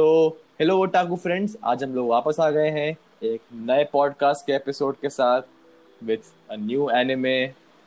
तो 0.00 0.28
hello 0.60 0.78
otaku 0.78 1.16
friends 1.16 1.56
आज 1.64 1.84
हम 1.84 1.94
लोग 1.94 2.08
वापस 2.08 2.36
आ 2.40 2.50
गए 2.50 2.68
हैं 2.68 2.96
एक 3.22 3.40
नए 3.52 3.84
पॉडकास्ट 3.84 4.46
के 4.46 4.52
एपिसोड 4.52 4.96
के 4.96 5.08
साथ 5.08 5.42
with 6.04 6.18
a 6.50 6.56
new 6.56 6.90
anime 6.90 7.42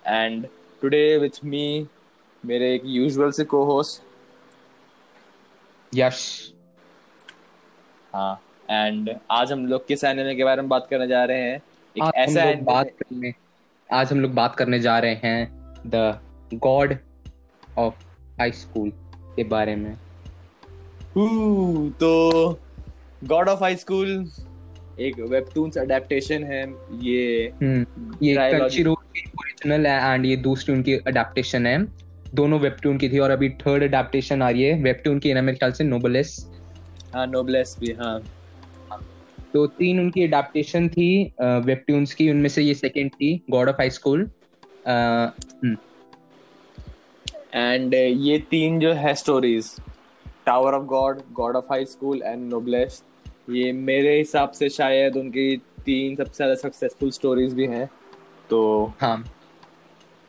and 0.08 0.48
today 0.82 1.18
with 1.18 1.30
me 1.46 1.88
मेरे 2.46 2.76
एक 2.76 2.82
यूजुअल 2.86 3.32
से 3.32 3.44
को 3.44 3.66
होस्ट 3.66 4.04
यश 5.96 6.54
हाँ 8.14 8.42
एंड 8.72 9.18
आज 9.32 9.52
हम 9.52 9.66
लोग 9.68 9.88
किस 9.88 10.04
एनिमे 10.04 10.36
के 10.36 10.44
बारे 10.44 10.62
में 10.62 10.70
बात 10.70 10.88
करने 10.88 11.08
जा 11.08 11.26
रहे 11.26 11.42
हैं? 11.42 11.62
एक 11.98 12.04
आज 12.04 12.14
हम 12.16 12.24
ऐसा 12.24 12.52
लोग 12.52 12.64
बात 12.64 12.88
करने 12.88 13.34
आज 13.94 14.12
हम 14.12 14.22
लोग 14.22 14.34
बात 14.34 14.56
करने 14.56 14.80
जा 14.80 15.00
रहे 15.00 15.16
हैं 15.16 15.48
the 15.88 16.20
God 16.54 16.98
of 17.78 17.96
High 18.40 18.52
School 18.52 18.92
के 19.36 19.44
बारे 19.44 19.76
में। 19.76 19.98
तो 21.16 22.60
गॉड 23.24 23.50
ऑफ़ 23.50 23.60
हाई 23.64 23.76
स्कूल 23.76 24.10
एक 25.00 25.20
वेबटून्स 25.22 25.78
अडेप्टेशन 25.78 26.44
है 26.44 26.62
ये 27.02 27.52
हम्म 27.62 28.16
ये 28.24 28.36
ओरिजिनल 28.86 29.86
है 29.88 30.14
एंड 30.14 30.26
ये 30.26 30.36
दूसरी 30.38 30.74
उनकी 30.76 30.96
अडेप्टेशन 30.98 31.66
है। 31.68 31.78
दोनों 32.36 32.60
वेबटून 32.60 32.98
की 32.98 33.10
थी 33.10 33.20
और 33.20 33.32
अभी 33.32 33.50
थर्ड 33.62 33.84
अडेप्टेशन 33.84 34.42
आ 34.42 34.50
रही 34.50 34.64
है। 34.64 34.82
वेबटून 34.84 35.20
की 35.20 35.34
ना 35.34 35.42
मेरे 35.42 35.58
ख्याल 35.58 35.72
से 35.72 35.84
नोबलेस 35.84 36.36
हाँ 37.14 37.26
नोबलेस 37.28 37.76
भी 37.80 37.92
हाँ। 37.94 38.20
तो 39.54 39.66
तीन 39.70 40.00
उनकी 40.00 40.24
अडेप्टेशन 40.24 40.88
थी 40.90 41.10
वेबटून्स 41.42 42.14
की 42.14 42.30
उनमें 42.32 42.50
से 42.50 42.62
ये 42.64 42.74
सेकंड 42.74 43.12
थी 43.12 43.36
god 43.52 43.70
of 43.70 43.76
high 43.76 43.90
school 43.92 44.30
and 47.56 47.94
ये 47.94 48.38
तीन 48.52 48.80
जो 48.80 48.94
है 48.94 49.14
stories 49.16 49.76
tower 50.46 50.74
of 50.74 50.84
god 50.84 51.22
god 51.34 51.56
of 51.56 51.66
high 51.70 51.86
school 51.86 52.22
and 52.26 52.50
noblesse 52.50 53.04
ये 53.50 53.72
मेरे 53.72 54.18
हिसाब 54.18 54.52
से 54.52 54.70
शायद 54.70 55.16
उनकी 55.18 55.56
तीन 55.86 56.16
सबसे 56.16 56.36
ज़्यादा 56.36 56.56
सक्सेसफुल 56.56 57.12
स्टोरीज 57.12 57.54
भी 57.54 57.66
हैं। 57.68 57.90
तो 58.50 58.94
हाँ। 59.02 59.24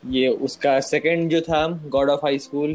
ये 0.02 0.28
उसका 0.28 0.78
सेकंड 0.80 1.30
जो 1.30 1.40
था 1.40 1.66
god 1.88 2.10
of 2.10 2.20
high 2.24 2.38
school 2.38 2.70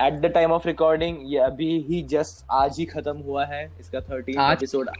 at 0.00 0.14
the 0.14 0.26
time 0.26 0.52
of 0.52 0.66
recording 0.66 1.18
ये 1.24 1.38
अभी 1.38 1.68
ही 1.88 2.02
जस्ट 2.02 2.44
आज 2.50 2.78
ही 2.78 2.84
खत्म 2.84 3.16
हुआ 3.18 3.44
है। 3.44 3.64
इसका 3.80 4.00
थर्टीन 4.00 4.40
एपिसोड 4.40 4.90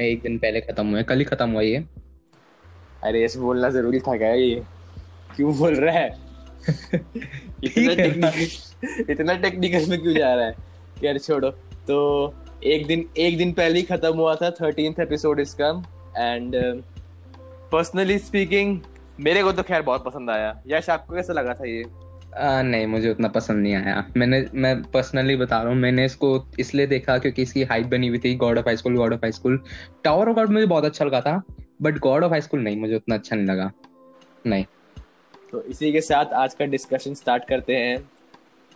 में 0.00 0.06
एक 0.06 0.22
दिन 0.22 0.38
पहले 0.38 0.60
खत्म 0.60 0.86
हुआ 0.86 0.98
है। 0.98 1.04
कल 1.04 1.18
ही 1.18 1.24
खत्म 1.24 1.50
हुआ 1.50 1.62
ये। 1.62 1.84
अरे 3.02 3.24
ऐसे 3.24 3.38
बोलना 3.38 3.70
ज़रूरी 3.70 4.00
था 4.00 4.16
क्या 4.16 4.32
ये? 4.32 4.62
क्यों 5.36 5.56
बोल 5.58 5.74
रहा 5.74 5.94
है? 5.94 6.08
इतना। 7.64 7.94
टेक्निकल 7.94 9.12
इतना 9.12 9.34
टेक्निकल 9.34 9.90
में 9.90 10.00
क्यों 10.02 10.14
जा 10.14 10.34
रहा 10.34 10.44
है? 10.46 10.73
यार 11.02 11.18
छोड़ो। 11.18 11.50
तो 11.88 12.34
एक 12.64 12.86
दिन 12.86 13.08
एक 13.18 13.36
दिन 13.38 13.52
पहले 13.52 13.78
ही 13.78 13.82
खत्म 13.82 14.14
हुआ 14.16 14.34
था 14.34 14.50
थर्टींथ 14.50 15.00
एपिसोड 15.00 15.40
इसका। 15.40 15.68
एंड 16.18 16.54
पर्सनली 17.72 18.18
स्पीकिंग 18.18 18.78
मेरे 19.20 19.42
को 19.42 19.52
तो 19.52 19.62
खैर 19.62 19.82
बहुत 19.82 20.04
पसंद 20.04 20.30
आया। 20.30 20.62
यश 20.66 20.90
आपको 20.90 21.14
कैसा 21.14 21.32
लगा 21.32 21.54
था 21.54 21.66
ये? 21.66 21.84
आ, 22.36 22.62
नहीं 22.62 22.86
मुझे 22.86 23.10
उतना 23.10 23.28
पसंद 23.28 23.62
नहीं 23.62 23.74
आया। 23.74 24.04
मैंने 24.16 24.44
मैं 24.54 24.82
पर्सनली 24.82 25.36
बता 25.36 25.60
रहा 25.62 25.72
हूँ 25.72 25.80
मैंने 25.80 26.04
इसको 26.04 26.30
इसलिए 26.60 26.86
देखा 26.86 27.16
क्योंकि 27.18 27.42
इसकी 27.42 27.62
हाइप 27.62 27.86
बनी 27.86 28.08
हुई 28.08 28.18
थी 28.18 28.34
god 28.34 28.58
of 28.58 28.66
high 28.66 28.76
school 28.76 28.96
god 28.96 29.12
of 29.12 29.20
high 29.20 29.32
school 29.32 29.60
tower 30.04 30.28
of 30.28 30.36
god 30.36 30.50
मुझे 30.50 30.66
बहुत 30.66 30.84
अच्छा 30.84 31.04
लगा 31.04 31.20
था 31.20 31.42
but 31.82 31.98
god 31.98 32.24
of 32.24 32.30
high 32.30 32.40
school 32.40 32.60
नहीं 32.60 32.80
मुझे 32.80 32.94
उतना 32.94 33.14
अच्छा 33.14 33.36
नहीं 33.36 33.46
लगा। 33.46 33.70
नहीं। 34.46 34.64
तो 35.52 35.62
इसी 35.62 35.92
के 35.92 36.00
साथ 36.00 36.32
आज 36.34 36.54
का 36.54 36.64
डिस्कशन 36.64 37.14
स्टार्ट 37.14 37.44
करते 37.48 37.76
हैं। 37.76 37.96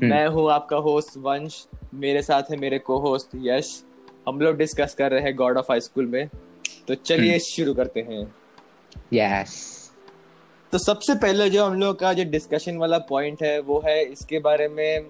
मैं 0.02 0.27
हूँ 0.28 0.50
आपका 0.50 0.77
होस्ट 0.77 1.16
वंश 1.16 1.66
मेरे 1.94 2.22
साथ 2.22 2.50
है 2.50 2.56
मेरे 2.56 2.78
को 2.78 2.98
होस्ट 2.98 3.28
यश। 3.42 3.84
हम 4.28 4.40
लोग 4.40 4.56
डिस्कस 4.56 4.94
कर 4.94 5.10
रहे 5.10 5.22
हैं 5.22 5.34
गॉड 5.36 5.58
ऑफ़ 5.58 5.66
हाई 5.70 5.80
स्कूल 5.80 6.06
में। 6.06 6.28
तो 6.88 6.94
चलिए 6.94 7.30
हम्म। 7.30 7.38
शुरू 7.38 7.74
करते 7.74 8.00
हैं। 8.00 8.22
यस 9.12 9.56
तो 10.72 10.78
सबसे 10.78 11.14
पहले 11.14 11.48
जो 11.50 11.64
हम 11.64 11.78
लोग 11.80 11.98
का 11.98 12.12
जो 12.12 12.24
डिस्कशन 12.24 12.77
वाला 12.77 12.98
पॉइंट 13.08 13.42
है 13.42 13.58
वो 13.61 13.83
है 13.86 14.02
इसके 14.05 14.39
बारे 14.39 14.68
में 14.68 15.06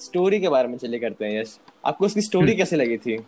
स्टोरी 0.00 0.40
के 0.40 0.48
बारे 0.48 0.68
में 0.68 0.76
चलिए 0.78 1.00
करते 1.00 1.24
हैं 1.24 1.40
यश। 1.40 1.58
आपको 1.84 2.06
उसकी 2.06 2.20
स्टोरी 2.22 2.46
हम्म। 2.46 2.56
कैसे 2.56 2.76
लगी 2.76 2.96
थी? 2.96 3.18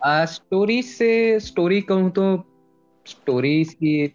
स्टोरी 0.00 0.82
से 0.82 1.40
स्टोरी 1.40 1.80
कहूँ 1.80 2.10
तो 2.10 2.24
स्टोरी 3.06 3.60
इसकी 3.60 4.06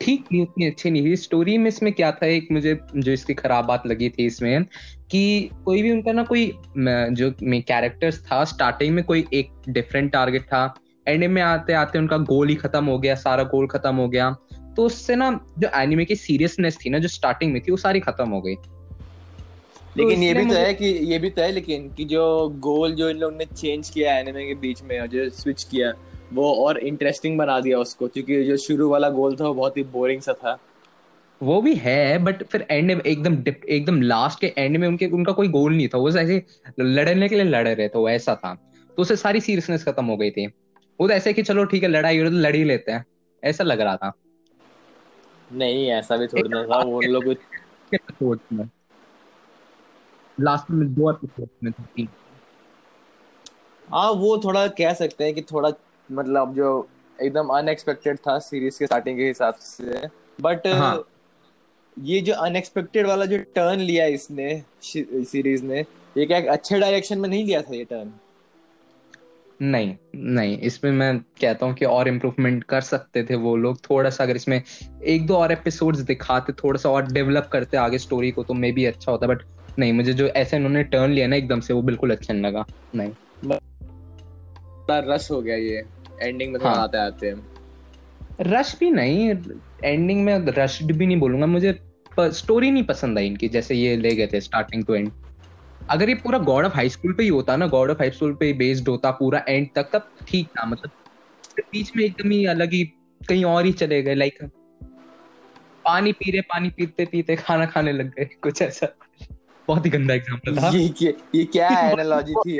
ठीक 0.00 0.24
थी 0.32 0.40
उतनी 0.42 0.66
अच्छी 0.66 0.90
नहीं 0.90 1.04
थी 1.04 1.16
स्टोरी 1.16 1.56
में 1.58 1.68
इसमें 1.68 1.92
क्या 1.92 2.10
था 2.12 2.26
एक 2.26 2.48
मुझे 2.52 2.78
जो 2.96 3.12
इसकी 3.12 3.34
खराब 3.34 3.64
बात 3.64 3.86
लगी 3.86 4.08
थी 4.08 4.26
इसमें 4.26 4.64
कि 5.10 5.50
कोई 5.64 5.82
भी 5.82 5.90
उनका 5.90 6.12
ना 6.12 6.22
कोई 6.22 6.46
म, 6.76 7.06
जो 7.10 7.30
कैरेक्टर्स 7.42 8.20
था 8.22 8.44
स्टार्टिंग 8.44 8.94
में 8.94 9.04
कोई 9.04 9.24
एक 9.34 9.50
डिफरेंट 9.68 10.12
टारगेट 10.12 10.42
था 10.42 10.74
एंड 11.08 11.24
में 11.24 11.42
आते 11.42 11.72
आते 11.72 11.98
उनका 11.98 12.16
गोल 12.30 12.48
ही 12.48 12.54
खत्म 12.54 12.84
हो 12.84 12.98
गया 12.98 13.14
सारा 13.14 13.42
गोल 13.44 13.66
खत्म 13.66 13.94
हो 13.96 14.08
गया। 14.08 14.30
तो 14.76 14.84
उससे 14.86 15.16
ना 15.16 15.30
जो 15.58 15.68
एनिमे 15.74 16.04
की 16.04 16.16
सीरियसनेस 16.16 16.78
थी 16.84 16.90
ना 16.90 16.98
जो 16.98 17.08
स्टार्टिंग 17.08 17.52
में 17.52 17.62
थी 17.62 17.70
वो 17.70 17.76
सारी 17.76 18.00
खत्म 18.00 18.28
हो 18.30 18.40
गई। 18.40 18.54
लेकिन 19.96 20.22
ये 20.22 20.32
भी 20.34 20.44
तो 20.44 20.54
है 20.54 20.72
कि 20.74 20.86
ये 20.86 21.18
भी 21.18 21.30
तो 21.30 21.42
है 21.42 21.50
लेकिन 21.52 21.88
कि 21.88 22.04
जो 22.04 22.26
गोल 22.60 22.94
जो 22.94 23.08
इन 23.10 23.16
लोगों 23.16 23.36
ने 23.36 23.44
चेंज 23.44 23.88
किया 23.90 24.18
एनिमे 24.18 24.46
के 24.46 24.54
बीच 24.54 24.82
में 24.82 24.98
और 25.00 25.06
जो 25.06 25.28
स्विच 25.30 25.62
किया 25.64 25.92
वो 26.32 26.52
और 26.64 26.78
इंटरेस्टिंग 26.78 27.38
बना 27.38 27.58
दिया 27.60 27.78
उसको 27.78 28.08
क्योंकि 28.08 28.42
जो 28.44 28.56
शुरू 28.56 28.88
वाला 28.88 29.08
गोल 29.10 29.36
था 29.36 29.44
वो 29.44 29.54
बहुत 29.54 29.76
ही 29.76 29.82
बोरिंग 29.84 30.20
सा 30.22 30.32
था। 30.34 30.58
वो 31.40 31.60
भी 31.62 31.74
है 31.74 32.18
बट 32.18 32.42
फिर 32.42 32.66
एंड 32.70 32.92
में 32.92 33.00
एकदम 33.00 33.36
एकदम 33.68 34.00
लास्ट 34.02 34.40
के 34.40 34.52
एंड 34.58 34.76
में 34.76 34.86
उनके 34.88 35.06
उनका 35.06 35.32
कोई 35.32 35.48
गोल 35.48 35.74
नहीं 35.74 35.88
था। 35.88 35.98
वो 35.98 36.08
ऐसे 36.10 36.42
लड़ने 36.80 37.28
के 37.28 37.34
लिए 37.34 37.44
लड़ 37.44 37.66
रहे 37.68 37.88
थे 37.88 37.98
वो 37.98 38.08
ऐसा 38.08 38.34
था। 38.34 38.54
तो 38.88 39.02
उससे 39.02 39.16
सारी 39.16 39.40
सीरियसनेस 39.40 39.84
खत्म 39.84 40.04
हो 40.04 40.16
गई 40.16 40.30
थी। 40.30 40.46
वो 41.00 41.08
तो 41.08 41.14
ऐसे 41.14 41.32
कि 41.32 41.42
चलो 41.42 41.64
ठीक 41.64 41.82
है 41.82 41.88
लड़ाई 41.88 42.18
हो 42.18 42.22
रही 42.22 42.32
तो 42.32 42.38
लड़ 42.38 42.54
ही 42.56 42.64
लेते 42.64 42.92
हैं। 42.92 43.04
ऐसा 43.42 43.64
लग 43.64 43.80
रहा 43.80 43.96
था। 43.96 44.12
नहीं 45.52 45.88
ऐसा 45.90 46.16
भी 46.16 46.26
थोड़ी 46.26 46.48
ना 46.48 46.62
था 46.64 46.78
वो 46.82 47.00
लोग 47.00 47.34
लास्ट 50.38 50.70
में 50.70 50.94
दो 50.94 51.10
एपिसोड 51.10 51.48
में 51.64 51.72
था। 51.72 52.06
हाँ 53.88 54.10
वो 54.12 54.36
थोड़ा 54.38 54.66
कह 54.68 54.92
सकते 54.92 55.24
हैं 55.24 55.34
कि 55.34 55.42
थोड़ा 55.42 55.70
मतलब 56.12 56.54
जो 56.54 56.88
एकदम 57.20 57.48
अनएक्सपेक्टेड 57.48 58.18
था 58.18 58.38
सीरीज़ 58.38 58.78
के 58.78 58.86
स्टार्टिंग 58.86 59.18
के 59.18 59.26
हिसाब 59.26 59.54
से। 59.54 60.08
बट 60.40 60.66
हाँ। 60.66 61.04
ये 61.98 62.20
जो 62.20 62.34
अनएक्सपेक्टेड 62.34 63.06
वाला 63.06 63.24
जो 63.24 63.38
टर्न 63.38 63.80
लिया 63.80 64.06
इसने 64.06 64.62
सीरीज़ 64.82 65.64
ने 65.64 65.80
ये 66.16 66.26
क्या 66.26 66.40
अच्छे 66.52 66.78
डायरेक्शन 66.78 67.18
में 67.18 67.28
नहीं 67.28 67.44
लिया 67.44 67.62
था 67.62 67.74
ये 67.74 67.84
टर्न 67.84 68.12
नहीं 69.62 69.96
नहीं 70.16 70.58
इसमें 70.58 70.90
मैं 70.92 71.18
कहता 71.18 71.66
हूँ 71.66 71.74
कि 71.74 71.84
और 71.84 72.08
इम्प्रूवमेंट 72.08 72.64
कर 72.64 72.80
सकते 72.80 73.22
थे 73.22 73.34
वो 73.34 73.56
लोग। 73.56 73.78
थोड़ा 73.90 74.10
सा 74.10 74.24
अगर 74.24 74.36
इसमें 74.36 74.62
एक 75.04 75.26
दो 75.26 75.36
और 75.36 75.52
एपिसोड्स 75.52 75.98
दिखाते 75.98 76.52
थोड़ा 76.52 76.78
सा 76.78 76.88
और 76.88 77.12
डेवलप 77.12 77.48
करते 77.52 77.76
आगे 77.76 77.98
स्टोरी 77.98 78.30
को 78.30 78.42
तो 78.42 78.54
मे 78.54 78.72
भी 78.72 78.84
अच्छा 78.84 79.12
होता 79.12 79.26
बट 79.26 79.42
नहीं 79.78 79.92
मुझे 79.92 80.12
जो 80.12 80.26
ऐसे 80.26 80.56
इन्होंने 80.56 80.82
टर्न 80.82 81.10
लिया 81.10 81.26
ना 81.26 81.36
एकदम 81.36 81.60
से 81.60 81.74
वो 81.74 81.82
बिल्कुल 81.82 82.10
अच्छा 82.10 82.34
नहीं 82.34 82.42
लगा। 82.42 82.66
नहीं। 82.94 83.12
रश 84.90 85.30
हो 85.30 85.42
गया 85.42 85.56
ये। 85.56 85.82
एंडिंग 86.22 86.52
में 86.52 86.60
थोड़ा 86.60 86.70
हाँ। 86.70 86.82
आते 86.82 86.98
आते 86.98 87.34
रश 88.40 88.78
भी 88.80 88.90
नहीं 88.90 89.28
एंडिंग 89.84 90.24
में 90.24 90.38
रश्ड 90.48 90.92
भी 90.92 91.06
नहीं 91.06 91.16
बोलूँगा। 91.16 91.46
मुझे 91.46 91.78
स्टोरी 92.20 92.70
नहीं 92.70 92.84
पसंद 92.84 93.18
आई 93.18 93.26
इनकी 93.26 93.48
जैसे 93.48 93.74
ये 93.74 93.96
ले 93.96 94.14
गए 94.16 94.26
थे 94.26 94.40
स्टार्टिंग 94.40 94.84
टू 94.84 94.94
एंड 94.94 95.10
अगर 95.90 96.08
ये 96.08 96.14
पूरा 96.14 96.38
गॉड 96.38 96.64
ऑफ़ 96.64 96.74
हाई 96.74 96.88
स्कूल 96.88 97.12
पे 97.12 97.22
ही 97.22 97.28
होता 97.28 97.56
ना 97.56 97.66
गॉड 97.66 97.90
ऑफ़ 97.90 97.98
हाई 97.98 98.10
स्कूल 98.10 98.34
पे 98.34 98.46
ही 98.46 98.52
बेस्ड 98.52 98.88
होता 98.88 99.10
पूरा 99.10 99.44
एंड 99.48 99.68
तक 99.74 99.90
तब 99.92 100.10
ठीक 100.28 100.48
था 100.48 100.66
मतलब 100.66 100.90
बीच 101.60 101.92
में 101.96 102.04
एकदम 102.04 102.30
ही 102.30 102.44
अलग 102.46 102.72
ही 102.72 102.84
कहीं 103.28 103.44
और 103.44 103.64
ही 103.64 103.72
चले 103.72 104.02
गए 104.02 104.14
लाइक 104.14 104.38
पानी 105.84 106.12
पी 106.12 106.30
रहे 106.30 106.40
पानी 106.40 106.68
पीते 106.68 107.04
पीते 107.04 107.36
खाना 107.36 107.66
खाने 107.66 107.92
लग 107.92 108.08
गए 108.08 108.24
कुछ 108.24 108.62
ऐसा। 108.62 108.86
बहुत 109.68 109.86
ही 109.86 109.90
गंदा 109.90 110.14
एग्ज़ाम्पल 110.14 110.56
था। 110.56 110.68
ये 110.68 110.88
क्या 110.88 111.12
ये 111.34 111.44
क्या 111.44 111.68
एनालॉजी 111.90 112.34
थी 112.34 112.56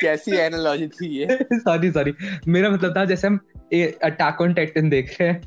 कैसी 0.00 0.36
एनालॉजी 0.36 0.86
थी 0.88 1.08
ये? 1.18 1.38
सॉरी 1.52 1.90
सॉरी 1.90 2.14
मेरा 2.48 2.70
मतलब 2.70 2.96
था 2.96 3.04
जैसे 3.04 3.26
हम 3.26 3.36
अटैक 4.02 4.40
ऑन 4.40 4.54
टाइटन 4.54 4.88
देख 4.90 5.16
रहे 5.20 5.28
हैं। 5.28 5.40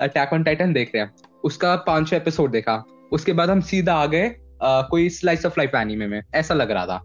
अटैक 0.00 0.32
ऑन 0.32 0.42
टाइटन 0.44 0.72
देख 0.72 0.90
रहे 0.94 1.04
हैं। 1.04 1.12
उसका 1.44 1.76
पाँच 1.76 2.08
छह 2.08 2.16
एपिसोड 2.16 2.50
देखा। 2.50 2.82
उसके 3.12 3.32
बाद 3.32 3.50
हम 3.50 3.60
सीधा 3.60 3.94
आ 3.94 4.06
गए 4.06 4.34
कोई 4.62 5.08
स्लाइस 5.08 5.46
ऑफ़ 5.46 5.54
लाइफ 5.58 5.74
एनीमे 5.74 6.06
में। 6.06 6.20
ऐसा 6.34 6.54
लग 6.54 6.70
रहा 6.70 6.86
था। 6.86 7.02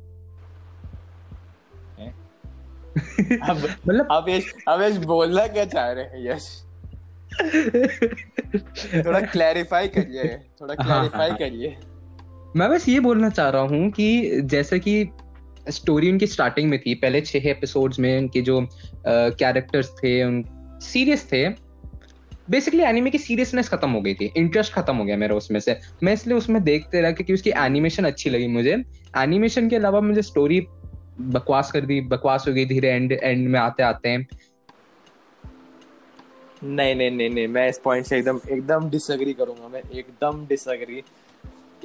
मतलब 3.29 4.07
अब 4.11 4.25
यश 4.29 4.97
बोलना 5.05 5.45
क्या 5.47 5.65
चाह 5.65 5.91
रहे 5.91 6.03
हैं 6.03 6.31
यश? 6.31 6.47
थोड़ा 9.05 9.19
क्लैरिफाई 9.21 9.87
करिए 9.87 10.23
थोड़ा 10.61 10.73
हाँ, 10.73 10.85
क्लैरिफाई 10.85 11.29
हाँ। 11.29 11.37
करिए। 11.37 11.77
मैं 12.55 12.69
बस 12.69 12.87
ये 12.89 12.99
बोलना 12.99 13.29
चाह 13.29 13.49
रहा 13.49 13.61
हूँ 13.63 13.89
कि 13.91 14.41
जैसे 14.43 14.79
कि 14.79 15.09
स्टोरी 15.69 16.11
उनकी 16.11 16.27
स्टार्टिंग 16.27 16.69
में 16.69 16.79
थी, 16.79 16.93
पहले 16.95 17.21
छह 17.21 17.49
एपिसोड्स 17.49 17.99
में 17.99 18.17
उनके 18.17 18.41
जो 18.41 18.61
कैरेक्टर्स 19.07 19.89
थे, 19.93 20.23
उन 20.23 20.43
सीरियस 20.83 21.27
थे 21.31 21.47
बेसिकली 22.49 22.83
एनिमे 22.83 23.09
की 23.09 23.17
सीरियसनेस 23.17 23.69
खत्म 23.69 23.89
हो 23.91 24.01
गई 24.01 24.13
थी 24.13 24.31
इंटरेस्ट 24.37 24.73
खत्म 24.73 24.95
हो 24.95 25.03
गया 25.05 25.17
मेरा 25.17 25.35
उसमें 25.35 25.59
से। 25.59 25.77
मैं 26.03 26.13
इसलिए 26.13 26.37
उसमें 26.37 26.63
देखते 26.63 27.01
रहा 27.01 27.11
क्योंकि 27.11 27.33
उसकी 27.33 27.49
एनिमेशन 27.57 28.05
अच्छी 28.05 28.29
लगी 28.29 28.47
मुझे। 28.47 28.83
एनिमेशन 29.17 29.69
के 29.69 29.75
अलावा 29.75 30.01
मुझे 30.01 30.21
स्टोरी 30.21 30.59
बकवास 31.21 31.71
कर 31.71 31.85
दी, 31.85 31.99
बकवास 32.03 32.47
हो 32.47 32.53
गई 32.53 32.65
धीरे 32.65 32.89
एंड 32.89 33.11
एंड 33.13 33.47
में 33.47 33.59
आते 33.59 33.83
आते। 33.83 34.09
हैं 34.09 34.27
नहीं 36.61 36.95
नहीं 36.95 37.11
नहीं 37.11 37.29
नहीं, 37.29 37.47
मैं 37.47 37.67
इस 37.69 37.79
पॉइंट 37.83 38.05
से 38.05 38.17
एकदम 38.17 38.39
एकदम 38.51 38.89
डिसएग्री 38.89 39.33
करूँगा, 39.33 39.67
मैं 39.67 39.81
एकदम 39.91 40.45
डिसएग्री 40.47 41.03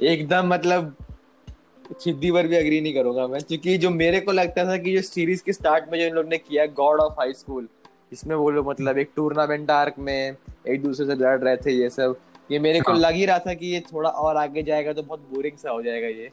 एकदम 0.03 0.47
मतलब 0.47 0.95
छिद्दी 2.01 2.31
पर 2.31 2.47
भी 2.47 2.55
अग्री 2.55 2.79
नहीं 2.81 2.93
करूँगा 2.93 3.27
मैं 3.27 3.41
क्योंकि 3.41 3.77
जो 3.77 3.89
मेरे 3.89 4.19
को 4.19 4.31
लगता 4.31 4.65
था 4.65 4.77
कि 4.77 4.95
जो 4.95 5.01
सीरीज़ 5.01 5.43
के 5.43 5.53
स्टार्ट 5.53 5.91
में 5.91 5.99
जो 5.99 6.05
इन 6.05 6.13
लोग 6.13 6.27
ने 6.27 6.37
किया 6.37 6.65
गॉड 6.79 6.99
ऑफ़ 6.99 7.13
हाई 7.13 7.33
स्कूल 7.33 7.67
इसमें 8.13 8.35
वो 8.35 8.49
लोग 8.49 8.69
मतलब 8.69 8.97
एक 8.97 9.09
टूर्नामेंट 9.15 9.71
आर्क 9.71 9.95
में 9.99 10.35
एक 10.67 10.81
दूसरे 10.83 11.05
से 11.05 11.15
लड़ 11.15 11.37
रहे 11.39 11.57
थे 11.57 11.71
ये 11.71 11.89
सब। 11.89 12.15
ये 12.51 12.59
मेरे 12.59 12.79
को 12.79 12.91
हाँ। 12.91 12.99
लग 12.99 13.13
ही 13.13 13.25
रहा 13.25 13.39
था 13.39 13.53
कि 13.53 13.67
ये 13.67 13.79
थोड़ा 13.93 14.09
और 14.09 14.37
आगे 14.37 14.63
जाएगा 14.63 14.93
तो 14.93 15.03
बहुत 15.03 15.19
बोरिंग 15.33 15.57
सा 15.57 15.71
हो 15.71 15.81
जाएगा 15.81 16.07
ये। 16.07 16.29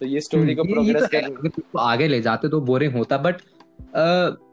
तो 0.00 0.06
ये 0.06 0.20
स्टोरी 0.20 0.54
को 0.54 0.62
हम्म, 0.62 0.80
ये 0.80 0.92
प्रोग्रेस 0.92 1.02
तो 1.02 1.08
कर 1.08 1.48
अगर 1.48 1.78
आगे 1.80 2.08
ले 2.08 2.20
जाते 2.20 2.48
तो 2.48 2.60
बोरिंग 2.60 2.94
होता 2.94 3.18
बट 3.18 3.40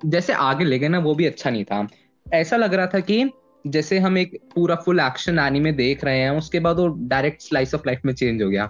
जैसे 0.06 0.34
आगे 0.34 0.66
ले 0.66 0.80
गए 0.80 0.88
ना 0.88 1.00
वो 1.00 1.16
भी 1.16 1.26
अच्छा 1.26 1.50
नहीं 1.50 1.66
था। 1.66 1.88
ऐसा 2.26 2.58
लग 2.58 2.74
रहा 2.74 2.88
था 2.88 3.00
कि 3.00 3.24
जैसे 3.66 3.98
हम 4.00 4.18
एक 4.18 4.38
पूरा 4.56 4.76
फुल 4.76 5.00
एक्शन 5.00 5.40
एनीमे 5.40 5.72
देख 5.72 6.04
रहे 6.04 6.20
हैं 6.20 6.30
उसके 6.38 6.60
बाद 6.60 6.80
वो 6.80 6.88
डायरेक्ट 7.10 7.42
स्लाइस 7.42 7.76
ऑफ़ 7.76 7.82
लाइफ 7.88 8.02
में 8.06 8.14
चेंज 8.14 8.42
हो 8.44 8.50
गया। 8.50 8.70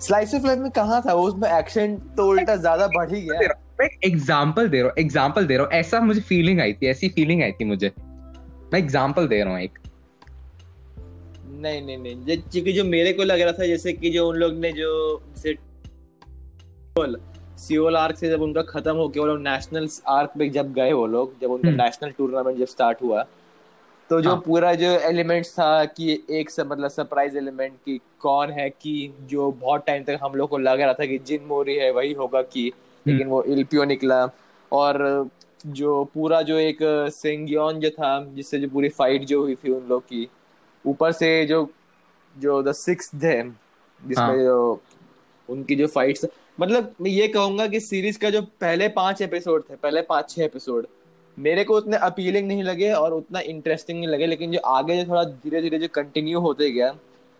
स्लाइस 0.00 0.34
ऑफ़ 0.34 0.46
लाइफ 0.46 0.58
में 0.58 0.70
कहा 0.70 1.00
था 1.00 1.14
उसमें 1.14 1.48
एक्शन 1.50 1.96
तो 2.16 2.26
उल्टा 2.28 2.56
ज़्यादा 2.56 2.86
बढ़ 2.96 3.12
ही 3.14 3.20
गया। 3.22 3.54
मैं 3.80 3.88
एग्ज़ाम्पल 4.04 4.68
दे 4.68 4.78
रहा 4.78 4.88
हूँ 4.88 4.94
एग्ज़ाम्पल 4.98 5.46
दे 5.46 5.56
रहा 5.56 5.64
हूँ। 5.64 5.72
ऐसा 5.72 6.00
मुझे 6.00 6.20
फीलिंग 6.20 6.60
आई 6.60 6.72
थी 6.72 6.86
ऐसी 6.86 7.08
फीलिंग 7.08 7.42
आई 7.42 7.52
थी 7.52 7.64
मुझे। 7.64 7.92
मैं 8.72 8.78
एग्ज़ाम्पल 8.78 9.26
दे 9.28 9.42
रहा 9.42 9.52
हूँ 9.52 9.60
एक। 9.60 9.78
नहीं 11.62 11.82
नहीं 11.82 11.98
नहीं 11.98 12.24
जे- 12.24 12.40
क्योंकि 12.52 12.72
जो 12.72 12.84
मेरे 12.84 13.12
को 13.12 13.22
लग 13.22 13.40
रहा 13.40 13.52
था 13.52 13.66
जैसे 13.66 13.92
कि 13.92 14.10
जो 14.10 14.28
उन 14.28 14.36
लोग 14.36 14.54
ने 14.58 14.72
जो 14.72 15.22
जैसे 15.36 15.56
सियोल 17.58 17.96
आर्क 17.96 18.16
से 18.16 18.28
जब 18.30 18.42
उनका 18.42 18.62
खत्म 18.62 18.94
हो 18.96 19.08
गया 19.08 19.22
वो 19.22 19.28
लोग 19.28 19.40
नेशनल 19.42 19.88
आर्क 20.08 20.32
पे 20.38 20.48
जब 20.48 20.72
गए 20.74 20.92
वो 20.92 21.06
लोग 21.06 21.34
जब 21.40 21.50
उनका 21.50 21.68
हम्म। 21.68 21.82
नेशनल 21.82 22.10
टूर्नामेंट 22.10 22.58
जब 22.58 22.66
स्टार्ट 22.66 23.02
हुआ 23.02 23.24
तो 24.12 24.20
जो 24.20 24.30
हाँ। 24.30 24.40
पूरा 24.40 24.72
जो 24.74 24.88
एलिमेंट 25.00 25.46
था 25.48 25.84
कि 25.88 26.12
एक 26.30 26.50
सब 26.50 26.66
मतलब 26.66 26.88
सरप्राइज़ 26.90 27.36
एलिमेंट 27.38 27.76
कि 27.84 27.98
कौन 28.20 28.50
है 28.50 28.68
कि 28.72 28.92
जो 29.22 29.50
बहुत 29.52 29.84
टाइम 29.86 30.02
तक 30.04 30.18
हम 30.22 30.34
लोग 30.34 30.48
को 30.50 30.58
लग 30.58 30.80
रहा 30.80 30.92
था 30.92 31.06
कि 31.06 31.18
जिन 31.26 31.44
मोरी 31.44 31.74
है 31.74 31.90
वही 31.90 32.12
होगा 32.12 32.42
कि 32.44 32.66
हम्म। 32.66 33.10
लेकिन 33.10 33.28
वो 33.28 33.42
इल्पियो 33.44 33.84
निकला 33.84 34.20
और 34.72 35.00
जो 35.68 36.04
पूरा 36.14 36.42
जो 36.42 36.58
एक 36.58 36.78
सेंगियोन 37.12 37.80
जो 37.80 37.90
था 37.90 38.12
जिससे 38.34 38.60
जो 38.60 38.68
पूरी 38.68 38.88
फाइट 38.90 39.24
जो 39.24 39.40
हुई 39.40 39.54
थी 39.54 39.70
उन 39.70 39.88
लोग 39.88 40.02
की 40.02 40.28
ऊपर 40.84 41.12
से 41.12 41.34
जो 41.46 41.66
जो 42.36 42.62
द 42.62 42.72
सिक्स 42.76 43.10
है 43.14 43.42
जिसमें 43.42 44.24
हाँ। 44.24 44.36
जो 44.36 44.80
उनकी 45.48 45.76
जो 45.76 45.86
फाइट्स 45.88 46.26
मतलब 46.60 46.94
मैं 47.00 47.10
ये 47.10 47.28
कहूँगा 47.30 47.66
कि 47.66 47.80
सीरीज़ 47.82 48.18
का 48.18 48.30
जो 48.30 48.42
पहले 48.60 48.88
पाँच 48.94 49.22
एपिसोड 49.22 49.64
थे 49.70 49.76
पहले 49.76 50.02
पाँच 50.08 50.30
छह 50.30 50.44
एपिसोड 50.44 50.86
मेरे 51.38 51.64
को 51.64 51.76
उतने 51.76 51.96
अपीलिंग 52.02 52.46
नहीं 52.48 52.62
लगे 52.62 52.90
और 52.92 53.12
उतना 53.12 53.40
इंटरेस्टिंग 53.42 53.98
नहीं 53.98 54.08
लगे 54.08 54.26
लेकिन 54.26 54.52
जो 54.52 54.58
आगे 54.68 54.96
जो 54.96 55.08
थोड़ा 55.10 55.24
धीरे 55.24 55.62
धीरे 55.62 55.78
जो 55.78 55.88
कंटिन्यू 55.94 56.40
होते 56.40 56.70
गया 56.70 56.88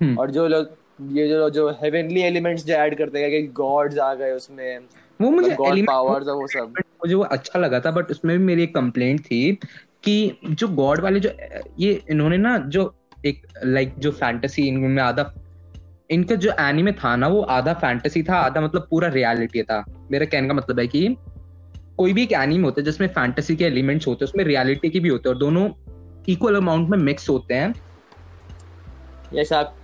हम्म। 0.00 0.18
और 0.18 0.30
जो 0.30 0.46
लोग 0.48 0.70
ये 1.10 1.28
जो 1.28 1.48
जो 1.50 1.68
हेवनली 1.82 2.22
एलिमेंट्स 2.22 2.64
जो 2.66 2.74
ऐड 2.74 2.96
करते 2.98 3.20
गए 3.20 3.40
कि 3.40 3.46
गॉड्स 3.54 3.98
आ 3.98 4.12
गए 4.14 4.30
उसमें 4.32 4.78
वो 5.20 5.30
मुझे 5.30 5.54
गॉड 5.56 5.84
पावर्स 5.86 6.28
और 6.28 6.36
वो 6.36 6.46
सब 6.48 6.74
मुझे 6.78 7.14
वो 7.14 7.22
अच्छा 7.30 7.58
लगा 7.58 7.80
था 7.80 7.90
बट 7.90 8.10
उसमें 8.10 8.36
भी 8.38 8.44
मेरी 8.44 8.62
एक 8.62 8.74
कंप्लेंट 8.74 9.20
थी 9.20 9.58
कि 10.04 10.16
जो 10.44 10.68
गॉड 10.74 11.00
वाले 11.00 11.20
जो 11.20 11.30
ये 11.78 12.00
इन्होंने 12.10 12.36
ना 12.38 12.56
जो 12.68 12.92
एक 13.26 13.42
लाइक 13.64 13.94
जो 13.98 14.10
फैंटेसी 14.12 14.66
इनमें 14.68 15.02
आधा 15.02 15.32
इनका 16.10 16.34
जो 16.36 16.52
एनिमे 16.60 16.92
था 16.94 17.14
ना 17.16 17.28
वो 17.28 17.42
आधा 17.50 17.72
फैंटेसी 17.74 18.22
था 18.22 18.36
आधा 18.38 18.60
मतलब 18.60 18.86
पूरा 18.90 19.08
रियलिटी 19.10 19.62
था 19.62 19.84
मेरा 20.10 20.26
कहने 20.26 20.48
का 20.48 20.54
मतलब 20.54 20.80
है 20.80 20.86
कि 20.86 21.06
कोई 22.02 22.12
भी 22.12 22.22
एक 22.22 22.32
एनिमे 22.32 22.64
होता 22.64 22.80
है 22.80 22.84
जिसमें 22.84 23.08
फैंटेसी 23.08 23.54
के 23.56 23.64
एलिमेंट्स 23.64 24.06
होते 24.06 24.24
हैं 24.24 24.28
उसमें 24.30 24.44
रियलिटी 24.44 24.90
के 24.90 25.00
भी 25.00 25.08
होते 25.08 25.28
हैं 25.28 25.34
और 25.34 25.40
दोनों 25.40 25.68
इक्वल 26.28 26.56
अमाउंट 26.56 26.88
में 26.88 26.98
मिक्स 26.98 27.28
होते 27.28 27.54
हैं। 27.54 27.74
यश 29.34 29.52
आप 29.52 29.76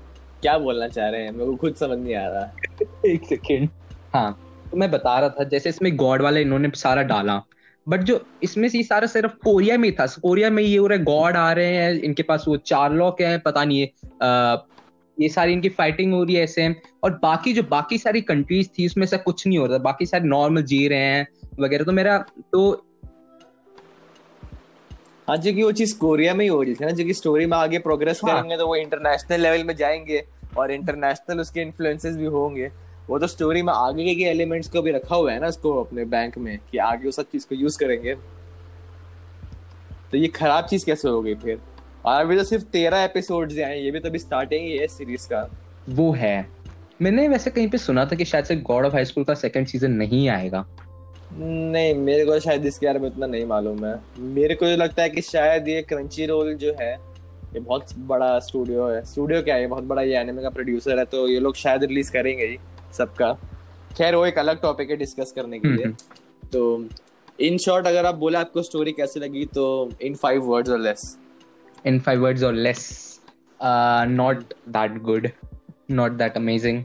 क्या 0.43 0.57
बोलना 0.59 0.89
चाह 0.89 1.09
रहे 1.09 1.23
हैं? 1.23 1.33
मेरे 1.33 1.47
को 1.47 1.57
खुद 1.57 1.75
समझ 1.75 1.99
नहीं 1.99 2.15
आ 2.15 2.27
रहा। 2.29 2.43
एक 3.07 3.25
सेकेंड 3.25 3.69
हाँ 4.15 4.31
तो 4.71 4.77
मैं 4.77 4.91
बता 4.91 5.19
रहा 5.21 5.29
था 5.29 5.45
जैसे 5.45 5.69
इसमें 5.69 5.97
गॉड 5.97 6.23
वाला 6.23 6.41
इन्होंने 6.41 6.71
सारा 6.75 7.03
डाला 7.03 7.41
बट 7.87 8.03
जो 8.03 8.21
इसमें 8.43 8.69
से 8.69 8.83
सारा 8.83 9.07
सिर्फ़ 9.07 9.33
कोरिया 9.45 9.79
में 9.79 9.89
ही 9.89 9.95
था। 10.01 10.07
कोरिया 10.07 10.51
में 10.51 10.63
ये 10.63 10.77
हो 10.77 10.87
रहा 10.87 10.99
है 10.99 11.05
गॉड 11.05 11.37
आ 11.37 11.53
रहे 11.53 11.77
हैं 11.77 11.93
इनके 12.01 12.23
पास 12.23 12.45
वो 12.49 12.57
चार 12.57 12.93
लॉक 12.93 13.21
है 13.21 13.39
पता 13.39 13.65
नहीं 13.65 13.81
है 13.81 13.89
ये 15.21 15.29
सारी 15.29 15.53
इनकी 15.53 15.69
फाइटिंग 15.69 16.13
हो 16.15 16.25
रही 16.25 16.35
है 16.35 16.43
ऐसे। 16.45 16.75
और 17.05 17.19
बाकी 17.23 17.53
जो 17.53 17.63
बाकी 17.63 17.99
सारी 17.99 18.21
कंट्रीज़ 18.21 18.69
थी 18.79 18.87
उसमें 18.87 19.07
से 19.07 19.19
कुछ 19.19 19.47
नहीं 19.47 19.59
हो 19.59 19.67
रहा 19.67 19.79
बाकी 19.79 20.07
सारे 20.07 20.25
नॉर्मल 20.25 20.63
जी 20.63 20.87
रहे 20.89 20.99
हैं 20.99 21.27
वगैरह 21.61 21.85
तो 21.85 21.93
मेरा 21.93 22.19
तो 22.53 22.71
हाँ 25.29 25.37
जी 25.37 25.53
कि 25.53 25.63
वो 25.63 25.73
चीज़ 25.73 25.97
कोरिया 25.99 26.35
में 26.35 26.45
ही 26.45 26.49
हो 26.49 26.63
रही 26.63 26.75
थी 26.75 26.85
ना 26.85 26.91
जो 26.91 27.05
कि 27.05 27.15
स्टोरी 27.15 27.47
में 27.47 27.57
आगे 27.59 27.79
प्रोग्रेस 27.79 28.21
हाँ। 28.25 28.35
करेंगे 28.35 28.57
तो 28.57 28.67
वो 28.67 28.77
इंटरनेशनल 28.77 29.41
लेवल 29.41 29.65
में 29.65 29.77
जाएँगे 29.77 30.25
और 30.59 30.71
इंटरनेशनल 30.71 31.41
उसके 31.41 31.61
इन्फ्लुएंसेस 31.61 32.17
भी 32.17 32.27
होंगे। 32.27 32.71
वो 33.09 33.19
तो 33.19 33.27
स्टोरी 33.27 33.63
में 33.63 33.73
आगे 33.73 34.15
के 34.15 34.23
एलिमेंट्स 34.23 34.69
को 34.69 34.83
भी 34.83 34.91
रखा 34.91 35.17
हुआ 35.17 35.33
है 35.33 35.41
ना 35.41 35.47
उसको 35.47 35.85
अपने 35.85 36.05
बैंक 36.05 36.39
में 36.39 36.59
कि 36.71 36.79
आगे 36.79 37.05
वो 37.05 37.11
सब 37.11 37.23
चीज़ 37.23 37.47
को 37.49 37.55
यूज़ 37.55 37.79
करेंगे। 37.79 38.15
तो 40.11 40.17
ये 40.17 40.29
खराब 40.29 40.65
चीज़ 40.65 40.87
कैसे 40.87 41.09
हो 41.09 41.23
गई 41.23 41.35
फिर? 41.35 41.61
और 42.05 42.21
अभी 42.21 42.37
तो 42.37 42.45
सिर्फ़ 42.45 42.65
तेरह 42.65 42.99
एपिसोड 42.99 43.53
आए 43.53 43.81
ये 43.81 43.91
भी 43.91 44.01
तो 44.01 44.09
अभी 44.09 44.19
स्टार्टिंग 44.19 44.67
ही 44.67 44.77
है 44.79 44.87
सीरीज़ 44.87 45.29
का। 45.29 45.51
वो 45.89 46.13
है। 46.13 46.49
मैंने 47.03 47.29
वैसे 47.29 47.51
कहीं 47.51 47.69
पे 47.69 47.79
सुना 47.79 48.05
था 48.05 48.17
कि 48.17 48.25
शायद 48.25 48.45
से 48.45 48.57
गॉड 48.57 48.85
ऑफ़ 48.85 48.93
हाई 48.93 49.05
स्कूल 49.05 49.25
का 49.25 49.35
सेकंड 49.35 49.67
सीज़न 49.67 49.91
नहीं 49.91 50.29
आएगा। 50.29 50.67
नहीं 51.33 51.95
मेरे 51.95 52.25
को 52.25 52.39
शायद 52.41 52.67
इसके 52.67 52.87
बारे 52.87 52.99
में 52.99 53.09
उतना 53.09 53.27
नहीं 53.27 53.45
मालूम 53.47 53.85
है। 53.85 53.95
मेरे 54.19 54.55
को 54.55 54.67
जो 54.67 54.77
लगता 54.77 55.03
है 55.03 55.09
कि 55.11 55.23
शायद 55.23 55.69
ये 55.69 55.83
क्रंची 55.83 56.27
रोल 56.27 56.55
जो 56.55 56.75
है 56.81 56.93
ये 57.55 57.61
बहुत 57.61 57.93
बड़ा 57.99 58.39
स्टूडियो 58.39 58.87
है। 58.87 59.05
स्टूडियो 59.05 59.43
क्या 59.43 59.55
है? 59.55 59.61
ये 59.61 59.67
बहुत 59.67 59.85
बड़ा 59.85 60.03
ये 60.03 60.17
एनिमे 60.17 60.43
का 60.43 60.51
प्रोड्यूसर 60.51 60.99
है 60.99 61.05
तो 61.05 61.27
ये 61.29 61.39
लोग 61.41 61.57
शायद 61.57 61.85
रिलीज़ 61.85 62.13
करेंगे 62.13 62.45
ही 62.45 62.59
सबका। 62.99 63.33
खैर 63.97 64.15
वो 64.15 64.25
एक 64.27 64.39
अलग 64.39 64.61
टॉपिक 64.63 64.91
है 64.91 64.97
डिस्कस 64.97 65.33
करने 65.37 65.59
के 65.59 65.69
लिए। 65.69 65.85
हम्म। 65.85 66.49
तो 66.53 66.89
इन 67.41 67.59
शॉर्ट 67.59 67.87
अगर 67.87 68.07
आप 68.07 68.15
बोले 68.15 68.39
आपको 68.39 68.63
स्टोरी 68.63 68.93
कैसी 68.93 69.21
लगी 69.21 69.45
तो 69.55 69.91
in 70.03 70.15
five 70.15 70.45
words 70.45 70.71
or 70.71 70.79
less 70.79 71.17
in 71.87 72.01
five 72.01 72.23
words 72.23 72.43
or 72.43 72.55
less 72.55 73.21
not 74.11 74.55
that 74.69 75.03
good 75.03 75.29
not 75.91 76.13
that 76.13 76.33
that 76.33 76.85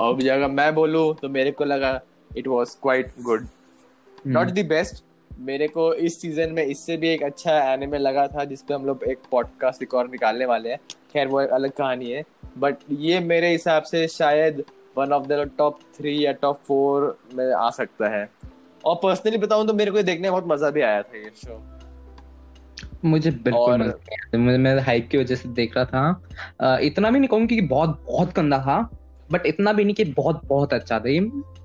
भी 0.00 0.28
अगर 0.28 0.48
मैं 0.48 0.74
बोलूँ 0.74 1.14
तो 1.14 1.28
मेरे 1.28 1.50
को 1.50 1.64
लगा 1.64 2.00
it 2.36 2.48
was 2.48 2.76
quite 2.82 3.12
good. 3.20 3.46
Not 4.26 4.48
the 4.48 4.66
best 4.68 5.04
मेरे 5.32 5.68
को 5.68 5.92
इस 5.94 6.20
सीज़न 6.20 6.52
में 6.52 6.62
इससे 6.64 6.96
भी 6.96 7.08
एक 7.08 7.22
अच्छा 7.22 7.58
एनिमे 7.72 7.98
लगा 7.98 8.26
था 8.26 8.44
जिसपे 8.44 8.74
हम 8.74 8.86
लोग 8.86 9.04
एक 9.04 9.18
पॉडकास्ट 9.30 9.80
रिकॉर्ड 9.80 10.10
निकालने 10.10 10.46
वाले 10.46 10.70
हैं। 10.70 10.78
खैर 11.12 11.28
वो 11.28 11.38
अलग 11.38 11.70
कहानी 11.70 12.10
है। 12.10 12.22
बट 12.58 12.76
ये 12.90 13.20
मेरे 13.20 13.50
हिसाब 13.50 13.82
से 13.82 14.06
शायद 14.08 14.62
one 14.98 15.12
of 15.12 15.26
the 15.26 15.50
top 15.58 15.78
three 15.96 16.24
या 16.26 16.32
टॉप 16.32 16.60
फोर 16.66 17.18
में 17.34 17.52
आ 17.52 17.70
सकता 17.70 18.08
है। 18.08 18.28
और 18.84 18.94
पर्सनली 19.02 19.38
बताऊँ 19.38 19.66
तो 19.66 19.74
मेरे 19.74 19.90
को 19.90 19.96
ये 19.96 20.02
देखने 20.02 20.22
में 20.22 20.32
बहुत 20.32 20.44
मज़ा 20.48 20.70
भी 20.70 20.80
आया 20.80 21.02
था 21.02 21.18
ये 21.18 21.30
शो 21.36 21.62
मुझे 23.04 23.30
बिल्कुल 23.30 23.82
और-। 23.82 24.36
मुझे 24.36 24.58
मैं 24.58 24.78
हाइप 24.78 25.08
की 25.10 25.18
वजह 25.18 25.34
से 25.34 25.48
देख 25.48 25.76
रहा 25.76 25.84
था। 25.84 26.78
इतना 26.78 27.10
भी 27.10 27.18
नहीं 27.18 27.28
कहूँगी 27.28 27.56
कि 27.56 27.62
बहुत 27.66 28.04
बहुत 28.06 28.34
गंदा 28.36 28.58
था। 28.58 28.78
बट 29.32 29.46
इतना 29.46 29.72
भी 29.72 29.84
नहीं 29.84 29.94
कि 29.94 30.04
बहुत 30.12 30.40
बहुत 30.44 30.72
अच्छा 30.74 30.98
था 31.00 31.08
ये 31.08 31.20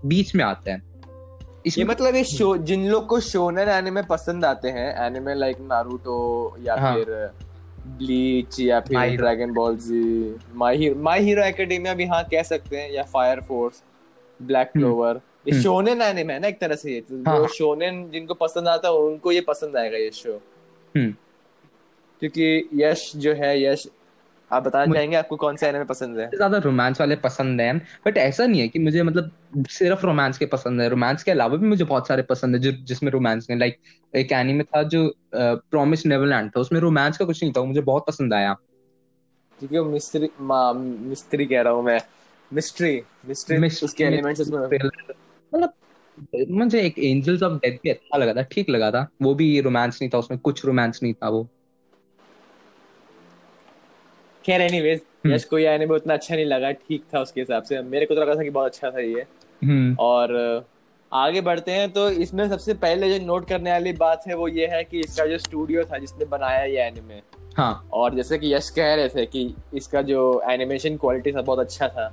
बीच 0.05 0.35
में 0.35 0.43
आता 0.45 0.71
है 0.71 0.81
ये 1.67 1.83
मतलब 1.83 2.15
ये 2.15 2.23
शो 2.23 2.55
जिन 2.69 2.87
लोग 2.87 3.07
को 3.07 3.19
शोनन 3.19 3.69
एनिमे 3.69 4.01
पसंद 4.01 4.45
आते 4.45 4.69
हैं 4.69 4.87
एनिमे 5.05 5.33
लाइक 5.35 5.59
नारुतो 5.61 6.15
या 6.61 6.75
हाँ। 6.75 6.93
फिर 6.95 7.31
ब्लीच 7.87 8.59
या 8.59 8.79
फिर 8.79 9.15
dragon 9.17 9.53
ball 9.53 9.77
Z 9.77 10.35
my 10.55 10.77
hero 10.77 10.95
my 11.03 11.19
hero 11.19 11.43
academia 11.43 11.93
भी 11.93 12.05
हाँ 12.05 12.23
कह 12.23 12.43
सकते 12.43 12.77
हैं 12.77 12.91
या 12.91 13.03
फायर 13.03 13.41
फोर्स 13.41 13.81
ब्लैक। 14.39 14.71
क्लोवर 14.71 15.21
ये 15.47 15.51
हम्म। 15.51 15.63
शोनेन 15.63 16.01
एनिमे 16.01 16.33
है 16.33 16.39
ना 16.39 16.47
एक 16.47 16.59
तरह 16.59 16.75
से 16.75 16.93
ये 16.93 17.01
तो 17.01 17.15
हाँ, 17.17 17.35
जो 17.35 17.41
हाँ। 17.41 17.47
शोनेन 17.47 18.09
जिनको 18.11 18.33
पसंद 18.33 18.67
आता 18.67 18.87
है 18.87 18.93
उनको 18.95 19.31
ये 19.31 19.41
पसंद 19.41 19.77
आएगा 19.77 19.97
ये 19.97 20.11
शो 20.13 20.39
हम्म। 20.95 21.11
क्योंकि 22.21 22.69
यश 22.75 23.11
जो 23.15 23.33
है 23.33 23.51
यश 23.63 23.87
आप 24.51 24.63
बताना 24.63 24.85
मुझे- 24.85 24.97
चाहेंगे 24.97 25.15
आपको 25.17 25.35
कौन 25.35 25.55
सा 25.55 25.67
एनिमे 25.67 25.85
पसंद 25.85 26.19
है? 26.19 26.29
ज़्यादा 26.35 26.57
रोमांस 26.57 26.99
वाले 26.99 27.15
पसंद 27.15 27.61
हैं 27.61 27.77
बट 28.05 28.17
ऐसा 28.17 28.45
नहीं 28.45 28.61
है 28.61 28.67
कि 28.67 28.79
मुझे 28.79 29.03
मतलब 29.03 29.31
सिर्फ़ 29.69 30.05
रोमांस 30.05 30.37
के 30.37 30.45
पसंद 30.45 30.81
है। 30.81 30.89
रोमांस 30.89 31.23
के 31.23 31.31
अलावा 31.31 31.57
भी 31.57 31.67
मुझे 31.67 31.83
बहुत 31.83 32.07
सारे 32.07 32.23
पसंद 32.23 32.55
है 32.55 32.61
जो 32.61 32.71
जिसमें 32.71 33.11
रोमांस 33.11 33.47
है 33.51 33.57
लाइक 33.57 33.77
एक 34.15 34.31
एनीमे 34.31 34.63
था 34.63 34.83
जो 34.83 35.15
प्रॉमिस 35.35 36.05
नेवरलैंड 36.05 36.51
था। 36.51 36.59
उसमें 36.59 36.79
रोमांस 36.79 37.17
का 37.17 37.25
कुछ 37.25 37.43
नहीं 37.43 37.53
था 37.53 37.63
मुझे 37.63 37.81
बहुत 37.81 38.05
पसंद 38.07 38.33
आया। 38.33 38.55
क्योंकि 39.59 39.77
वो 39.77 39.85
मिस्ट्री 39.85 40.29
मिस्ट्री 41.09 41.45
कह 41.45 41.61
रहा 41.61 41.73
हूँ 41.73 41.83
मैं। 41.83 41.99
मिस्ट्री 42.53 43.01
मिस्ट्री 43.27 43.57
उसके 43.57 44.03
एलिमेंट्स 44.03 44.41
उसमें 44.41 44.67
मतलब 45.53 45.73
मुझे 46.49 46.81
एक 46.81 46.99
एंजल्स 46.99 47.43
ऑफ़ 47.43 47.53
डेथ 47.53 47.77
भी 47.83 47.89
अच्छा 47.89 48.17
लगा 48.17 48.33
था 48.33 48.41
ठीक 48.41 48.69
लगा 48.69 48.91
था। 48.91 49.07
वो 49.21 49.35
भी 49.35 49.59
रोमांस 49.61 49.99
नहीं 50.01 50.09
था 50.09 50.17
उसमें 50.17 50.39
कुछ 50.39 50.65
रोमांस 50.65 50.99
नहीं 51.03 51.13
था 51.13 51.29
वो। 51.29 51.47
खैर 54.45 54.61
एनीवेज 54.61 55.01
हम्म। 55.25 55.33
यश 55.35 55.43
को 55.45 55.57
ये 55.57 55.67
एनिमे 55.69 55.95
उतना 55.95 56.13
अच्छा 56.13 56.35
नहीं 56.35 56.45
लगा 56.45 56.71
ठीक 56.71 57.03
था 57.13 57.19
उसके 57.19 57.41
हिसाब 57.41 57.63
से। 57.63 57.81
मेरे 57.81 58.05
को 58.05 58.15
तो 58.15 58.21
लगा 58.21 58.35
था 58.35 58.43
कि 58.43 58.49
बहुत 58.49 58.71
अच्छा 58.71 58.89
था 58.91 58.99
ये। 58.99 59.25
हम्म। 59.61 59.95
और 59.99 60.65
आगे 61.11 61.41
बढ़ते 61.41 61.71
हैं 61.71 61.89
तो 61.91 62.09
इसमें 62.09 62.47
सबसे 62.49 62.73
पहले 62.73 63.09
जो 63.09 63.25
नोट 63.25 63.47
करने 63.47 63.71
वाली 63.71 63.91
बात 63.93 64.23
है 64.27 64.35
वो 64.35 64.47
ये 64.47 64.67
है 64.67 64.83
कि 64.83 64.99
इसका 64.99 65.25
जो 65.25 65.37
स्टूडियो 65.37 65.83
था 65.83 65.97
जिसने 65.97 66.25
बनाया 66.25 66.63
ये 66.63 66.81
एनिमे 66.81 67.21
हाँ। 67.57 67.89
और 67.93 68.15
जैसे 68.15 68.37
कि 68.37 68.53
यश 68.53 68.69
कह 68.69 68.93
रहे 68.93 69.09
थे 69.09 69.25
कि 69.25 69.53
इसका 69.73 70.01
जो 70.01 70.21
एनिमेशन 70.51 70.95
क्वालिटी 70.97 71.31
था 71.31 71.41
बहुत 71.41 71.59
अच्छा 71.59 71.87
था। 71.87 72.11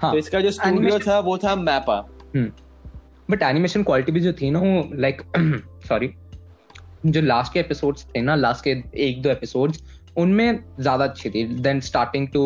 हाँ। 0.00 0.12
तो 0.12 0.18
इसका 0.18 0.40
जो 0.40 0.50
स्टूडियो 0.50 0.80
Animation- 0.80 1.08
था 1.08 1.18
वो 1.20 1.36
था 1.38 1.54
मैपा 1.56 2.00
बट 3.30 3.42
एनिमेशन 3.42 3.82
क्वालिटी 3.82 4.12
भी 4.12 4.20
जो 4.20 4.32
थी 4.32 4.50
ना 4.50 4.58
वो 4.58 4.88
लाइक 4.94 5.22
सॉरी 5.88 6.10
जो 7.06 7.20
लास्ट 7.20 7.52
के 7.52 7.60
एपिसोड्स 7.60 8.04
थे 8.06 8.20
ना 8.20 8.34
लास्ट 8.34 8.64
के 8.64 8.70
एक 9.04 9.22
दो 9.22 9.30
एपिसोड्स 9.30 9.82
उनमें 10.18 10.64
ज़्यादा 10.80 11.04
अच्छी 11.04 11.30
थी 11.30 11.44
देन 11.60 11.80
स्टार्टिंग 11.80 12.28
टू 12.28 12.42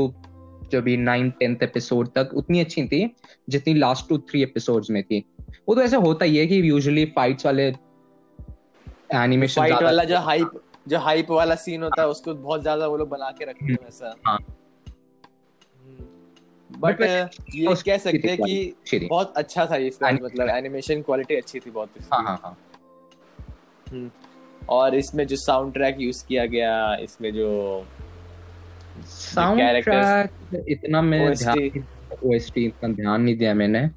जो 0.73 0.80
भी 0.83 0.97
नाइन 0.97 1.30
टेंथ 1.30 1.62
एपिसोड 1.62 2.09
तक 2.09 2.30
उतनी 2.35 2.61
अच्छी 2.61 2.87
थी 2.88 3.09
जितनी 3.49 3.75
लास्ट 3.75 4.09
टू 4.09 4.18
थ्री 4.30 4.42
एपिसोड्स 4.42 4.90
में 4.90 5.02
थी 5.02 5.25
वो 5.68 5.75
तो 5.75 5.83
ऐसा 5.83 5.97
होता 5.97 6.25
ही 6.25 6.37
है 6.37 6.47
कि 6.47 6.61
यूजुअली 6.71 7.04
फाइट्स 7.16 7.47
वाले 7.47 7.73
एनिमेशन 9.14 9.61
फाइट 9.61 9.83
वाला 9.83 10.04
जो 10.04 10.18
हाइप 10.21 10.61
जो 10.88 10.99
हाइप 10.99 11.30
वाला 11.30 11.54
सीन 11.54 11.83
होता 11.83 12.02
है 12.02 12.09
उसको 12.09 12.35
बहुत 12.35 12.62
ज़्यादा 12.62 12.87
वो 12.87 12.97
लोग 12.97 13.09
बना 13.09 13.30
के 13.30 13.44
रखते 13.44 13.73
हैं 13.73 13.78
वैसा 13.85 14.14
हाँ। 14.26 14.38
बट 16.71 17.00
ये 17.00 17.75
कह 17.85 17.97
सकते 17.99 18.28
हैं 18.28 18.38
कि 18.38 18.99
बहुत 18.99 19.35
अच्छा 19.37 19.66
था 19.66 19.76
इसका 19.87 20.11
मतलब 20.12 20.49
एनिमेशन 20.49 21.02
क्वालिटी 21.02 21.37
अच्छी 21.37 21.61
थी 21.61 21.71
बहुत। 21.71 21.90
हाँ 22.12 22.23
हाँ 22.23 22.38
हाँ 22.44 22.56
हम्म। 23.92 24.11
और 24.68 24.94
इसमें 24.94 25.26
जो 25.26 25.37
साउंड 25.37 25.73
ट्रैक 25.75 25.97
यूज़ 26.00 26.25
किया 26.28 26.47
गया 26.47 26.94
इसमें 26.94 27.33
जो 27.35 27.50
साउंड 29.06 29.83
ट्रैक 29.83 30.64
इतना 30.68 31.02
मैं 31.02 31.35
ध्यान 31.35 31.85
ओएसटी 32.25 32.64
इतना 32.64 32.92
ध्यान 32.92 33.23
नहीं 33.23 33.37
दिया 33.37 33.54
मैंने 33.54 33.88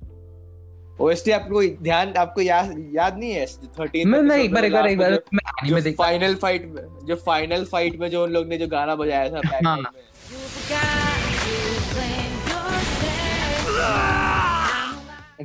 ओएसटी 1.02 1.32
आपको 1.32 1.62
ध्यान 1.84 2.14
आपको 2.18 2.42
याद 2.42 2.92
याद 2.96 3.18
नहीं 3.18 3.32
है 3.32 3.46
थर्टीन 3.80 4.10
मैं 4.10 4.22
मैं 4.22 4.38
एक 4.38 4.54
बार 4.54 4.66
एक 4.66 4.74
बार 4.74 4.88
एक 4.88 4.98
बार 4.98 5.12
मैं 5.12 5.42
एनीमे 5.64 5.82
जो 5.82 5.92
फाइनल 5.92 6.36
फाइट 6.36 6.66
में 6.66 6.82
जो 7.06 7.16
फाइनल 7.16 7.66
फाइट 7.66 8.00
में 8.00 8.10
जो 8.10 8.24
उन 8.24 8.32
लोग 8.32 8.48
ने 8.48 8.58
जो 8.58 8.68
गाना 8.68 8.96
बजाया 8.96 9.30
था 9.30 9.42
background 9.42 9.68
हाँ। 9.68 9.78
में. 9.78 9.92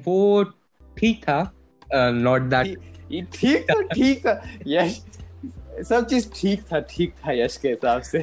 वो 0.07 0.45
ठीक 0.99 1.23
था 1.25 1.53
नॉट 1.95 2.43
दैट 2.43 2.92
ठीक- 3.13 3.45
ये 3.45 3.55
ठीक 3.57 3.71
था 3.71 3.81
ठीक 3.95 4.27
था। 4.27 4.43
यश 4.67 5.01
सब 5.89 6.07
चीज़ 6.07 6.29
ठीक 6.37 6.63
था 6.63 6.81
ठीक 6.81 7.13
था 7.13 7.33
यश 7.33 7.57
के 7.57 7.69
हिसाब 7.69 8.03
से। 8.03 8.19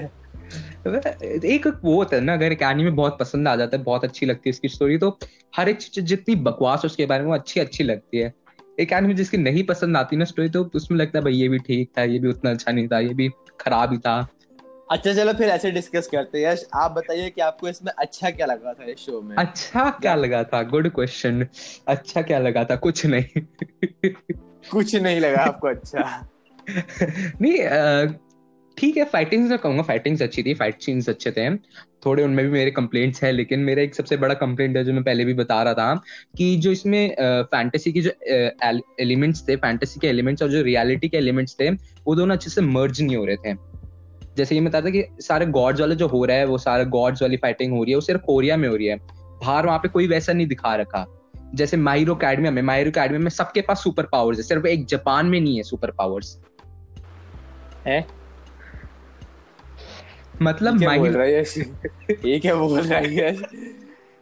एक 1.55 1.67
वो 1.83 1.95
होता 1.95 2.15
है 2.15 2.21
ना 2.21 2.33
अगर 2.33 2.51
एक 2.51 2.61
एनीमे 2.61 2.91
बहुत 2.91 3.19
पसंद 3.19 3.47
आ 3.47 3.55
जाता 3.55 3.77
है 3.77 3.83
बहुत 3.83 4.03
अच्छी 4.03 4.25
लगती 4.25 4.49
है 4.49 4.51
इसकी 4.51 4.69
स्टोरी 4.69 4.97
तो 4.97 5.17
हर 5.55 5.69
एक 5.69 5.77
चीज़ 5.77 6.05
जितनी 6.05 6.35
बकवास 6.35 6.85
उसके 6.85 7.05
बारे 7.05 7.23
में 7.23 7.33
अच्छी 7.33 7.59
अच्छी 7.59 7.83
लगती 7.83 8.17
है। 8.17 8.33
एक 8.79 8.93
एनीमे 8.93 9.13
जिसकी 9.13 9.37
नहीं 9.37 9.63
पसंद 9.63 9.97
आती 9.97 10.15
ना 10.15 10.25
स्टोरी 10.25 10.49
तो 10.49 10.63
उसमें 10.75 10.97
लगता 10.99 11.19
है 11.19 11.23
भाई 11.23 11.33
ये 11.33 11.47
भी 11.49 11.59
ठीक 11.59 11.91
था 11.97 12.03
ये 12.03 12.19
भी 12.19 12.27
उतना 12.27 12.51
अच्छा 12.51 12.71
नहीं 12.71 12.87
था 12.87 12.99
ये 12.99 13.13
भी 13.13 13.29
खराब 13.59 13.91
ही 13.91 13.97
था। 13.97 14.27
अच्छा 14.91 15.13
चलो 15.13 15.33
फिर 15.33 15.49
ऐसे 15.49 15.71
डिस्कस 15.71 16.07
करते 16.07 16.39
हैं। 16.39 16.51
यश 16.53 16.65
आप 16.75 16.91
बताइए 16.91 17.29
कि 17.29 17.41
आपको 17.41 17.67
इसमें 17.67 17.91
अच्छा 17.97 18.29
क्या 18.29 18.45
लगा 18.45 18.73
था 18.73 18.83
इस 18.83 18.97
शो 18.97 19.21
में? 19.21 19.35
अच्छा 19.35 19.89
क्या 19.89 20.15
लगा 20.15 20.43
था? 20.43 20.63
गुड 20.63 20.89
क्वेश्चन 20.89 21.45
अच्छा 21.87 22.21
क्या 22.21 22.39
लगा 22.39 22.63
था? 22.63 22.75
कुछ 22.75 23.05
नहीं। 23.05 23.41
कुछ 24.71 24.95
नहीं 24.95 25.19
लगा 25.19 25.43
आपको 25.43 25.67
अच्छा। 25.67 26.25
नहीं 27.41 28.17
ठीक 28.77 28.97
है 28.97 29.03
फाइटिंग्स 29.05 29.49
मैं 29.49 29.57
कहूँगा 29.59 29.83
फाइटिंग्स 29.83 30.21
अच्छी 30.21 30.43
थी 30.43 30.53
फाइट 30.53 30.81
सीन्स 30.81 31.09
अच्छे 31.09 31.31
थे। 31.31 31.49
थोड़े 32.05 32.23
उनमें 32.23 32.43
भी 32.45 32.51
मेरे 32.51 32.71
कंप्लेंट्स 32.71 33.23
है, 33.23 33.31
लेकिन 33.31 33.59
मेरा 33.59 33.81
एक 33.81 33.95
सबसे 33.95 34.17
बड़ा 34.17 34.33
कंप्लेंट 34.35 34.77
है 34.77 34.83
जो 34.83 34.93
मैं 34.93 35.03
पहले 35.03 35.25
भी 35.25 35.33
बता 35.33 35.61
रहा 35.63 35.73
था, 35.73 36.01
कि 36.37 36.55
जो 36.55 36.71
इसमें 36.71 37.15
फैंटेसी 37.51 37.91
की 37.91 38.01
जो 38.01 38.11
एलिमेंट्स 38.99 39.47
थे 39.47 39.55
फैंटेसी 39.57 39.99
के 39.99 40.07
एलिमेंट्स 40.07 40.43
और 40.43 40.49
जो 40.49 40.61
रियलिटी 40.61 41.09
के 41.09 41.17
एलिमेंट्स 41.17 41.55
थे, 41.59 41.69
वो 41.69 42.15
दोनों 42.15 42.35
अच्छे 42.35 42.49
से 42.49 42.61
मर्ज 42.61 43.01
नहीं 43.01 43.15
हो 43.15 43.25
रहे 43.25 43.35
थे। 43.37 43.53
जैसे 44.37 44.55
ये 44.55 44.61
बताता 44.61 44.89
कि 44.89 45.03
सारे 45.21 45.45
गॉड्स 45.47 45.81
वाले 45.81 45.95
जो 45.95 46.07
हो 46.07 46.23
रहा 46.25 46.37
है, 46.37 46.45
वो 46.45 46.57
सारे 46.57 46.85
गॉड्स 46.87 47.21
वाली 47.21 47.37
फाइटिंग 47.37 47.73
हो 47.73 47.83
रही 47.83 47.91
है, 47.91 47.95
वो 47.95 48.01
सिर्फ़ 48.01 48.21
कोरिया 48.21 48.57
में 48.57 48.67
हो 48.69 48.75
रही 48.75 48.87
है। 48.87 48.97
बाहर 48.97 49.65
वहाँ 49.65 49.79
पे 49.79 49.87
कोई 49.89 50.07
वैसा 50.07 50.33
नहीं 50.33 50.47
दिखा 50.47 50.75
रखा। 50.75 51.05
जैसे 51.55 51.77
माहिरो 51.77 52.15
अकेडमिया 52.15 52.51
में 52.51 52.61
माहिरो 52.61 52.91
अकेडमिया 52.91 53.19
में 53.19 53.29
सबके 53.29 53.61
पास 53.61 53.83
सुपर 53.83 54.03
पावर्स 54.03 54.37
है 54.37 54.43
सिर्फ़ 54.43 54.67
एक 54.67 54.85
जापान 54.85 55.25
में 55.25 55.41
नहीं 55.41 55.57
है 55.57 55.63
सुपर 55.63 55.91
पावर्स। 55.91 56.41
है? 57.87 58.07
मतलब 60.41 60.79
क्या 60.79 60.97
बोल 60.97 61.09
रहा 61.09 61.25
है 61.25 61.41
यश? 61.41 61.57
ये 62.25 62.39
क्या 62.39 62.55
बोल 62.55 62.79
रहा 62.79 62.99
है 62.99 63.15
यश? 63.15 63.41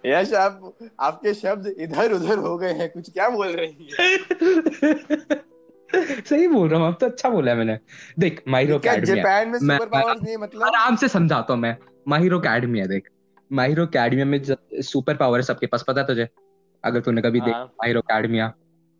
यश 0.05 0.33
आप 0.33 0.73
आपके 0.99 1.33
शब्द 1.33 1.75
इधर 1.79 2.11
उधर 2.11 2.37
हो 2.37 2.57
गए 2.57 2.73
हैं 2.73 2.89
कुछ 2.89 3.11
क्या 3.11 3.29
बोल 3.29 3.47
रही 3.47 3.89
है? 3.99 4.17
सही 6.21 6.47
बोल 6.47 6.69
रहा 6.69 6.79
हूँ 6.79 6.87
अब 6.87 6.97
तो 7.01 7.05
अच्छा 7.05 7.29
बोला 7.29 7.51
है 7.51 7.57
मैंने। 7.57 7.79
देख 8.19 8.43
माहिरो 8.47 8.81
जापान 8.85 9.49
में 9.49 9.59
सुपर 9.59 9.85
पावर्स 9.85 10.23
नहीं 10.23 10.37
मतलब? 10.37 10.63
आराम 10.63 10.95
से 10.95 11.07
समझाता 11.07 11.53
हूँ 11.53 11.61
मैं। 11.61 11.77
माहिरो 12.07 12.39
अकेडमी 12.39 12.79
है 12.79 12.87
देख। 12.87 13.09
माहिरो 13.53 13.85
अकेडमिया 13.85 14.25
में 14.25 14.41
सुपर 14.73 15.15
पावर 15.15 15.37
है 15.37 15.43
सबके 15.43 15.65
पास 15.65 15.85
पता 15.87 16.01
है 16.01 16.07
तुझे? 16.07 16.27
अगर 16.83 16.99
तूने 16.99 17.21
कभी 17.21 17.39
देख 17.39 17.53
हाँ। 17.53 17.65
माहिरो 17.65 18.01
अकेडमिया 18.01 18.53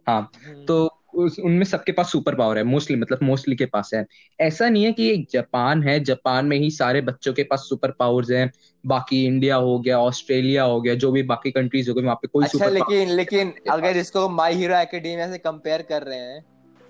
हाँ 0.08 0.30
तो 0.68 0.86
उस, 1.14 1.40
उनमें 1.40 1.64
सबके 1.64 1.92
पास 1.92 2.12
सुपर 2.12 2.36
पावर 2.36 2.58
है 2.58 2.64
मोस्टली 2.64 2.96
मतलब 2.96 3.20
मोस्टली 3.24 3.56
के 3.56 3.66
पास 3.66 3.92
है। 3.94 4.06
ऐसा 4.40 4.68
नहीं 4.70 4.84
है 4.84 4.92
कि 4.94 5.10
एक 5.12 5.26
जापान 5.32 5.82
है 5.84 6.00
जापान 6.04 6.46
में 6.46 6.58
ही 6.58 6.70
सारे 6.72 7.02
बच्चों 7.02 7.34
के 7.34 7.44
पास 7.44 7.60
सुपर 7.60 7.92
पावर्स 7.92 8.32
हैं। 8.32 8.52
बाकी 8.84 9.24
इंडिया 9.26 9.56
हो 9.56 9.78
गया 9.80 10.00
ऑस्ट्रेलिया 10.00 10.64
हो 10.64 10.82
गया 10.82 10.94
जो 10.96 11.12
भी 11.12 11.24
बाकी 11.24 11.52
कंट्रीज़ 11.52 11.90
हो 11.90 11.96
गए 11.96 12.04
वहाँ 12.04 12.16
पे 12.16 12.28
कोई 12.28 12.44
अच्छा 12.44 12.58
सुपर 12.58 12.72
लेकिन 12.72 13.10
लेकिन 13.10 13.54
अगर 13.72 13.98
इसको 13.98 14.28
माय 14.30 14.54
हीरो 14.54 14.76
एकेडमिया 14.76 15.32
से 15.32 15.38
कंपेयर 15.38 15.82
कर 15.82 16.04
रहे 16.04 16.20
हैं 16.20 16.42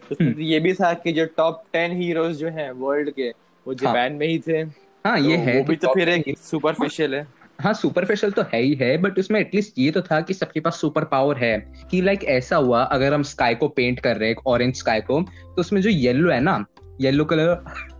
तो 0.01 0.15
हम्म। 0.15 0.34
तो 0.34 0.41
ये 0.41 0.60
भी 0.60 0.74
था 0.74 0.94
कि 0.94 1.12
जो 1.12 1.25
टॉप 1.38 1.63
टेन 1.74 1.91
हीरोज 1.91 2.36
जो 2.36 2.50
हैं 2.50 2.70
वर्ल्ड 2.74 3.10
के 3.12 3.29
वो 3.65 3.74
जापान 3.74 4.13
में 4.13 4.27
ही 4.27 4.38
थे। 4.39 4.62
हाँ 5.06 5.20
ये 5.20 5.38
तो 5.38 5.44
है 5.44 5.58
वो 5.58 5.63
भी 5.63 5.75
तो 5.75 5.94
फिर 5.94 6.10
एक 6.10 6.38
सुपरफिशियल 6.38 7.15
है। 7.15 7.25
हाँ 7.61 7.73
सुपरफिशियल 7.73 8.31
तो 8.31 8.41
है 8.41 8.61
ही 8.61 8.73
है 8.73 8.97
बट 8.97 9.19
उसमें 9.19 9.39
एटलीस्ट 9.39 9.73
ये 9.77 9.91
तो 9.91 10.01
था 10.01 10.21
कि 10.21 10.33
सबके 10.33 10.59
पास 10.59 10.81
सुपर 10.81 11.03
पावर 11.03 11.37
है 11.37 11.73
कि 11.91 12.01
लाइक 12.01 12.23
ऐसा 12.23 12.55
हुआ 12.55 12.83
अगर 12.83 13.13
हम 13.13 13.23
स्काई 13.23 13.55
को 13.55 13.67
पेंट 13.67 13.99
कर 13.99 14.17
रहे 14.17 14.29
हैं 14.29 14.35
ऑरेंज 14.47 14.75
स्काई 14.75 15.01
को 15.01 15.21
तो 15.21 15.55
उसमें 15.59 15.81
जो 15.81 15.89
येलो 15.89 16.31
है 16.31 16.39
ना 16.39 16.65
येलो 17.01 17.25
कलर 17.25 17.55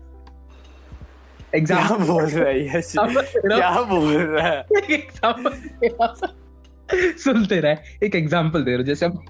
क्या 1.56 1.58
एग्ज़ाम्पल 1.58 2.04
बोल 2.06 2.26
रहा 2.26 4.48
है 4.48 4.62
क्या 4.98 5.32
बोल 5.32 5.54
रहा 5.54 6.08
है? 6.08 7.14
सुनते 7.18 7.60
रहे 7.60 8.06
एक 8.06 8.16
एग्जांपल 8.16 8.64
दे 8.64 8.72
रहा 8.72 8.78
हूँ 8.78 8.86
जैसे 8.86 9.06
हम 9.06 9.26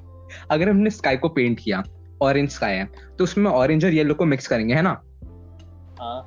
अगर 0.52 0.70
हमने 0.70 0.90
स्काई 0.90 1.18
को 1.18 1.30
पेंट 1.30 1.60
किया 1.60 1.84
ऑरेंज 2.22 2.50
स्काई 2.50 2.74
है 2.74 2.90
तो 3.18 3.24
उसमें 3.24 3.52
ऑरेंज 3.52 3.86
और 3.86 3.92
येलो 3.92 4.14
को 4.14 4.26
मिक्स 4.26 4.48
करेंगे 4.48 4.74
है 4.74 4.82
ना? 4.82 5.02
हाँ। 6.02 6.27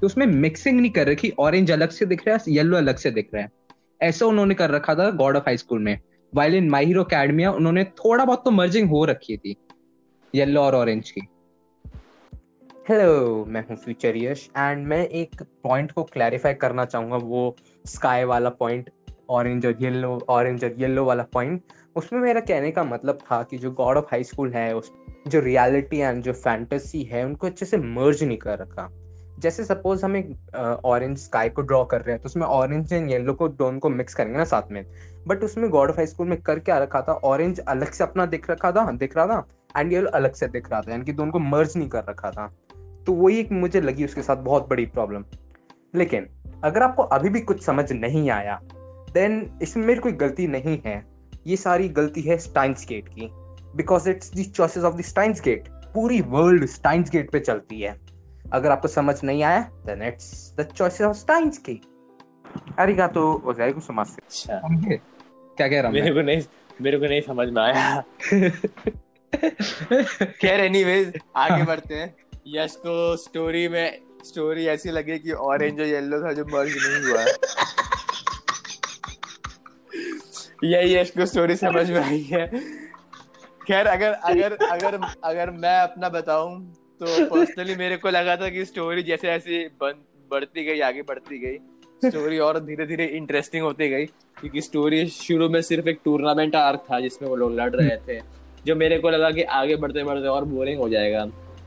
तो 0.00 0.06
उसमें 0.06 0.26
मिक्सिंग 0.26 0.80
नहीं 0.80 0.90
कर 0.90 1.08
रखी 1.08 1.32
ऑरेंज 1.38 1.70
अलग 1.70 1.90
से 1.90 2.06
दिख 2.06 2.26
रहा 2.26 2.36
है 2.36 2.52
येलो 2.54 2.76
अलग 2.76 2.96
से 2.96 3.10
दिख 3.10 3.28
रहा 3.34 3.42
है। 3.42 3.50
ऐसा 4.00 4.26
उन्होंने 4.26 4.54
कर 4.54 4.70
रखा 4.70 4.94
था 4.94 5.10
गॉड 5.10 5.36
ऑफ़ 5.36 5.42
हाई 5.42 5.56
स्कूल 5.56 5.78
में। 5.78 5.98
While 6.32 6.54
in 6.54 6.68
my 6.70 6.86
hero 6.86 7.02
academia 7.04 7.50
उन्होंने 7.52 7.84
थोड़ा 7.84 8.24
बहुत 8.24 8.44
तो 8.44 8.50
मर्जिंग 8.50 8.88
हो 8.90 9.04
रखी 9.04 9.36
थी 9.36 9.56
येलो 10.34 10.60
और 10.60 10.74
ऑरेंज 10.74 11.10
की। 11.10 11.20
हेलो 12.88 13.44
मैं 13.48 13.64
हूँ 13.68 13.76
फ्यूचर 13.76 14.16
यश 14.16 14.48
एंड 14.56 14.86
मैं 14.86 15.06
एक 15.06 15.42
पॉइंट 15.42 15.92
को 15.92 16.02
क्लैरिफाई 16.04 16.54
करना 16.54 16.84
चाहूँगा, 16.84 17.16
वो 17.16 17.56
स्काई 17.86 18.24
वाला 18.24 18.50
पॉइंट 18.50 18.90
ऑरेंज 19.30 19.66
और 19.66 19.76
येलो 19.80 20.18
ऑरेंज 20.28 20.64
और 20.64 20.74
येलो 20.78 21.04
वाला 21.04 21.22
पॉइंट 21.32 21.62
उसमें 21.96 22.20
मेरा 22.20 22.40
कहने 22.40 22.70
का 22.70 22.84
मतलब 22.84 23.18
था 23.22 23.42
कि 23.42 23.58
जो 23.58 23.70
गॉड 23.70 23.96
ऑफ़ 23.96 24.06
हाई 24.10 24.24
स्कूल 24.24 24.52
है, 24.52 24.74
उस, 24.76 24.92
जो 25.28 25.40
रियलिटी 25.40 25.98
एंड 25.98 26.22
जो 26.22 26.32
फैंटेसी 26.32 27.02
है, 27.02 27.24
उनको 27.24 27.46
अच्छे 27.46 27.66
से 27.66 27.76
मर्ज 27.76 28.24
नहीं 28.24 28.38
कर 28.38 28.58
रखा। 28.58 28.88
जैसे 29.40 29.64
सपोज़ 29.64 30.04
हम 30.04 30.16
एक 30.16 30.80
ऑरेंज 30.84 31.16
स्काई 31.18 31.48
को 31.48 31.62
ड्रॉ 31.62 31.84
कर 31.84 32.00
रहे 32.00 32.12
हैं 32.12 32.20
तो 32.22 32.26
उसमें 32.26 32.46
ऑरेंज 32.46 32.92
एंड 32.92 33.10
येलो 33.10 33.34
को 33.34 33.48
दोनों 33.50 33.78
को 33.80 33.88
मिक्स 33.90 34.14
करेंगे 34.14 34.38
ना 34.38 34.44
साथ 34.44 34.70
में। 34.70 34.84
बट 35.28 35.44
उसमें 35.44 35.68
गॉड 35.70 35.90
ऑफ़ 35.90 35.96
हाई 35.96 36.06
स्कूल 36.06 36.26
में 36.28 36.40
कर 36.40 36.58
क्या 36.58 36.78
रखा 36.78 37.00
था? 37.02 37.12
ऑरेंज 37.12 37.60
अलग 37.60 37.90
से 37.90 38.04
अपना 38.04 38.26
दिख 38.26 38.50
रखा 38.50 38.72
था, 38.72 38.90
दिख 38.92 39.16
रहा 39.16 39.26
था 39.26 39.46
एंड 39.76 39.92
येलो 39.92 40.10
अलग 40.10 40.32
से 40.32 40.48
दिख 40.48 40.70
रहा 40.70 40.80
था, 40.80 40.90
यानी 40.90 41.04
कि 41.04 41.12
दोनों 41.12 41.32
को 41.32 41.38
मर्ज 41.38 41.76
नहीं 41.76 41.88
कर 41.88 42.04
रखा 42.08 42.30
था। 42.30 42.46
तो 43.06 43.12
वही 43.12 43.38
एक 43.38 43.52
मुझे 43.52 43.80
लगी 43.80 44.04
उसके 44.04 44.22
साथ 44.22 44.36
बहुत 44.38 44.68
बड़ी 44.68 44.86
प्रॉब्लम 44.88 45.24
लेकिन, 45.94 46.26
अगर 46.64 46.82
आपको 46.82 47.02
अभी 47.04 47.28
भी 47.28 47.40
कुछ 47.40 47.62
समझ 47.62 47.90
नहीं 47.92 48.28
आया 48.30 48.58
देन 49.14 49.58
इसमें 49.62 49.86
मेरी 49.86 50.00
कोई 50.00 50.12
गलती 50.14 50.46
नहीं 50.48 50.78
है। 50.86 51.02
ये 51.46 51.56
सारी 51.56 51.88
गलती 51.90 52.22
है 52.22 52.36
स्टाइन्स 52.38 52.86
गेट 52.88 53.08
की। 53.08 53.28
Because 53.76 54.08
it's 54.10 54.32
the 54.32 54.44
choices 54.44 54.84
of 54.84 54.96
the 54.96 55.00
steins 55.04 55.40
gate 55.40 55.68
पूरी 55.94 56.20
वर्ल्ड 56.28 56.66
स्टाइन्स 56.66 57.10
गेट 57.10 57.30
पे 57.30 57.40
चलती 57.40 57.80
है। 57.80 57.98
अगर 58.52 58.70
आपको 58.70 58.88
समझ 58.88 59.14
नहीं 59.24 59.42
आया 59.42 59.60
then 59.86 60.02
it's 60.02 60.54
the 60.60 60.62
choices 60.76 61.06
of 61.06 61.16
steins 61.16 61.58
की। 61.58 61.80
arigato 62.80 63.22
gozaimasu 63.44 64.18
अच्छा। 64.18 64.58
समझे? 64.58 64.96
क्या 65.56 65.68
कह 65.68 65.80
रहा 65.80 65.90
मेरे 65.90 66.12
को 66.12 66.20
नहीं 66.20 66.42
मेरे 66.82 66.98
को 66.98 67.06
नहीं 67.06 67.20
समझ 67.20 67.48
में 67.48 67.62
आया। 67.62 68.00
खैर 70.40 70.60
एनीवेज 70.60 71.12
आगे 71.36 71.54
हाँ। 71.54 71.66
बढ़ते 71.66 71.94
हैं। 71.94 72.14
यश 72.46 72.76
को 72.76 73.16
स्टोरी 73.16 73.68
में 73.68 74.00
स्टोरी 74.24 74.66
ऐसी 74.66 74.90
लगी 74.90 75.18
कि 75.18 75.32
ऑरेंज 75.32 75.80
और 75.80 75.86
येलो 75.86 76.22
था 76.24 76.32
जो 76.32 76.44
मर्ज 76.44 76.76
नहीं 76.76 77.12
हुआ। 77.12 77.24
यही 80.64 80.94
यश 80.96 81.10
को 81.10 81.26
स्टोरी 81.26 81.56
समझ 81.56 81.90
में 81.90 82.00
आई 82.00 82.22
है। 82.22 82.46
खैर 83.66 83.86
अगर 83.86 84.12
अगर 84.12 84.56
अगर 84.66 84.98
अगर 85.24 85.50
मैं 85.50 85.78
अपना 85.80 86.08
बताऊँ 86.08 86.50
तो 87.00 87.24
पर्सनली 87.26 87.74
मेरे 87.76 87.96
को 87.96 88.10
लगा 88.10 88.36
था 88.36 88.48
कि 88.48 88.64
स्टोरी 88.64 89.02
जैसे 89.02 89.68
बन 89.82 89.92
बढ़ती 90.30 90.64
गई 90.64 90.80
आगे 90.80 91.02
बढ़ती 91.02 91.38
गई। 91.38 91.56
स्टोरी 92.08 92.38
और 92.38 92.58
धीरे 92.60 92.86
धीरे 92.86 93.04
इंटरेस्टिंग 93.04 93.62
होती 93.62 93.88
गई 93.88 94.04
क्योंकि 94.06 94.60
स्टोरी 94.60 95.06
शुरू 95.06 95.48
में 95.48 95.62
सिर्फ़ 95.62 95.88
एक 95.88 96.00
टूर्नामेंट 96.04 96.56
आर्क 96.56 96.84
था 96.92 97.00
जिसमें 97.00 97.28
वो 97.28 97.36
लोग 97.36 97.54
लड़ 97.54 97.70
रहे 97.70 97.96
थे। 98.08 98.20
जो 98.66 98.76
मेरे 98.76 98.98
को 98.98 99.10
लगा 99.10 99.30
कि 99.30 99.42
आगे 99.42 99.76
बढ़ते 99.76 100.04
बढ़ते 100.04 100.28
और 100.28 100.44
बोरिंग 100.44 100.80
हो 100.80 100.88
जाएगा। 100.88 101.24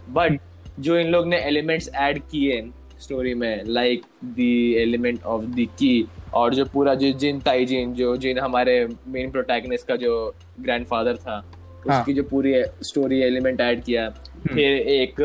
बट 0.10 0.40
जो 0.80 0.98
इन 0.98 1.08
लोग 1.08 1.28
ने 1.28 1.38
एलिमेंट्स 1.38 1.90
ऐड 1.96 2.20
किए 2.20 2.62
स्टोरी 3.02 3.34
में 3.34 3.64
like 3.66 4.02
the 4.26 4.40
element 4.78 5.24
of 5.24 5.44
the 5.44 5.68
की 5.80 6.08
और 6.34 6.54
जो 6.54 6.66
पूरा 6.66 6.94
जो 6.96 7.12
जिन 7.12 7.40
ताइजिन 7.40 7.94
जो 7.94 8.16
जिन 8.18 8.40
हमारे 8.40 8.88
मेन 9.08 9.32
प्रोटैगनिस्ट 9.32 9.88
का 9.88 9.96
जो 9.96 10.14
ग्रैंडफादर 10.60 11.18
था 11.18 11.44
हाँ। 11.90 12.00
उसकी 12.00 12.14
जो 12.14 12.24
पूरी 12.24 12.54
स्टोरी 12.84 13.20
एलिमेंट 13.22 13.62
ऐड 13.62 13.84
किया 13.84 14.10
फिर 14.44 14.78
एक 14.90 15.16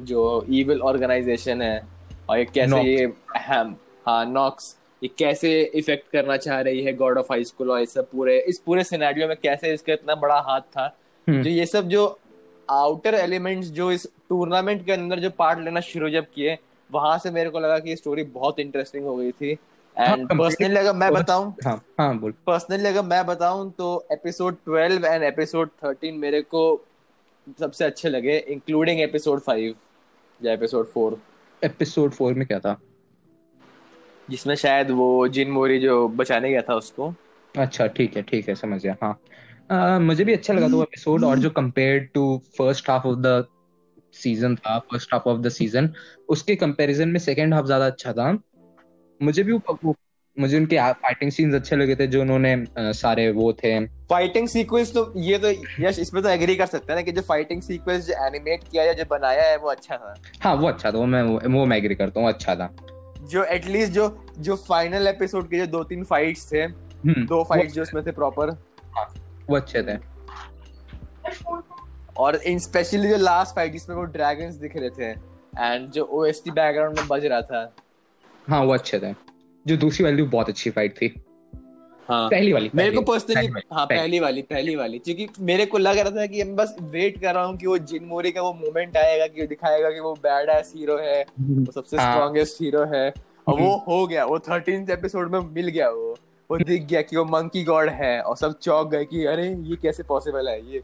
जो 0.00 0.44
इविल 0.50 0.80
ऑर्गेनाइजेशन 0.82 1.62
है 1.62 1.86
और 2.30 2.38
ये 2.38 2.44
कैसे. 2.46 2.80
ये 2.82 3.12
हम 3.38 3.76
हाँ 4.06 4.24
नॉक्स 4.26 4.76
ये 5.02 5.08
कैसे 5.18 5.60
इफ़ेक्ट 5.74 6.10
करना 6.12 6.36
चाह 6.36 6.60
रही 6.60 6.82
है 6.84 6.92
गॉड 6.94 7.18
ऑफ़ 7.18 7.26
हाई 7.30 7.44
स्कूल 7.44 7.70
और 7.70 7.84
सब 7.86 8.08
पूरे 8.10 8.38
इस 8.48 8.58
पूरे 8.58 8.84
सिनेरियो 8.84 9.28
में 9.28 9.36
कैसे 9.36 9.72
इसका 9.74 9.92
इतना 9.92 10.14
बड़ा 10.16 10.38
हाथ 10.40 10.60
था 10.60 10.94
हम्म। 11.26 11.42
जो 11.42 11.50
ये 11.50 11.66
सब 11.66 11.88
जो 11.88 12.06
आउटर 12.68 13.14
एलिमेंट्स 13.14 13.68
जो 13.70 13.90
इस 13.92 14.06
टूर्नामेंट 14.28 14.84
के 14.86 14.92
अंदर 14.92 15.20
जो 15.20 15.30
पार्ट 15.30 15.58
लेना 15.58 15.80
शुरू 15.82 16.10
जब 16.10 16.26
किए 16.34 16.56
वहाँ 16.90 17.18
से 17.18 17.30
मेरे 17.30 17.50
को 17.50 17.60
लगा 17.60 17.78
कि 17.78 17.90
ये 17.90 17.96
स्टोरी 17.96 18.22
बहुत 18.34 18.58
इंटरेस्टिंग 18.60 19.04
हो 19.04 19.16
गई 19.16 19.30
थी 19.32 19.56
हाँ, 19.96 20.16
एंड 20.16 20.26
पर्सनली 20.30 20.76
अगर 20.76 20.92
मैं 20.92 21.10
बताऊँ 21.12 21.54
हाँ 21.64 21.80
हाँ 22.00 22.18
बोल 22.18 22.32
पर्सनली 22.46 22.88
अगर 22.88 23.02
मैं 23.04 23.24
बताऊँ 23.26 23.70
तो 23.78 23.88
एपिसोड 24.12 24.56
12 24.68 25.04
एंड 25.04 25.22
एपिसोड 25.24 25.70
13 25.84 26.12
मेरे 26.16 26.40
को 26.42 26.62
सबसे 27.60 27.84
अच्छे 27.84 28.08
लगे 28.08 28.38
इंक्लूडिंग 28.38 29.00
एपिसोड 29.00 29.40
5 29.40 29.74
या 30.44 30.52
एपिसोड 30.52 30.86
4 30.86 31.16
एपिसोड 31.64 32.10
फोर 32.10 32.34
में 32.34 32.46
क्या 32.46 32.58
था? 32.58 32.80
जिसमें 34.30 34.54
शायद 34.54 34.90
वो 34.90 35.28
जिन 35.28 35.50
मोरी 35.50 35.78
जो 35.78 36.08
बचाने 36.08 36.50
गया 36.50 36.62
था 36.62 36.74
उसको। 36.74 37.14
अच्छा 37.58 37.86
ठीक 37.86 38.16
है 38.16 38.22
ठीक 38.22 38.48
है 38.48 38.54
समझ 38.54 38.82
गया 38.82 38.96
हाँ। 39.02 39.20
अ, 39.70 39.98
मुझे 39.98 40.24
भी 40.24 40.32
अच्छा 40.32 40.54
लगा 40.54 40.68
था 40.68 40.72
वो 40.72 40.82
एपिसोड 40.82 41.24
और 41.24 41.38
जो 41.38 41.50
compare 41.50 41.98
to 42.14 42.42
first 42.58 42.90
half 42.90 43.06
of 43.06 43.18
the 43.18 43.46
season 44.12 44.56
था 44.56 44.78
first 44.78 45.14
half 45.14 45.28
of 45.28 45.40
the 45.40 45.48
season 45.48 45.94
उसके 46.28 46.56
कंपैरिजन 46.56 47.08
में 47.08 47.20
सेकंड 47.20 47.54
हाफ़ 47.54 47.66
ज़्यादा 47.66 47.86
अच्छा 47.86 48.12
था। 48.12 48.38
मुझे 49.22 49.42
भी 49.42 49.52
वो 49.52 49.92
मुझे 50.38 50.56
उनके 50.56 50.76
फाइटिंग 51.02 51.30
सीन्स 51.32 51.54
अच्छे 51.54 51.76
लगे 51.76 51.94
थे 51.96 52.06
जो 52.06 52.20
उन्होंने 52.20 52.92
सारे 52.94 53.30
वो 53.32 53.52
थे। 53.54 53.78
फाइटिंग 54.10 54.48
सीक्वेंस 54.48 54.92
तो 54.94 55.12
ये 55.18 55.38
तो 55.38 55.50
यश 55.80 55.98
इसमें 55.98 56.22
तो 56.22 56.28
एग्री 56.28 56.56
कर 56.56 56.66
सकते 56.66 56.92
हैं 56.92 56.98
ना 56.98 57.02
कि 57.02 57.12
जो 57.12 57.22
फाइटिंग 57.22 57.62
सीक्वेंस 57.62 58.06
जो 58.06 58.14
एनिमेट 58.26 58.64
किया 58.70 58.84
या 58.84 58.92
जो 58.92 59.04
बनाया 59.10 59.44
है 59.44 59.56
वो 59.56 59.70
अच्छा 59.70 59.96
था। 59.96 60.14
हाँ 60.42 60.54
वो 60.54 60.68
अच्छा 60.68 60.90
था 60.90 60.96
वो 60.98 61.06
मैं 61.06 61.22
वो 61.48 61.64
मैं 61.66 61.76
एग्री 61.76 61.94
करता 61.94 62.20
हूँ 62.20 62.28
अच्छा 62.28 62.54
था। 62.54 62.70
जो 63.22 63.44
एटलीस्ट 63.44 63.92
जो 63.92 64.08
जो 64.38 64.56
फाइनल 64.68 65.06
एपिसोड 65.08 65.48
के 65.50 65.58
जो 65.58 65.66
दो 65.66 65.82
तीन 65.84 66.04
फाइट्स 66.04 66.52
थे 66.52 66.62
हम्म, 66.62 67.26
दो 67.26 67.42
फाइट्स 67.44 67.74
जो 67.74 67.82
उसमें 67.82 68.04
थे 68.06 68.12
प्रॉपर 68.12 68.50
हाँ, 68.96 69.08
वो 69.50 69.56
अच्छे 69.56 69.82
थे। 69.82 69.96
और 72.16 72.36
इन 72.36 72.58
स्पेशली 72.58 73.08
जो 73.08 73.16
लास्ट 73.16 73.54
फाइट 73.56 73.72
जिसमें 73.72 73.96
वो 73.96 74.02
ड्रैगन्स 74.12 74.54
दिख 74.56 74.76
रहे 74.76 74.90
थे 74.90 75.10
एंड 75.58 75.90
जो 75.90 76.04
ओएसटी 76.12 76.50
बैकग्राउंड 76.50 76.98
में 76.98 77.08
बज 77.08 77.24
रहा 77.26 77.40
था। 77.42 77.72
हाँ 78.48 78.62
वो 78.64 78.72
अच्छे 78.74 78.98
थे। 78.98 79.12
जो 79.66 79.76
दूसरी 79.76 80.04
वाली 80.04 80.22
बहुत 80.22 80.48
अच्छी 80.48 80.70
फाइट 80.70 80.92
थी। 80.92 81.22
हाँ। 82.08 82.28
पहली 82.28 82.52
वाली 82.52 82.70
मेरे 82.74 82.90
को 82.90 83.02
पहली- 83.02 83.22
पर्सनली 83.22 83.48
वाली, 83.48 83.74
हाँ 83.74 83.86
पहली। 83.86 84.20
वाली 84.20 84.42
पहली 84.42 84.76
वाली। 84.76 84.98
क्योंकि 84.98 85.28
मेरे 85.40 85.66
को 85.66 85.78
लग 85.78 85.98
रहा 85.98 86.10
था 86.10 86.26
कि 86.26 86.44
मैं 86.44 86.56
बस 86.56 86.76
वेट 86.80 87.20
कर 87.20 87.34
रहा 87.34 87.44
हूँ 87.44 87.56
कि 87.56 87.66
वो 87.66 87.78
जिन 87.78 88.04
मोरी 88.04 88.32
का 88.32 88.42
वो 88.42 88.52
मोमेंट 88.52 88.96
आएगा 88.96 89.26
कि 89.26 89.46
दिखाएगा 89.46 89.90
कि 89.90 90.00
वो 90.00 90.14
बैड 90.14 90.48
एस 90.48 90.72
हीरो 90.76 90.98
है 90.98 91.24
वो 91.40 91.72
सबसे 91.72 91.96
हाँ। 91.96 92.12
स्ट्रॉन्गेस्ट 92.12 92.62
हीरो 92.62 92.84
है। 92.84 93.12
और 93.48 93.60
वो 93.60 93.84
हो 93.88 94.06
गया 94.06 94.24
वो 94.24 94.38
थर्टीन 94.38 94.86
एपिसोड 94.90 95.32
में 95.32 95.40
मिल 95.40 95.68
गया 95.68 95.90
वो। 95.90 96.16
वो 96.50 96.56
दिख 96.56 96.82
गया 96.82 97.02
कि 97.02 97.16
वो 97.16 97.24
मंकी 97.24 97.64
गॉड 97.64 97.88
है 97.88 98.20
और 98.20 98.36
सब 98.36 98.58
चौक 98.58 98.90
गए 98.90 99.04
कि 99.04 99.24
अरे 99.24 99.48
ये 99.48 99.76
कैसे 99.76 100.02
पॉसिबल 100.02 100.48
है 100.48 100.72
ये। 100.72 100.82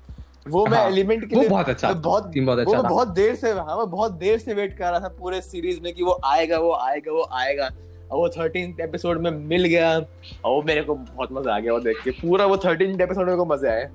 वो 0.49 0.67
मैं 0.67 0.79
हाँ, 0.79 0.87
एलिमेंट 0.87 1.29
के 1.29 1.37
लिए 1.37 1.49
बहुत 1.49 1.69
अच्छा 1.69 1.93
बहुत 1.93 2.33
बहुत 2.39 2.59
अच्छा 2.59 2.83
बहुत 2.83 3.09
देर 3.09 3.35
से 3.35 3.51
हाँ 3.51 3.79
मैं 3.79 3.91
बहुत 3.91 4.13
देर 4.13 4.39
से 4.39 4.55
वेट 4.55 4.79
कर 4.79 4.91
रहा 4.91 5.01
था 5.01 5.09
पूरे 5.09 5.41
सीरीज़ 5.41 5.81
में 5.81 5.95
कि 5.95 6.03
वो 6.03 6.21
आएगा 6.25 6.59
वो 6.59 6.73
आएगा 6.73 7.13
वो 7.13 7.29
आएगा। 7.33 7.71
और 8.15 8.21
वो 8.21 8.29
थर्टीन 8.29 8.77
एपिसोड 8.81 9.21
में 9.21 9.31
मिल 9.31 9.65
गया। 9.65 9.99
और 10.45 10.55
वो 10.55 10.63
मेरे 10.63 10.83
को 10.83 10.95
बहुत 10.95 11.29
मज़ा 11.33 11.57
आ 11.57 11.59
गया 11.59 11.73
वो 11.73 11.81
देख 11.81 12.03
के। 12.05 12.11
पूरा 12.11 12.47
वो 12.47 12.57
थर्टीन 12.57 13.01
एपिसोड 13.01 13.29
में 13.29 13.37
को 13.37 13.45
मज़ा 13.45 13.71
आया। 13.71 13.91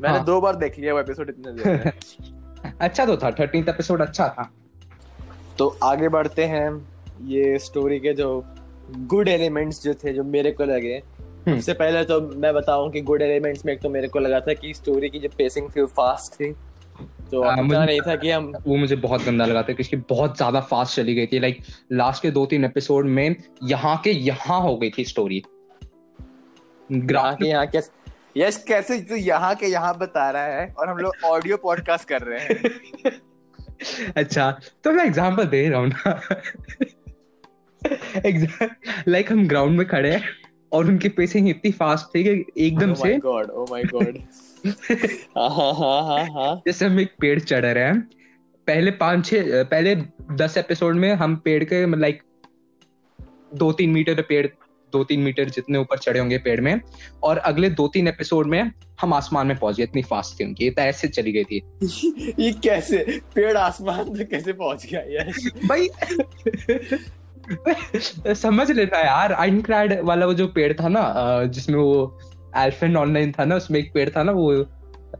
मैंने 0.00 0.16
हाँ। 0.16 0.24
दो 0.24 0.40
बार 0.40 0.56
देख 0.56 0.78
लिया 0.78 0.94
वो 0.94 1.00
एपिसोड 1.00 1.30
इतने 1.30 1.52
देर 1.52 1.92
अच्छा 2.80 3.06
तो 3.06 3.16
था 3.16 3.30
थर्टीन 3.30 3.66
एपिसोड 3.68 4.02
अच्छा 4.02 4.28
था। 4.28 4.50
तो 5.58 5.78
आगे 5.82 6.08
बढ़ते 6.08 6.44
हैं। 6.44 6.88
ये 7.22 7.58
स्टोरी 7.58 8.00
के 8.00 8.12
जो 8.12 8.44
गुड 8.90 9.28
एलिमेंट्स 9.28 9.82
जो 9.82 9.94
थे 9.94 10.12
जो 10.12 10.24
मेरे 10.24 10.50
को 10.50 10.64
लगे। 10.64 11.02
हम्म। 11.46 11.56
सबसे 11.56 11.72
पहले 11.72 12.04
तो 12.04 12.20
मैं 12.20 12.54
बताऊँ 12.54 12.90
कि 12.90 13.00
गुड 13.00 13.22
एलिमेंट्स 13.22 13.66
में 13.66 13.72
एक 13.72 13.80
तो 13.80 13.90
मेरे 13.90 14.08
को 14.08 14.18
लगा 14.18 14.40
था 14.40 14.52
कि 14.52 14.74
स्टोरी 14.74 15.08
की 15.08 15.18
जो 15.18 15.28
पेसिंग 15.38 15.68
थी 15.76 15.80
वो 15.80 15.86
फास्ट 15.86 16.34
थी। 16.34 16.54
तो 17.30 17.42
हाँ, 17.42 17.56
मुझे- 17.56 17.84
नहीं 17.86 18.00
था 18.00 18.14
कि 18.16 18.30
हम 18.30 18.52
वो 18.66 18.76
मुझे 18.76 18.96
बहुत 18.96 19.24
गंदा 19.24 19.44
लगा 19.46 19.62
था 19.62 19.72
क्योंकि 19.72 19.96
बहुत 20.10 20.36
ज़्यादा 20.36 20.60
फास्ट 20.60 20.96
चली 20.96 21.14
गई 21.14 21.26
थी। 21.26 21.38
लाइक 21.38 21.60
लास्ट 21.92 22.22
के 22.22 22.30
दो 22.30 22.44
तीन 22.46 22.64
एपिसोड 22.64 23.06
में 23.08 23.36
यहाँ 23.62 23.96
के 24.04 24.10
यहाँ 24.10 24.60
हो 24.60 24.76
गई 24.76 24.90
थी 24.98 25.04
स्टोरी 25.04 25.42
यहाँ 26.90 27.34
के 27.34 27.48
यहाँ 27.48 27.66
कैसे 27.66 28.40
यश 28.40 28.56
कैसे 28.68 29.00
तू 29.00 29.14
यहाँ 29.16 29.54
के 29.54 29.66
यहाँ 29.66 29.96
बता 29.98 30.30
रहा 30.30 30.44
है 30.44 30.66
और 30.78 30.88
हम 30.88 30.98
लोग 30.98 31.24
ऑडियो 31.24 31.56
पॉडकास्ट 31.56 32.08
कर 32.08 32.22
रहे 32.22 32.38
हैं? 32.40 33.20
अच्छा 34.16 34.50
तो 34.84 34.92
मैं 34.92 35.04
एग्जांपल 35.04 35.44
दे 35.46 35.68
रहा 35.68 35.80
हूँ 35.80 35.88
ना। 35.88 36.20
लाइक 39.08 39.32
हम 39.32 39.46
ग्राउंड 39.48 39.78
में 39.78 39.86
खड़े 39.88 40.10
हैं। 40.12 40.22
और 40.74 40.86
उनकी 40.86 41.08
पेसिंग 41.08 41.48
इतनी 41.48 41.70
फास्ट 41.70 42.06
थी 42.06 42.24
कि 42.24 42.64
एकदम 42.66 42.94
Oh 42.94 43.02
से 43.02 43.18
God, 43.18 43.44
oh 43.44 43.66
my 43.72 43.82
God. 43.92 44.18
हाँ 45.38 45.74
हाँ 45.74 46.24
हाँ 46.24 46.56
जैसे 46.66 46.86
हम 46.86 47.00
एक 47.00 47.12
पेड़ 47.20 47.40
चढ़ 47.40 47.64
रहे 47.66 47.84
हैं। 47.84 48.00
पहले 48.66 48.90
पाँच 48.90 49.26
छह 49.26 49.62
पहले 49.64 49.96
दस 50.32 50.56
एपिसोड 50.58 50.96
में 50.96 51.14
हम 51.14 51.36
पेड़ 51.36 51.64
के 51.64 51.96
लाइक 51.96 52.22
दो 53.54 53.72
तीन 53.72 53.90
मीटर 53.90 54.22
पेड़ 54.22 54.46
दो 54.92 55.04
तीन 55.04 55.20
मीटर 55.20 55.48
जितने 55.48 55.78
ऊपर 55.78 55.98
चढ़े 55.98 56.20
होंगे 56.20 56.38
पेड़ 56.38 56.60
में 56.60 56.80
और 57.22 57.38
अगले 57.38 57.70
दो 57.70 57.88
तीन 57.88 58.08
एपिसोड 58.08 58.46
में 58.46 58.72
हम 59.00 59.14
आसमान 59.14 59.46
में 59.46 59.56
पहुँच 59.56 59.76
गए 59.76 59.84
इतनी 59.84 60.02
फास्ट 60.02 60.40
थी 60.40 60.44
उनकी। 60.44 60.70
तो 60.70 60.82
ऐसे 60.82 61.08
चली 61.08 61.32
गई 61.32 61.44
थी। 61.44 61.62
ये 62.38 62.52
कैसे 62.52 63.20
पेड़ 63.34 63.56
आसमान 63.56 64.04
तक 64.04 64.30
कैसे 64.30 64.52
पहुँच 64.52 64.86
गया 64.86 65.00
यश 65.00 65.50
भाई 65.64 65.88
समझ 68.34 68.70
लेना 68.70 68.98
यार 68.98 69.32
आइनक्राड 69.32 70.00
वाला 70.00 70.26
वो 70.26 70.34
जो 70.34 70.46
पेड़ 70.48 70.72
था 70.72 70.88
ना 70.88 71.02
जिसमें 71.44 71.76
वो 71.76 72.18
एल्फेन 72.56 72.96
ऑनलाइन 72.96 73.32
था 73.32 73.44
ना 73.44 73.56
उसमें 73.56 73.78
एक 73.80 73.92
पेड़ 73.94 74.08
था 74.10 74.22
ना 74.22 74.32
वो 74.32 74.52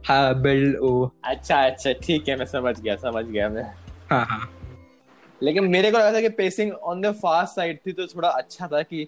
हाँ 0.07 0.41
बिल्ड 0.41 0.77
वो। 0.79 1.11
अच्छा 1.23 1.65
अच्छा 1.65 1.91
ठीक 2.03 2.29
है 2.29 2.35
मैं 2.35 2.45
समझ 2.45 2.79
गया 2.81 2.95
समझ 2.95 3.25
गया 3.25 3.49
मैं। 3.49 3.63
हाँ 4.09 4.25
हाँ। 4.25 4.49
लेकिन 5.43 5.63
मेरे 5.63 5.91
को 5.91 5.97
लगा 5.97 6.13
था 6.13 6.21
कि 6.21 6.29
pacing 6.29 6.71
on 6.71 7.01
the 7.01 7.11
fast 7.11 7.55
side 7.55 7.79
थी 7.87 7.91
तो 7.91 8.07
थोड़ा 8.07 8.29
अच्छा 8.29 8.67
था 8.67 8.81
कि 8.81 9.07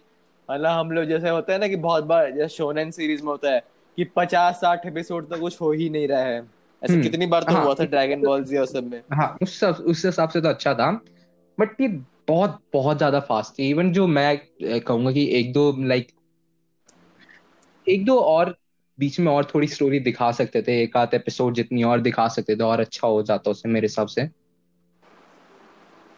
मतलब 0.52 0.70
हम 0.70 0.92
लोग 0.92 1.06
जैसे 1.06 1.30
होता 1.30 1.54
है 1.54 1.60
ना 1.60 1.68
कि 1.68 1.76
बहुत 1.76 2.04
बार 2.04 2.32
जैसे 2.32 2.56
शोनेन 2.56 2.92
सीरीज़ 2.92 3.22
में 3.22 3.30
होता 3.30 3.52
है 3.52 3.64
कि 3.98 4.04
पचास 4.16 4.56
साठ 4.56 4.86
एपिसोड 4.86 5.30
तो 5.30 5.38
कुछ 5.38 5.62
हो 5.62 5.72
ही 5.72 5.90
नहीं 5.90 6.08
रहा 6.08 6.20
है। 6.20 6.40
ऐसे 6.84 6.94
हम्म, 6.94 7.04
कितनी 7.04 7.26
बार 7.26 7.44
तो 7.44 7.54
हाँ। 7.54 7.64
हुआ 7.64 7.74
था 7.74 7.86
ड्रैगन 7.86 8.22
बॉल 8.22 8.44
जी 8.44 8.58
और 8.58 8.66
सब 8.66 8.90
में। 8.92 9.02
हाँ 9.14 9.38
उस 9.42 9.64
उस 9.64 10.06
हिसाब 10.06 10.30
से 10.30 10.42
तो 10.42 10.50
अच्छा 10.50 10.74
था। 10.74 10.92
बट 11.60 11.82
ये 11.82 11.88
बहुत 12.28 12.60
बहुत 12.74 12.98
ज़्यादा 12.98 13.20
फास्ट 13.20 13.58
थी. 13.60 13.70
इवन 13.70 13.92
जो 13.94 14.08
मैं 14.08 14.38
कहूँगा 14.62 15.12
कि 15.12 15.28
एक 15.40 15.52
दो 15.54 15.72
लाइक 15.88 16.08
एक 17.88 18.06
दो 18.06 18.20
और 18.20 18.56
बीच 18.98 19.20
में 19.20 19.32
और 19.32 19.46
थोड़ी 19.54 19.68
स्टोरी 19.68 20.00
दिखा 20.00 20.32
सकते 20.32 20.62
थे. 20.62 20.82
एक 20.84 20.98
आध 20.98 21.14
एपिसोड 21.14 21.54
जितनी 21.54 21.84
और 21.84 22.02
दिखा 22.02 22.28
सकते 22.28 22.56
थे 22.56 22.64
और 22.64 22.80
अच्छा 22.80 23.08
हो 23.08 23.22
जाता 23.24 23.52
उससे 23.52 23.70
मेरे 23.70 23.88
हिसाब 23.88 24.08
से. 24.08 24.22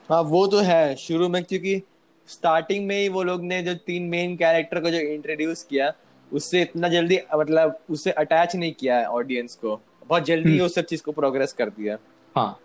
हाँ 0.10 0.22
वो 0.22 0.46
तो 0.48 0.60
है 0.60 0.96
शुरू 0.96 1.28
में 1.30 1.44
क्योंकि 1.44 1.82
स्टार्टिंग 2.30 2.86
में 2.88 2.96
ही 2.98 3.10
वो 3.10 3.24
लोग 3.24 3.44
ने 3.44 3.62
जो 3.64 3.74
तीन 3.86 4.04
मेन 4.10 4.36
कैरेक्टर 4.38 4.80
को 4.80 4.90
जो 4.90 4.98
इंट्रोड्यूस 4.98 5.64
किया 5.64 5.92
उससे 6.32 6.62
इतना 6.62 6.90
जल्दी 6.90 7.20
मतलब 7.36 7.78
उससे 7.90 8.12
अटैच 8.14 8.56
नहीं 8.56 8.74
किया 8.74 9.02
ऑडियंस 9.10 9.56
को. 9.56 9.80
बहुत 10.08 10.24
जल्दी 10.24 10.50
ही 10.50 10.56
हम्म। 10.56 10.66
उस 10.66 10.76
सब 10.76 10.86
चीज़ 10.86 11.04
को 11.04 11.12
प्रोग्रेस 11.12 11.54
कर 11.54 11.70
दिया. 11.70 11.98
हाँ। 12.36 12.60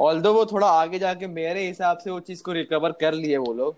ऑल्दो 0.00 0.32
वो 0.32 0.46
थोड़ा 0.46 0.66
आगे 0.66 0.98
जाके 0.98 1.26
मेरे 1.26 1.66
हिसाब 1.66 1.98
से 1.98 2.10
वो 2.10 2.20
चीज़ 2.20 2.42
को 2.42 2.52
रिकवर 2.52 2.92
कर 2.92 3.14
लिए 3.14 3.36
वो 3.36 3.54
लोग। 3.54 3.76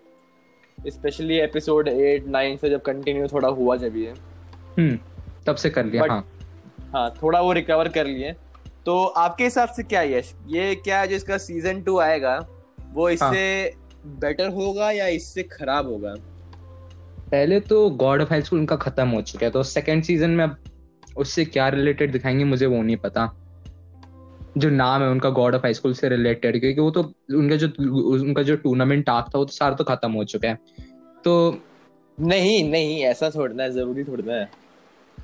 स्पेशली 0.87 1.37
एपिसोड 1.37 1.87
एट 1.87 2.27
नाइन 2.27 2.57
से 2.57 2.69
जब 2.69 2.81
कंटिन्यू 2.81 3.27
थोड़ा 3.27 3.49
हुआ 3.49 3.75
जब 3.75 3.97
ये। 3.97 4.13
हम्म 4.77 4.99
तब 5.47 5.55
से 5.55 5.69
कर 5.69 5.85
लिया 5.85 6.01
But- 6.01 6.13
हाँ। 6.13 6.31
हाँ 6.93 7.13
थोड़ा 7.23 7.41
वो 7.41 7.53
रिकवर 7.53 7.87
कर 7.87 8.05
लिए। 8.05 8.35
तो 8.85 9.03
आपके 9.03 9.43
हिसाब 9.43 9.69
से 9.69 9.83
क्या 9.83 10.01
यश? 10.01 10.35
ये 10.47 10.75
क्या 10.75 11.05
जो 11.05 11.15
इसका 11.15 11.37
सीज़न 11.37 11.81
टू 11.81 11.99
आएगा 11.99 12.47
वो 12.93 13.09
इससे 13.09 13.25
हाँ. 13.25 13.89
बेटर 14.05 14.47
होगा 14.47 14.91
या 14.91 15.07
इससे 15.07 15.43
खराब 15.43 15.87
होगा? 15.87 16.15
पहले 17.31 17.59
तो 17.59 17.89
गॉड 17.89 18.21
ऑफ़ 18.21 18.29
हाई 18.29 18.41
स्कूल 18.41 18.59
उनका 18.59 18.75
खत्म 18.75 19.09
हो 19.09 19.21
चुका 19.21 19.45
है 19.45 19.51
तो 19.51 19.63
सेकंड 19.63 20.03
सीज़न 20.03 20.29
में 20.29 20.43
अब 20.43 20.57
उससे 21.17 21.45
क्या 21.45 21.69
रिलेटेड 21.69 22.11
दिखाएँगे 22.11 22.43
मुझे 22.43 22.65
वो 22.65 22.81
नहीं 22.81 22.97
पता। 22.97 23.42
जो 24.57 24.69
नाम 24.69 25.01
है 25.01 25.09
उनका 25.09 25.29
गॉड 25.29 25.55
ऑफ़ 25.55 25.61
हाई 25.61 25.73
स्कूल 25.73 25.93
से 25.93 26.09
रिलेटेड 26.09 26.59
क्योंकि 26.59 26.81
वो 26.81 26.91
तो 26.91 27.01
उनका 27.35 27.55
जो 27.55 27.67
उनका 28.11 28.43
जो 28.43 28.55
टूर्नामेंट 28.55 29.09
आर्क 29.09 29.25
था 29.35 29.39
वो 29.39 29.45
तो 29.45 29.51
सारा 29.51 29.75
तो 29.75 29.83
खत्म 29.83 30.11
हो 30.11 30.23
चुका 30.23 30.49
है। 30.49 30.57
तो 31.23 31.61
नहीं 32.19 32.69
नहीं 32.69 33.03
ऐसा 33.03 33.29
छोड़ना 33.29 33.63
है 33.63 33.71
ज़रूरी 33.71 34.03
छोड़ना 34.03 34.33
है। 34.33 34.49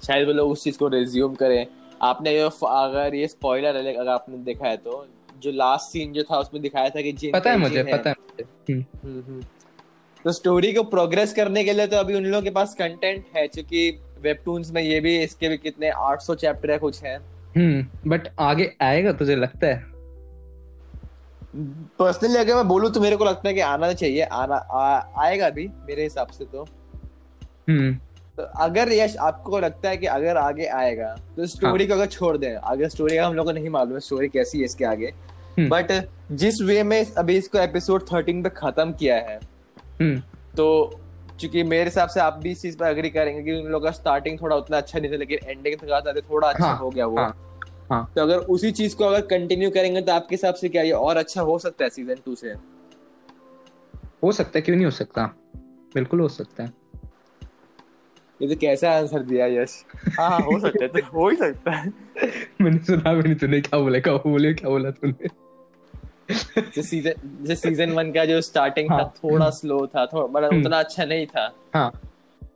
शायद 0.06 0.28
वो 0.28 0.34
लोग 0.34 0.52
उस 0.52 0.63
चीज़ 0.63 0.78
को 0.78 0.88
रिज्यूम 0.88 1.36
करें। 1.36 1.65
आपने 2.02 2.32
ये 2.32 2.50
अगर 2.65 3.15
ये 3.15 3.28
स्पॉइलर 3.28 3.78
है 3.78 3.96
अगर 3.96 4.10
आपने 4.10 4.38
देखा 4.38 4.68
है 4.68 4.78
तो 4.78 5.08
जो 5.39 5.52
लास्ट 5.52 5.92
सीन 5.92 6.13
जो 6.13 6.24
था 6.24 6.39
उसमें 6.39 6.62
दिखाया 6.62 6.89
था 6.89 7.02
कि 7.02 7.12
जिन 7.12 7.32
पता 7.32 7.52
है 7.52 7.58
मुझे 7.58 7.84
पता 7.84 8.10
है 8.10 8.15
हम्म, 8.42 8.86
हम्म, 9.04 9.24
हम्म। 9.28 9.42
तो 10.26 10.32
स्टोरी 10.32 10.74
को 10.74 10.84
प्रोग्रेस 10.84 11.34
करने 11.34 11.63
के 11.63 11.74
लिए 11.74 11.88
तो 11.88 11.98
अभी 11.98 12.13
उन 12.13 12.24
लोगों 12.24 12.44
के 12.44 12.50
पास 12.50 12.74
कंटेंट 12.74 13.26
है 13.38 13.48
क्योंकि 13.48 13.89
वेबटून्स 14.22 14.72
में 14.72 14.82
ये 14.82 15.00
भी 15.00 15.18
इसके 15.24 15.50
भी 15.50 15.58
कितने 15.58 15.92
800 15.92 16.36
चैप्टर 16.36 16.72
है 16.72 16.78
कुछ 16.78 17.04
है। 17.04 17.38
हम्म 17.58 18.10
बट 18.10 18.28
आगे 18.40 18.74
आएगा 18.82 19.12
तुझे 19.12 19.36
लगता 19.36 19.68
है? 19.68 19.84
पर्सनली 22.00 22.38
अगर 22.38 22.56
मैं 22.56 22.68
बोलूँ 22.68 22.92
तो 22.92 23.02
मेरे 23.02 23.16
को 23.16 23.26
लगता 23.26 23.48
है 23.48 23.54
कि 23.54 23.62
आना 23.62 23.94
चाहिए। 23.94 24.22
आना 24.22 24.56
आ, 24.56 25.02
आएगा 25.26 25.50
भी 25.50 25.68
मेरे 25.68 26.04
हिसाब 26.04 26.28
से 26.28 26.46
तो। 26.46 26.68
हम्म। 27.70 27.94
तो 28.38 28.44
अगर 28.44 28.92
यश 28.92 29.18
आपको 29.18 29.60
लगता 29.60 29.90
है 29.90 29.98
कि 29.98 30.06
अगर 30.06 30.38
आगे 30.38 30.66
आएगा 30.66 31.16
तो 31.38 31.46
स्टोरी 31.46 31.84
हाँ. 31.84 31.88
को 31.88 31.94
अगर 31.94 32.06
छोड़ 32.06 32.38
दें। 32.38 32.56
अगर 32.56 32.90
स्टोरी 32.90 33.18
का 33.18 33.28
हम 33.28 33.34
लोग 33.34 33.46
को 33.46 33.52
नहीं 33.52 33.70
मालूम 33.70 33.94
है 33.94 34.00
स्टोरी 34.00 34.28
कैसी 34.28 34.60
है 34.60 34.66
इसके 34.66 34.86
आगे। 34.86 35.08
हम्म। 35.58 35.70
बट 35.70 36.10
जिस 36.32 36.62
वे 36.62 36.84
में 36.84 37.06
अभी 37.18 37.38
इसको 37.38 37.58
एपिसोड 37.58 38.04
थर्टीन 38.04 38.44
पे 38.44 38.50
खत्म 38.50 38.92
किया 38.94 39.16
है 39.16 39.40
हम्म। 40.02 40.20
तो 40.58 41.00
चूँकि 41.39 41.63
मेरे 41.63 41.84
हिसाब 41.84 42.10
से 42.10 42.19
आप 42.19 42.39
भी 42.43 42.52
इस 42.52 42.62
चीज़ 42.62 42.78
पर 42.78 42.86
अग्री 42.86 43.10
करेंगे 43.10 43.43
कि 43.43 43.60
उन 43.62 43.67
लोगों 43.71 43.86
का 43.86 43.91
स्टार्टिंग 43.91 44.41
थोड़ा 44.41 44.56
उतना 44.56 44.78
अच्छा 44.78 44.99
नहीं 44.99 45.12
था 45.12 45.15
लेकिन 45.15 45.39
एंडिंग 45.49 45.80
तक 45.80 45.91
आता 45.91 46.13
थोड़ा 46.13 46.47
अच्छा 46.49 46.65
हाँ, 46.65 46.78
हो 46.78 46.89
गया 46.89 47.06
वो। 47.06 47.17
हाँ, 47.17 47.60
हाँ। 47.91 48.12
तो 48.15 48.21
अगर 48.21 48.38
उसी 48.38 48.71
चीज़ 48.71 48.95
को 48.95 49.04
अगर 49.04 49.21
कंटिन्यू 49.21 49.69
करेंगे 49.69 50.02
तो 50.02 50.12
आपके 50.12 50.36
हिसाब 50.36 50.54
से 50.54 50.69
क्या 50.69 50.82
ये 50.82 50.91
और 50.91 51.17
अच्छा 51.17 51.41
हो 51.41 51.60
सकता 51.60 51.84
है 51.84 51.89
सीज़न 51.89 52.15
टू 52.25 52.36
से? 52.36 52.54
हो 54.23 54.32
सकता 54.32 54.52
है 54.56 54.62
क्यों 54.62 54.75
नहीं 54.75 54.86
हो 54.86 54.91
सकता? 54.91 55.25
बिल्कुल 55.95 56.19
हो 56.19 56.28
सकता 56.30 56.63
है। 56.63 56.73
ये 58.41 58.47
तो 58.47 58.60
कैसा 58.62 58.91
आंसर 58.91 59.19
दिया 59.19 59.45
यश? 59.45 59.86
हाँ 60.19 60.30
हाँ 60.30 60.39
हो 60.39 60.60
सकता 60.60 60.84
है 60.84 60.88
तो 60.88 61.06
हो 61.06 61.30
ही 61.30 61.36
सकता 61.36 61.71
है। 61.71 61.93
मैंने 62.62 62.78
सुना 62.78 63.13
भी 63.13 63.21
नहीं 63.21 63.36
तूने 63.36 63.62
क्या 63.62 63.80
बोला 63.80 63.99
क्या 63.99 64.13
बोले 64.13 64.54
क्या 64.54 64.69
बोला 64.69 64.91
तूने? 64.91 65.28
जो 66.30 66.82
सीज़न 66.82 67.46
जो 67.46 67.56
सीज़न 67.56 67.92
वन 67.92 68.12
का 68.12 68.26
जो 68.26 68.39
स्टार्टिंग 68.42 68.89
था 68.92 68.96
हाँ। 68.96 69.13
थोड़ा 69.24 69.50
स्लो 69.52 69.86
था 69.88 70.06
थोड़ा 70.06 70.26
मतलब 70.28 70.54
हम्म। 70.54 70.62
उतना 70.62 70.80
अच्छा 70.80 71.06
नहीं 71.06 71.26
था 71.26 71.52
हाँ 71.76 71.92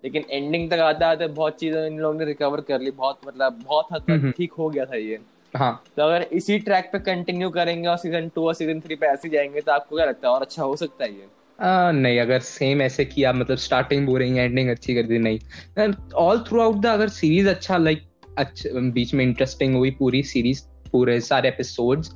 लेकिन 0.04 0.26
एंडिंग 0.32 0.70
तक 0.72 0.80
आते 0.80 1.06
आते 1.06 1.28
बहुत 1.34 1.60
चीज़ें 1.60 1.86
इन 1.88 2.00
लोगों 2.00 2.20
ने 2.20 2.26
रिकवर 2.26 2.62
कर 2.62 2.82
ली 2.82 2.92
बहुत 2.92 3.20
मतलब 3.28 3.60
बहुत 3.66 3.88
हद। 3.94 4.02
तक 4.02 4.34
ठीक 4.38 4.54
हो 4.54 4.70
गया 4.70 4.86
था 4.86 4.96
ये 4.96 5.20
हाँ 5.54 5.84
तो 5.98 6.04
अगर 6.04 6.28
इसी 6.34 6.58
ट्रैक 6.60 6.90
पे 6.92 7.00
कंटिन्यू 7.02 7.50
करेंगे 7.50 7.88
और 7.88 7.98
सीज़न 7.98 8.30
टू 8.36 8.48
और 8.48 8.54
सीज़न 8.54 8.80
थ्री 8.80 8.96
पे 8.96 9.08
ऐसे 9.08 9.30
जाएँगे 9.30 9.62
तो 9.62 9.72
आपको 9.72 9.96
क्या 9.96 10.06
लगता 10.06 10.28
है 10.28 10.34
और 10.34 10.42
अच्छा 10.42 10.64
हो 10.64 10.76
सकता 10.76 11.04
है 11.04 11.12
ये 11.12 11.28
आ, 11.60 11.92
नहीं 11.92 12.20
अगर 12.20 12.40
सेम 12.40 12.82
ऐसे 12.82 13.06
किया 13.06 13.34
मतलब 13.34 13.58
स्टार्टिंग 13.58 14.06
बोरिंग 14.08 14.38
एंडिंग 14.38 14.70
अच्छी 14.70 14.96
कर 14.96 15.04
दी 15.04 15.20
नहीं 15.20 15.94
ऑल 16.18 16.44
थ्रू 16.48 16.62
आउट 16.62 16.76
द 16.76 16.86
अगर 16.86 17.10
सीरीज़ 17.10 17.50
अच्छा 17.50 17.78
लाइक 17.78 18.04
अच्छा 18.38 18.80
बीच 18.92 19.14
में 19.14 19.24
इंटरेस्टिंग 19.26 19.76
हुई 19.76 19.92
पूरी 19.92 20.24
सीरीज़ 20.24 20.64
पूरे 20.92 21.20
सारे 21.22 21.50
एपिसोड्स 21.50 22.12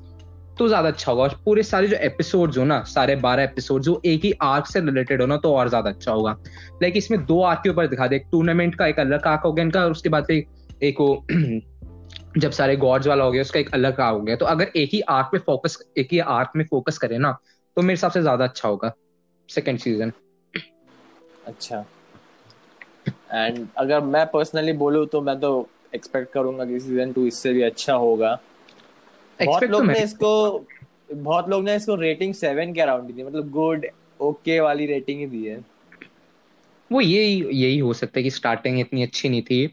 तो 0.58 0.68
ज़्यादा 0.68 0.88
अच्छा 0.88 1.12
होगा। 1.12 1.24
और 1.24 1.40
पूरे 1.46 1.64
सारे 1.64 1.88
जो 1.88 1.96
एपिसोड्स 1.98 2.58
हो 2.58 2.64
ना, 2.66 2.82
सारे 2.86 3.16
बारह 3.18 3.44
एपिसोड्स 3.44 3.88
वो 3.88 4.02
एक 4.06 4.26
ही 4.26 4.34
आर्क 4.44 4.66
से 4.68 4.80
रिलेटेड 4.82 5.22
हो 5.22 5.28
ना 5.28 5.38
तो 5.38 5.54
और 5.56 5.70
ज़्यादा 5.70 5.90
अच्छा 5.90 6.12
होगा। 6.12 6.32
लाइक 6.84 6.98
इसमें 6.98 7.26
दो 7.26 7.42
आर्क 7.44 7.62
के 7.64 7.70
ऊपर 7.70 7.88
दिखा 7.88 8.08
दे। 8.08 8.16
एक 8.16 8.28
टूर्नामेंट 8.32 8.76
का, 8.76 8.88
एक 8.88 9.00
अलग 9.00 9.28
आर्क 9.28 9.42
हो 9.46 9.54
गया 9.54 9.66
इनका, 9.66 9.84
और 9.84 9.92
उसके 9.92 10.10
बाद 10.10 10.26
फिर 10.26 10.46
एक 10.84 11.00
वो 11.00 11.26
जब 12.38 12.52
सारे 12.52 12.76
गॉड्स 12.78 13.08
वाला 13.08 13.24
हो 13.24 13.32
गया, 13.32 13.42
उसका 13.42 13.60
एक 13.60 13.74
अलग 13.74 14.00
आर्क 14.02 14.16
हो 14.16 14.22
गया। 14.22 14.36
तो 14.36 14.46
अगर 14.46 14.72
एक 14.76 14.90
ही 14.94 15.00
आर्क 15.02 15.30
पे 15.32 15.38
फोकस 15.42 15.78
एक 15.98 16.08
ही 16.12 16.20
आर्क 16.32 16.52
में 16.56 16.66
फोकस 16.66 16.98
करे 16.98 17.18
ना 17.18 17.32
तो 17.78 17.82
मेरे 17.82 17.94
हिसाब 17.94 18.12
से 18.12 18.22
ज़्यादा 18.22 18.46
अच्छा 18.46 18.70
होगा। 18.70 18.92
सेकंड 19.50 19.80
सीज़न 19.80 20.12
अच्छा। 21.48 21.86
एंड 23.34 23.66
अगर 23.78 24.00
मैं 24.04 24.26
पर्सनली 24.28 24.74
बोलूँ 24.76 25.06
तो 25.08 25.22
मैं 25.22 25.40
तो 25.40 25.50
एक्सपेक्ट 25.96 26.32
करूँगा 26.34 26.66
कि 26.66 26.80
सीज़न 26.80 27.12
टू 27.14 27.26
इससे 27.26 27.54
भी 27.54 27.62
अच्छा 27.64 27.94
होगा। 27.96 28.34
बहुत 29.40 29.64
लोग 29.64 29.82
तो 29.82 29.86
ने 29.86 30.00
इसको 30.00 30.66
बहुत 31.14 31.50
लोग 31.50 31.64
ने 31.64 31.76
इसको 31.76 31.96
रेटिंग 31.96 32.34
सेवन 32.34 32.74
के 32.74 32.82
अराउंड 32.82 33.12
दी 33.12 33.24
मतलब 33.24 33.50
गुड 33.52 33.86
ओके 34.22 34.60
वाली 34.60 34.86
रेटिंग 34.86 35.20
ही 35.20 35.26
दी 35.28 35.44
है 35.46 35.60
वो 36.92 37.02
यही 37.02 37.46
यही 37.54 37.78
हो 37.80 37.94
सकता 37.94 38.20
है 38.20 38.24
कि 38.24 38.30
स्टार्टिंग 38.32 38.80
इतनी 38.80 39.04
अच्छी 39.04 39.30
नहीं 39.30 39.42
थी 39.42 39.64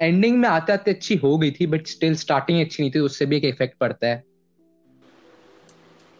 एंडिंग 0.00 0.38
में 0.38 0.48
आते 0.48 0.72
आते 0.72 0.90
अच्छी 0.90 1.14
हो 1.16 1.36
गई 1.38 1.50
थी 1.50 1.66
बट 1.66 1.86
स्टिल 1.86 2.14
स्टार्टिंग 2.16 2.60
अच्छी 2.60 2.82
नहीं 2.82 2.92
थी 2.92 2.98
उससे 3.00 3.26
भी 3.26 3.36
एक 3.36 3.44
इफ़ेक्ट 3.44 3.76
पड़ता 3.78 4.06
है 4.06 4.24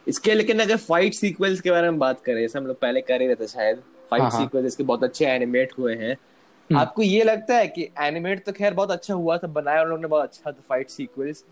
इसके 0.06 0.34
लेकिन 0.34 0.60
अगर 0.60 0.76
फाइट 0.78 1.14
सीक्वेंस 1.14 1.60
के 1.60 1.70
बारे 1.70 1.90
में 1.90 1.98
बात 1.98 2.20
करें 2.20 2.40
जैसे 2.40 2.58
हम 2.58 2.66
लोग 2.66 2.78
पहले 2.80 3.00
कर 3.00 3.20
ही 3.20 3.26
रहे 3.26 3.36
थे 3.36 3.46
शायद 3.46 3.82
फाइट 4.10 4.22
हाँ, 4.22 4.30
हाँ। 4.30 4.40
सीक्वेंस 4.40 4.66
इसके 4.66 4.82
बहुत 4.82 5.04
अच्छे 5.04 5.26
एनिमेट 5.26 5.72
हुए 5.78 5.94
हैं 5.94 6.12
हम्म। 6.12 6.78
आपको 6.78 7.02
ये 7.02 7.22
लगता 7.24 7.56
है 7.56 7.66
कि 7.68 7.88
एनिमेट 8.00 8.44
तो 8.46 8.52
खैर 8.52 8.74
बहुत 8.74 8.90
अच्छा 8.90 9.14
हुआ 9.14 9.36
था 9.38 9.46
बनाया 9.50 9.82
उन 9.82 9.88
लोगों 9.88 10.02
ने 10.02 10.08
बहुत 10.08 10.24
अच्छा 10.24 10.52
था 10.52 10.62
फाइट 10.68 10.90
सीक्वेंस। 10.90 11.44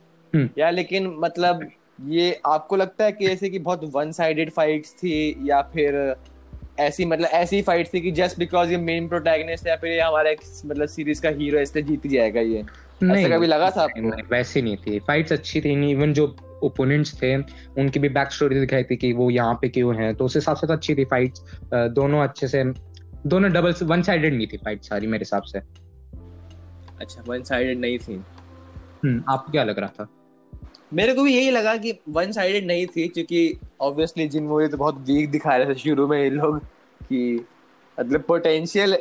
या 0.58 0.70
लेकिन 0.70 1.06
मतलब 1.18 1.68
ये 2.06 2.40
आपको 2.46 2.76
लगता 2.76 3.04
है 3.04 3.12
कि 3.12 3.26
ऐसे 3.26 3.48
कि 3.50 3.58
बहुत 3.58 3.84
वन 3.84 4.10
साइडेड 4.12 4.50
फाइट्स 4.50 4.92
थी 4.92 5.36
या 5.42 5.60
फिर 5.62 6.16
ऐसी 6.80 7.04
मतलब 7.04 7.28
ऐसी 7.28 7.62
फाइट 7.62 7.88
थी 7.94 8.00
कि 8.00 8.10
जस्ट 8.10 8.38
बिकॉज़ 8.38 8.70
ये 8.70 8.76
मेन 8.76 9.08
प्रोटैगनिस्ट 9.08 9.66
है 9.66 9.70
या 9.70 9.76
फिर 9.76 9.92
ये 9.92 10.00
हमारा 10.00 10.32
मतलब 10.66 10.86
सीरीज़ 10.86 11.22
का 11.22 11.28
हीरो 11.28 11.60
इसलिए 11.60 11.84
जीत 11.84 12.04
ही 12.04 12.10
जाएगा 12.10 12.40
ये? 12.40 12.64
ऐसा 13.04 13.36
कभी 13.36 13.46
लगा 13.46 13.70
था 13.70 13.82
आपको? 13.82 14.00
नहीं, 14.00 14.22
वैसी 14.30 14.62
नहीं 14.62 14.76
थी। 14.76 14.98
फाइट्स 14.98 15.32
अच्छी 15.32 15.60
थी 15.60 15.74
नहीं 15.76 15.92
इवन 15.92 16.12
जो 16.12 16.36
ओपोनेंट्स 16.62 17.22
थे 17.22 17.34
उनकी 17.36 18.00
भी 18.00 18.08
बैक 18.08 18.32
स्टोरी 18.32 18.60
दिखाई 18.60 18.84
थी 18.84 18.96
कि 18.96 19.12
वो 19.12 19.30
यहाँ 19.30 19.54
पे 19.54 19.68
क्यों 19.68 19.94
हैं। 19.96 20.14
तो 20.14 20.24
उस 20.24 20.34
हिसाब 20.36 20.56
से 20.56 20.66
तो 20.66 20.72
अच्छी 20.72 20.94
थी 20.94 21.04
फाइट्स 21.04 21.42
दोनों 21.74 22.22
अच्छे 22.22 22.48
से 22.48 22.64
दोनों 23.26 23.52
डबल 23.52 23.74
वन 23.82 24.02
साइडेड 24.02 24.34
नहीं 24.34 24.46
थी 24.46 24.56
फाइट 24.56 24.82
सारी 24.82 25.06
मेरे 25.06 25.22
हिसाब 25.22 25.42
से। 25.42 25.58
अच्छा 27.00 27.22
वन 27.26 27.42
साइडेड 27.42 27.78
नहीं 27.78 27.98
थी। 27.98 28.14
हम्म, 29.04 29.22
आपको 29.28 29.52
क्या 29.52 29.64
लग 29.64 29.78
रहा 29.78 29.88
था? 29.88 30.08
मेरे 30.94 31.14
को 31.14 31.22
भी 31.22 31.34
यही 31.36 31.50
लगा 31.50 31.76
कि 31.76 31.98
वन 32.08 32.32
साइडेड 32.32 32.66
नहीं 32.66 32.86
थी 32.86 33.08
क्योंकि 33.08 33.58
ऑब्वियसली 33.80 34.28
जिन 34.28 34.44
मूवी 34.44 34.68
तो 34.68 34.76
बहुत 34.76 34.98
वीक 35.08 35.30
दिखा 35.30 35.56
रहे 35.56 35.66
थे 35.66 35.78
शुरू 35.78 36.06
में 36.06 36.22
ये 36.22 36.30
लोग 36.30 36.58
कि 37.00 37.46
मतलब 37.98 38.22
पोटेंशियल 38.22 38.96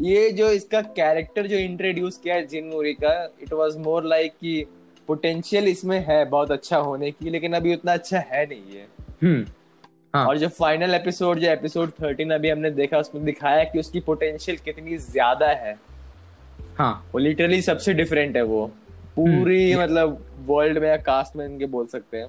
ये 0.00 0.30
जो 0.30 0.50
इसका 0.50 0.80
कैरेक्टर 0.80 1.46
जो 1.46 1.56
इंट्रोड्यूस 1.56 2.18
किया 2.18 2.34
है 2.34 2.46
जिन 2.46 2.64
मूवी 2.64 2.92
का 2.92 3.12
इट 3.42 3.52
वाज 3.52 3.76
मोर 3.76 4.04
लाइक 4.04 4.32
कि 4.32 4.66
पोटेंशियल 5.08 5.68
इसमें 5.68 6.04
है 6.08 6.24
बहुत 6.24 6.50
अच्छा 6.50 6.76
होने 6.76 7.10
की 7.10 7.30
लेकिन 7.30 7.52
अभी 7.52 7.74
उतना 7.74 7.92
अच्छा 7.92 8.18
है 8.18 8.46
नहीं 8.46 8.76
है 8.76 8.86
हम्म 9.22 9.44
हाँ। 10.14 10.26
और 10.26 10.38
जो 10.38 10.48
फाइनल 10.48 10.94
एपिसोड 10.94 11.38
जो 11.38 11.50
एपिसोड 11.50 11.90
थर्टीन 11.90 12.30
अभी 12.30 12.50
हमने 12.50 12.70
देखा 12.70 12.98
उसमें 12.98 13.24
दिखाया 13.24 13.64
कि 13.64 13.78
उसकी 13.78 14.00
पोटेंशियल 14.00 14.58
कितनी 14.58 14.96
ज़्यादा 14.96 15.48
है। 15.48 15.76
हाँ। 16.78 17.10
वो 17.12 17.18
लिटरली 17.18 17.62
सबसे 17.62 17.94
डिफरेंट 17.94 18.36
है 18.36 18.42
वो। 18.42 18.70
पूरी 19.16 19.72
हम्म। 19.72 19.82
मतलब 19.84 20.24
वर्ल्ड 20.46 20.78
में 20.78 20.88
या 20.88 20.96
कास्ट 20.96 21.36
में 21.36 21.46
इनके 21.46 21.66
बोल 21.66 21.86
सकते 21.86 22.16
हैं। 22.16 22.28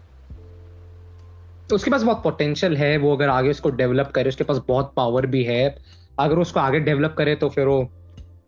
तो 1.69 1.75
उसके 1.75 1.91
पास 1.91 2.03
बहुत 2.03 2.23
पोटेंशियल 2.23 2.77
है 2.77 2.97
वो 2.97 3.15
अगर 3.15 3.29
आगे 3.29 3.49
उसको 3.49 3.69
डेवलप 3.69 4.11
करे 4.15 4.29
उसके 4.29 4.43
पास 4.43 4.61
बहुत 4.67 4.93
पावर 4.95 5.25
भी 5.25 5.43
है। 5.43 5.77
अगर 6.19 6.37
उसको 6.37 6.59
आगे 6.59 6.79
डेवलप 6.79 7.15
करे 7.17 7.35
तो 7.35 7.49
फिर 7.49 7.67
वो 7.67 7.89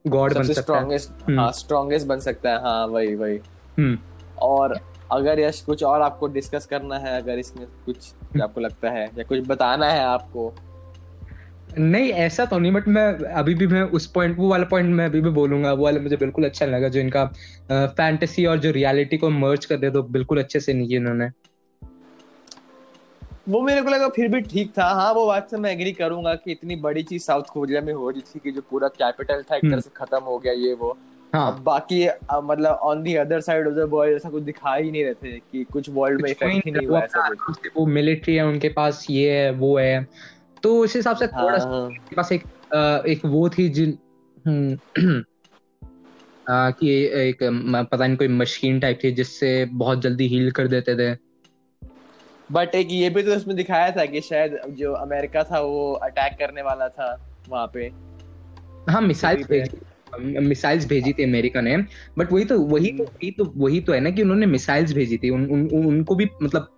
गॉड 0.08 0.34
बन 0.34 0.44
सकता 0.44 0.52
है। 0.52 0.62
स्ट्रॉन्गेस्ट 0.62 1.12
हम्म। 1.28 1.40
हाँ 1.40 1.52
स्ट्रॉन्गेस्ट 1.52 2.08
बन 2.08 2.20
सकता 2.20 2.50
है। 2.50 2.62
हाँ 2.62 2.88
वही 2.88 3.16
वही। 3.16 3.40
हम्म। 3.78 3.98
और 4.42 4.80
अगर 5.12 5.40
यश 5.40 5.62
कुछ 5.62 5.84
और 5.84 6.02
आपको 6.02 6.28
डिस्कस 6.28 6.66
करना 6.66 6.98
है 6.98 7.22
अगर 7.22 7.40
इसमें 7.40 7.68
कुछ 7.86 8.14
आपको 8.42 8.62
लगता 8.62 8.90
है 8.90 9.06
या 9.18 9.24
कुछ 9.24 9.48
बताना 9.48 9.90
है 9.90 10.04
आपको 10.04 10.54
नहीं 11.78 12.12
ऐसा 12.22 12.46
तो 12.46 12.60
नहीं 12.60 12.72
बट 12.72 12.88
मैं 12.88 13.06
अभी 13.34 13.54
भी 13.56 13.68
मैं 13.68 13.82
उस 13.82 14.06
पॉइंट 14.08 14.38
वो 14.38 14.50
वाला 14.50 14.66
पॉइंट 14.66 14.90
मैं 14.96 15.06
अभी 15.06 15.22
भी 15.22 15.30
बोलूँगा 15.30 15.74
वो 15.74 15.84
वाला 15.84 16.00
मुझे 16.00 16.18
बिल्कुल 16.18 16.46
अच्छा 16.46 16.66
लगा 16.66 16.88
जो 16.88 17.00
इनका 17.00 17.26
फैंटेसी 17.72 18.46
और 18.46 18.58
जो 18.58 18.72
रियलिटी 18.72 19.18
को 19.18 19.30
मर्ज 19.30 19.66
कर 19.66 19.78
दे 19.78 19.90
तो 19.92 20.04
बिल्कुल 20.04 20.40
अच्छे 20.40 20.60
से 20.60 20.74
नहीं 20.74 20.96
इन्होंने। 20.96 21.30
वो 23.50 23.62
मेरे 23.62 23.82
को 23.82 23.90
लगा 23.90 24.08
फिर 24.10 24.28
भी 24.28 24.42
ठीक 24.42 24.72
था। 24.78 24.86
हाँ 24.86 25.12
वो 25.14 25.26
बात 25.28 25.52
से 25.52 25.58
मैं 25.58 25.72
एग्री 25.72 25.92
करूँगा 25.92 26.34
कि 26.36 26.52
इतनी 26.52 26.76
बड़ी 26.76 27.04
चीज़ 27.04 27.24
साउथ 27.24 27.44
कोरिया 27.44 27.82
में 27.82 27.94
हो 27.94 28.10
रही 28.10 28.22
थी 28.22 28.40
कि 28.40 28.52
जो 28.52 28.62
पूरा 28.62 28.88
कैपिटल 28.88 29.44
था 29.52 29.56
एक 29.56 29.64
हम्म। 29.64 29.72
तरह 29.72 29.82
से 29.82 29.90
खत्म 29.96 30.24
हो 30.24 30.38
गया 30.40 30.54
ये 30.54 30.74
वो। 30.74 30.98
हाँ। 31.34 31.52
अब 31.52 31.60
बाकी 31.64 32.06
अ, 32.06 32.18
मतलब 32.44 32.80
on 32.84 33.04
the 33.04 33.14
other 33.16 33.42
side 33.42 33.68
of 33.68 33.74
the 33.74 33.88
world 33.92 34.16
ऐसा 34.16 34.30
कुछ 34.30 34.44
दिखा 34.44 34.76
ही 34.76 34.92
नहीं 34.92 35.04
रहे 35.04 35.14
थे 35.14 35.32
कि 35.52 35.64
कुछ 35.64 35.90
वर्ल्ड 35.90 36.22
में 36.22 36.30
इफ़ेक्ट 36.32 36.66
ही 36.66 36.72
नहीं 36.72 36.88
हुआ 36.88 37.00
ऐसा 37.00 37.30
कुछ। 37.30 37.68
वो 37.78 37.86
मिलिट्री 37.86 38.36
है 38.36 38.46
उनके 38.46 38.70
पास 38.70 39.06
ये 39.10 39.32
है 39.32 39.52
वो 39.52 39.78
है। 39.78 40.08
तो 40.64 40.84
उस 40.84 40.96
हिसाब 40.96 41.16
से 41.16 41.28
थोड़ा 41.28 41.58
सा 41.58 41.70
हाँ। 41.70 41.90
पास 42.16 42.32
एक 42.32 42.44
एक 43.08 43.26
वो 43.26 43.50
थी 43.50 43.70
जिन 43.70 43.98
हम्म, 44.48 44.74
अ, 46.50 46.70
कि 46.72 47.06
एक 47.06 47.38
पता 47.92 48.08
नहीं 48.08 48.18
कोई 48.18 48.28
मशीन 48.28 48.80
टाइप 48.80 49.00
थी 49.04 49.12
जिससे 49.12 49.66
बहुत 49.66 50.02
जल्दी 50.02 50.28
हील 50.28 50.52
कर 50.52 50.68
देते 50.68 50.96
थे। 50.96 51.18
बट 52.52 52.76
एक 52.76 52.88
ये 52.92 53.10
भी 53.10 53.24
तो 53.24 53.36
उसमें 53.36 53.56
दिखाया 53.58 53.92
था 53.92 54.06
कि 54.06 54.22
शायद 54.22 54.62
जो 54.70 54.94
अमेरिका 54.94 55.44
था 55.44 55.60
वो 55.60 55.94
अटैक 55.94 56.34
करने 56.34 56.62
वाला 56.62 56.88
था 56.88 57.30
वहाँ 57.50 57.72
पे। 57.74 57.92
हाँ 58.92 59.02
मिसाइल्स 59.02 59.48
पे। 59.48 59.60
भेजी 59.60 59.78
मिसाइल्स 60.48 60.88
भेजी 60.88 61.14
थी 61.14 61.24
अमेरिका 61.24 61.62
ने। 61.62 61.78
बट 62.18 62.32
वही 62.32 62.46
तो 62.46 62.60
वही 62.62 62.92
तो 62.92 63.04
वही 63.04 63.32
तो 63.32 63.54
वही 63.58 63.82
तो 63.82 63.94
है 63.94 64.00
ना 64.00 64.10
कि 64.10 64.22
उन्होंने 64.22 64.46
मिसाइल्स 64.46 64.94
भेजी 64.94 65.18
थी। 65.18 65.30
उन, 65.30 65.46
उन, 65.46 65.86
उनको 65.86 66.16
भी 66.16 66.28
मतलब 66.44 66.77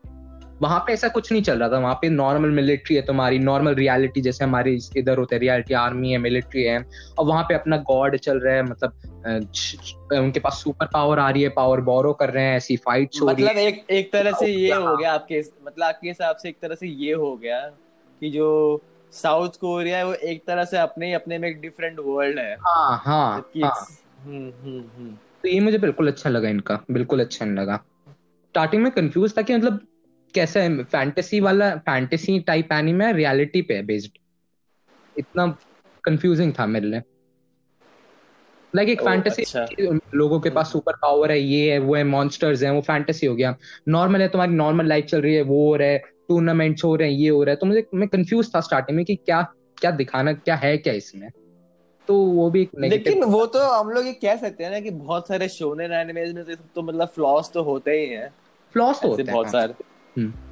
वहाँ 0.61 0.79
पे 0.79 0.93
ऐसा 0.93 1.07
कुछ 1.07 1.31
नहीं 1.31 1.41
चल 1.41 1.59
रहा 1.59 1.69
था। 1.69 1.77
वहाँ 1.79 1.93
पे 2.01 2.09
नॉर्मल 2.09 2.49
मिलिट्री 2.49 2.95
है 2.95 3.01
तुम्हारी 3.01 3.39
नॉर्मल 3.39 3.75
रियलिटी 3.75 4.21
जैसे 4.21 4.43
हमारी 4.43 4.79
इधर 4.97 5.17
होते 5.17 5.35
हैं 5.35 5.39
रियलिटी 5.41 5.73
आर्मी 5.73 6.11
है 6.11 6.17
मिलिट्री 6.17 6.63
है। 6.63 6.85
और 7.19 7.25
वहाँ 7.25 7.43
पे 7.43 7.53
अपना 7.53 7.77
गॉड 7.77 8.17
चल 8.17 8.39
रहा 8.39 8.55
है 8.55 8.63
मतलब 8.63 8.93
उनके 10.13 10.39
पास 10.39 10.61
सुपर 10.63 10.85
पावर 10.85 11.19
आ 11.19 11.29
रही 11.29 11.43
है 11.43 11.49
पावर 11.49 11.81
बोरो 11.81 12.13
कर 12.13 12.29
रहे 12.29 12.43
हैं 12.43 12.57
ऐसी 12.57 12.77
फाइट्स 12.77 13.21
हो 13.21 13.27
रही 13.27 13.43
मतलब 13.43 13.57
है। 13.57 13.67
एक 13.67 13.85
एक 13.91 14.11
तरह 14.13 14.31
से 14.31 14.47
ये 14.47 14.71
हाँ। 14.71 14.81
हो 14.81 14.97
गया 14.97 15.13
आपके 15.13 15.43
मतलब 15.65 15.83
आपके 15.83 16.07
हिसाब 16.07 16.35
से 16.35 16.49
एक 16.49 16.57
तरह 16.61 16.75
से 16.75 16.87
ये 16.87 17.13
हो 17.13 17.35
गया 17.35 17.59
कि 18.21 18.29
जो 18.29 18.81
साउथ 19.11 19.49
कोरिया 19.49 19.97
है 19.97 20.05
वो 20.05 20.13
एक 20.13 20.43
तरह 20.47 20.63
से 20.63 20.77
अपने 20.77 21.07
ही 21.07 21.13
अपने 21.13 21.37
में 21.37 21.49
एक 21.49 21.61
डिफरेंट 21.61 21.99
वर्ल्ड 21.99 22.39
है। 22.39 22.53
हाँ 22.53 23.01
हाँ 23.05 23.31
हाँ। 23.31 23.49
एक- 23.55 24.25
हम्म 24.25 24.51
हम्म 24.63 24.83
हम्म। 24.97 25.11
तो 25.43 25.47
ये 25.47 25.59
मुझे 25.59 25.77
बिल्कुल 25.77 26.07
अच्छा 26.07 26.29
लगा 26.29 26.49
इनका 26.49 26.79
बिल्कुल 26.91 27.19
अच्छा 27.19 27.45
नहीं 27.45 27.55
लगा। 27.55 27.75
स्टार्टिंग 28.49 28.83
में 28.83 28.91
कंफ्यूज 28.91 29.37
था 29.37 29.41
कि 29.41 29.55
मतलब 29.55 29.79
कैसा 30.33 30.59
है 30.59 30.83
फैंटेसी 30.83 31.39
वाला 31.39 31.75
फैंटेसी 31.75 32.39
टाइप 32.39 32.71
एनिमे 32.71 33.05
है 33.05 33.13
रियलिटी 33.13 33.61
पे 33.61 33.81
बेस्ड 33.81 34.17
इतना 35.15 35.47
कंफ्यूजिंग 36.03 36.53
था 36.59 36.65
मेरे 36.65 36.87
लिए. 36.87 37.01
लाइक 38.73 38.89
एक 38.89 39.01
फैंटेसी 39.01 39.43
अच्छा। 39.43 39.65
लोगों 40.15 40.39
के 40.39 40.49
पास 40.49 40.71
सुपर 40.71 40.93
पावर 40.93 41.31
है 41.31 41.39
ये 41.39 41.71
है 41.71 41.79
वो 41.79 41.95
है 41.95 42.03
मॉन्स्टर्स 42.03 42.63
हैं 42.63 42.71
वो 42.71 42.81
फैंटेसी 42.81 43.27
हो 43.27 43.35
गया. 43.35 43.55
नॉर्मल 43.87 44.21
है 44.21 44.27
तुम्हारी 44.27 44.53
नॉर्मल 44.53 44.85
लाइफ 44.85 45.05
चल 45.05 45.21
रही 45.21 45.35
है 45.35 45.41
वो 45.41 45.67
हो 45.67 45.75
रहा 45.75 45.87
है 45.87 45.97
टूर्नामेंट्स 46.27 46.83
हो 46.83 46.95
रहे 46.95 47.11
हैं 47.11 47.19
ये 47.19 47.29
हो 47.29 47.43
रहा 47.43 47.51
है. 47.51 47.55
तो 47.55 47.65
मुझे 47.65 47.85
मैं 47.93 48.07
कंफ्यूज 48.07 48.55
था 48.55 48.61
स्टार्टिंग 48.61 48.97
में 48.97 49.05
कि 49.05 49.15
क्या 49.15 49.41
क्या 49.77 49.91
दिखाना 49.91 50.33
क्या 50.33 50.55
है 50.55 50.77
क्या 50.77 50.93
इसमें? 50.93 51.29
तो 52.07 52.15
वो 52.15 52.49
भी 52.49 52.61
एक 52.61 52.71
लेकिन 52.79 53.23
वो 53.23 53.45
तो 53.45 53.59
हम 53.59 53.89
लोग 53.89 54.05
ये 54.05 54.13
कह 54.13 54.35
सकते 54.35 54.63
हैं 54.63 54.71
ना 54.71 54.79
कि 54.79 54.91
बहुत 54.91 55.27
सारे 55.27 55.47
शोनेन 55.49 55.91
एनिमेज 55.91 56.33
में 56.33 56.43
तो 56.45 56.55
तो 56.75 56.81
मतलब 56.81 57.07
फ्लॉस 57.07 57.51
तो 57.53 57.63
होते 57.63 57.91
ही 57.91 58.05
हैं। 58.05 58.29
फ्लॉस 58.73 59.01
तो 59.01 59.07
होते 59.07 59.23
बहुत 59.23 59.45
हैं। 59.45 59.51
सारे। 59.51 59.73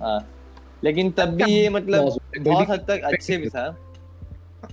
हाँ। 0.01 0.19
लेकिन 0.83 1.11
तब 1.11 1.29
भी 1.35 1.51
ये 1.51 1.69
मतलब 1.69 2.01
हैं, 2.01 2.11
कोई 2.11 2.39
बहुत 2.43 2.69
हद 2.69 2.85
तक 2.89 3.01
अच्छे 3.03 3.37
भी 3.37 3.49
था। 3.49 3.65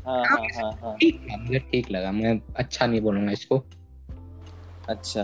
हाँ 0.07 0.25
हाँ 0.25 0.47
हाँ 0.55 0.73
हाँ। 0.83 0.97
ठीक 0.97 1.27
मुझे 1.31 1.59
ठीक 1.73 1.91
लगा 1.91 2.13
मैं 2.13 2.41
अच्छा 2.57 2.87
नहीं 2.87 3.01
बोलूँगा 3.01 3.33
इसको। 3.33 3.63
अच्छा। 4.89 5.23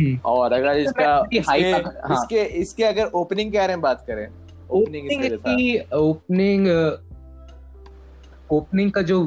हम्म। 0.00 0.18
और 0.24 0.52
अगर 0.52 0.76
इसका 0.76 1.16
इसके, 1.32 1.70
हाँ। 1.72 2.14
इसके 2.14 2.42
इसके 2.60 2.84
अगर 2.84 3.06
ओपनिंग 3.14 3.52
के 3.52 3.58
बारे 3.58 3.74
में 3.74 3.82
बात 3.82 4.04
करें 4.06 4.26
ओपनिंग 4.70 5.06
ओपनिंग 5.06 5.32
इसका 5.32 5.96
ओपनिंग 5.98 6.66
ओपनिंग 8.52 8.90
का 8.92 9.02
जो 9.02 9.18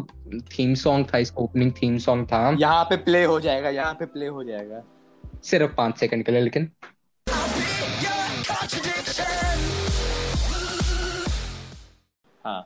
थीम 0.52 0.74
सॉन्ग 0.76 1.08
था 1.14 1.18
इसका 1.18 1.42
ओपनिंग 1.44 1.72
थीम 1.82 1.98
सॉन्ग 1.98 2.28
था। 2.28 2.40
यहाँ 2.60 2.84
पे 2.84 2.98
प्ले 2.98 3.24
हो 3.24 3.40
जाएगा 3.40 3.70
यहाँ 3.70 3.94
पे 3.94 4.06
प्ले 4.06 4.28
हो 4.28 4.44
जाएगा। 4.44 4.82
सिर्फ़ 5.44 5.74
पाँच 5.76 5.98
सेकंड 5.98 6.26
के 6.26 6.32
लिए 6.32 6.42
लेकिन 6.42 6.70
हाँ 12.50 12.66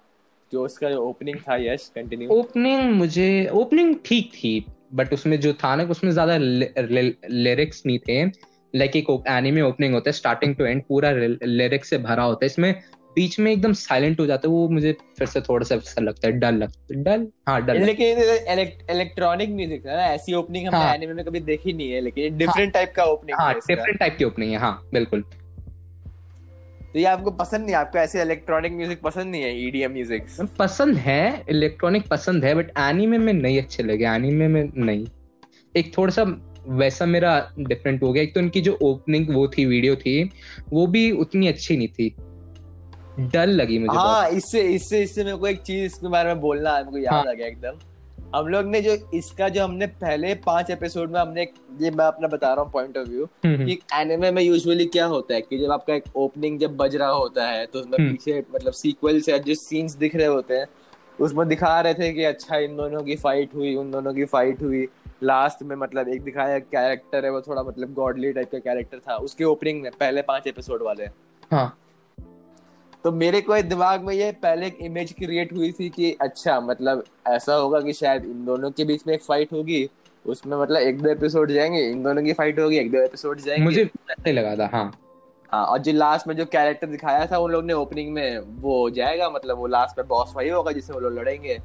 जो 0.51 0.63
उसका 0.65 0.89
जो 0.89 1.01
ओपनिंग 1.01 1.37
था 1.39 1.55
यश 1.57 1.91
कंटिन्यू 1.95 2.29
ओपनिंग 2.31 2.91
मुझे 2.95 3.27
ओपनिंग 3.53 3.95
ठीक 4.05 4.31
थी 4.33 4.53
बट 4.93 5.13
उसमें 5.13 5.39
जो 5.39 5.53
था 5.53 5.75
ना 5.75 5.83
उसमें 5.91 6.11
ज़्यादा 6.11 6.37
लिरिक्स 6.37 7.85
नहीं 7.85 7.99
थे। 7.99 8.23
लाइक 8.73 8.95
एक 8.95 9.07
एनिमे 9.29 9.61
ओपनिंग 9.61 9.93
होता 9.93 10.09
है 10.09 10.13
स्टार्टिंग 10.13 10.55
टू 10.55 10.65
एंड 10.65 10.83
पूरा 10.83 11.11
लिरिक्स 11.11 11.89
से 11.89 11.97
भरा 11.97 12.23
होता 12.23 12.45
है। 12.45 12.47
इसमें 12.47 12.73
बीच 13.15 13.39
में 13.39 13.51
एकदम 13.51 13.73
साइलेंट 13.73 14.19
हो 14.19 14.25
जाता 14.25 14.47
है 14.47 14.53
वो 14.53 14.67
मुझे 14.69 14.95
फिर 15.17 15.27
से 15.27 15.41
थोड़ा 15.41 15.65
सा 15.65 15.75
ऐसा 15.75 16.01
लगता 16.01 16.27
है 16.27 16.33
डल 16.39 16.55
लगता 16.55 16.93
है। 16.93 17.03
डल? 17.03 17.27
हाँ 17.47 17.61
डल 17.65 17.79
लेकिन 17.79 18.19
इलेक्ट्रॉनिक 18.89 19.49
म्यूज़िक 19.49 19.85
है 19.85 19.97
ना 19.97 20.05
ऐसी 20.05 20.33
ओपनिंग 20.33 20.67
हमने 20.67 20.79
हाँ। 20.79 20.93
एनिमे 20.95 21.13
में 21.13 21.25
कभी 21.25 21.39
देखी 21.41 21.73
नहीं 21.73 21.91
है 21.91 22.01
लेकिन 22.01 22.37
डिफरेंट 22.37 22.73
टाइप 22.73 22.93
का 22.95 23.03
ओपनिंग 23.03 23.37
हाँ 23.39 23.53
डिफरेंट 23.55 23.99
टाइप 23.99 24.15
की 24.17 24.25
ओपनिंग 24.25 24.51
है 24.51 24.57
हाँ 24.57 24.79
बिल्कुल। 24.93 25.23
तो 26.93 26.99
ये 26.99 27.05
आपको 27.05 27.31
पसंद 27.31 27.65
नहीं 27.65 27.75
आपको 27.75 27.97
ऐसे 27.97 28.21
इलेक्ट्रॉनिक 28.21 28.73
म्यूज़िक 28.73 29.01
पसंद 29.01 29.31
नहीं 29.31 29.41
है 29.41 29.67
ईडीएम 29.67 29.91
म्यूज़िक 29.91 30.25
पसंद 30.59 30.97
है 30.97 31.43
इलेक्ट्रॉनिक 31.49 32.07
पसंद 32.07 32.45
है 32.45 32.53
बट 32.55 32.71
एनीमे 32.79 33.17
में 33.17 33.31
नहीं 33.33 33.61
अच्छे 33.61 33.83
लगे 33.83 34.05
एनीमे 34.07 34.47
में 34.47 34.71
नहीं। 34.75 35.05
एक 35.75 35.97
थोड़ा 35.97 36.13
सा 36.13 36.23
वैसा 36.79 37.05
मेरा 37.05 37.31
डिफरेंट 37.59 38.03
हो 38.03 38.11
गया। 38.13 38.23
एक 38.23 38.33
तो 38.33 38.39
उनकी 38.39 38.61
जो 38.61 38.77
ओपनिंग 38.81 39.33
वो 39.35 39.47
थी 39.47 39.65
वीडियो 39.65 39.95
थी 39.95 40.23
वो 40.73 40.85
भी 40.87 41.09
उतनी 41.23 41.47
अच्छी 41.47 41.77
नहीं 41.77 41.87
थी। 41.89 42.09
डल 43.33 43.49
लगी 43.51 43.79
मुझे 43.79 43.97
हाँ 43.97 44.29
इससे 44.31 44.61
इससे 44.75 45.01
इससे 45.03 45.23
मेरे 45.23 45.37
को 45.37 45.47
एक 45.47 45.61
चीज़ 45.61 45.83
इसके 45.85 46.09
बारे 46.09 46.33
में 46.33 46.41
बोलना 46.41 46.75
है 46.75 46.83
मेरे 46.83 46.91
को 46.91 46.97
याद 46.97 47.13
हाँ। 47.13 47.25
आ 47.25 47.33
गया 47.33 47.47
एकदम। 47.47 47.79
हम 48.35 48.47
लोग 48.47 48.65
ने 48.65 48.81
जो 48.81 48.95
इसका 49.13 49.47
जो 49.49 49.63
हमने 49.63 49.87
पहले 49.87 50.33
पाँच 50.45 50.69
एपिसोड 50.69 51.11
में 51.11 51.19
हमने 51.19 51.41
ये 51.81 51.91
मैं 51.91 52.05
अपना 52.05 52.27
बता 52.27 52.53
रहा 52.53 52.63
हूँ 52.63 52.71
पॉइंट 52.71 52.97
ऑफ़ 52.97 53.07
व्यू 53.07 53.27
कि 53.45 53.79
एनिमे 53.93 54.31
में 54.31 54.41
यूजुअली 54.41 54.85
क्या 54.85 55.05
होता 55.05 55.33
है 55.33 55.41
कि 55.41 55.57
जब 55.57 55.71
आपका 55.71 55.93
एक 55.93 56.03
ओपनिंग 56.15 56.59
जब 56.59 56.77
बज 56.77 56.95
रहा 56.95 57.09
होता 57.09 57.47
है 57.47 57.65
तो 57.65 57.79
उसमें 57.79 57.97
हम्म। 57.97 58.11
पीछे 58.11 58.43
मतलब 58.55 58.73
सीक्वल 58.73 59.19
से 59.21 59.39
जो 59.39 59.55
सीन्स 59.55 59.95
दिख 59.95 60.15
रहे 60.15 60.27
होते 60.27 60.57
हैं 60.57 60.67
उसमें 61.19 61.47
दिखा 61.47 61.79
रहे 61.81 61.93
थे 61.93 62.11
कि 62.13 62.23
अच्छा 62.23 62.57
इन 62.57 62.75
दोनों 62.77 63.01
की 63.03 63.15
फाइट 63.15 63.53
हुई 63.55 63.75
उन 63.75 63.91
दोनों 63.91 64.13
की 64.13 64.25
फाइट 64.25 64.61
हुई। 64.61 64.87
लास्ट 65.23 65.61
में 65.63 65.75
मतलब 65.75 66.07
एक 66.07 66.23
दिखाया 66.23 66.57
कैरेक्टर 66.59 67.25
है 67.25 67.31
वो 67.31 67.41
थोड़ा 67.41 67.63
मतलब 67.63 67.93
गॉडली 67.93 68.31
टाइप 68.33 68.51
का 68.51 68.59
कैरेक्टर 68.59 68.99
था 68.99 69.15
उसके 69.17 69.43
ओपनिंग 69.43 69.81
में 69.81 69.91
पहले 69.91 70.21
पाँच 70.21 70.47
एपिसोड 70.47 70.83
वाले। 70.83 71.05
हाँ। 71.51 71.82
तो 73.03 73.11
मेरे 73.11 73.41
को 73.41 73.61
दिमाग 73.61 74.01
में 74.01 74.13
ये 74.15 74.31
पहले 74.31 74.67
एक 74.67 74.77
इमेज 74.81 75.11
क्रिएट 75.13 75.53
हुई 75.53 75.71
थी 75.71 75.89
कि 75.89 76.11
अच्छा 76.21 76.59
मतलब 76.59 77.03
ऐसा 77.27 77.53
होगा 77.53 77.81
कि 77.81 77.93
शायद 77.93 78.25
इन 78.25 78.45
दोनों 78.45 78.71
के 78.71 78.85
बीच 78.85 79.01
में 79.07 79.13
एक 79.13 79.23
फाइट 79.23 79.53
होगी। 79.53 79.89
उसमें 80.25 80.57
मतलब 80.57 80.77
एक 80.77 81.01
दो 81.01 81.09
एपिसोड 81.09 81.51
जाएँगे 81.51 81.79
इन 81.89 82.03
दोनों 82.03 82.23
की 82.23 82.33
फाइट 82.33 82.59
होगी 82.59 82.77
एक 82.77 82.91
दो 82.91 82.97
एपिसोड 82.97 83.39
जाएँगे। 83.39 83.63
मुझे 83.63 83.83
ऐसे 84.09 84.31
लगा 84.31 84.55
था 84.55 84.69
हाँ। 84.73 84.91
हाँ 85.51 85.65
और 85.65 85.77
जो 85.77 85.91
लास्ट 85.91 86.27
में 86.27 86.35
जो 86.35 86.45
कैरेक्टर 86.45 86.87
दिखाया 86.87 87.25
था 87.25 87.37
उन 87.37 87.51
लोग 87.51 87.65
ने 87.65 87.73
ओपनिंग 87.73 88.13
में 88.13 88.39
वो 88.39 88.79
हो 88.79 88.89
जाएगा 88.89 89.29
मतलब 89.29 89.57
वो 89.57 89.67
लास्ट 89.67 89.99
में 89.99 90.07
बॉस 90.07 90.33
वही 90.35 90.49
होगा 90.49 90.71
जिससे 90.71 90.93
वो 90.93 90.99
लोग 90.99 91.13
लड़ेंगे। 91.13 91.59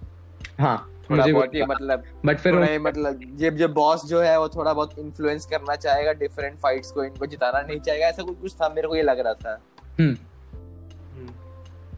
हाँ 0.59 1.03
थोड़ा 1.11 1.27
बहुत 1.27 1.55
ही 1.55 1.63
मतलब 1.63 2.03
बट 2.27 2.39
फिर 2.39 2.81
मतलब 2.81 3.21
ये 3.41 3.51
जो 3.51 3.69
बॉस 3.69 4.05
जो 4.07 4.21
है 4.21 4.39
वो 4.41 4.49
थोड़ा 4.49 4.73
बहुत 4.73 4.99
इन्फ्लुएंस 4.99 5.47
करना 5.47 5.77
चाहेगा 5.77 6.13
डिफरेंट 6.13 6.59
फाइट्स 6.59 6.91
को 6.93 7.05
इनको 7.05 7.27
जिताना 7.27 7.61
नहीं 7.61 7.81
चाहेगा 7.81 8.07
ऐसा 8.07 8.23
कुछ 8.23 8.41
कुछ 8.41 8.55
था 8.55 8.69
मेरे 8.69 8.89
को 8.89 8.97
ये 8.97 9.03
लग 9.03 9.21
रहा 9.21 9.35
था। 9.35 9.61
हम्म। 10.01 10.17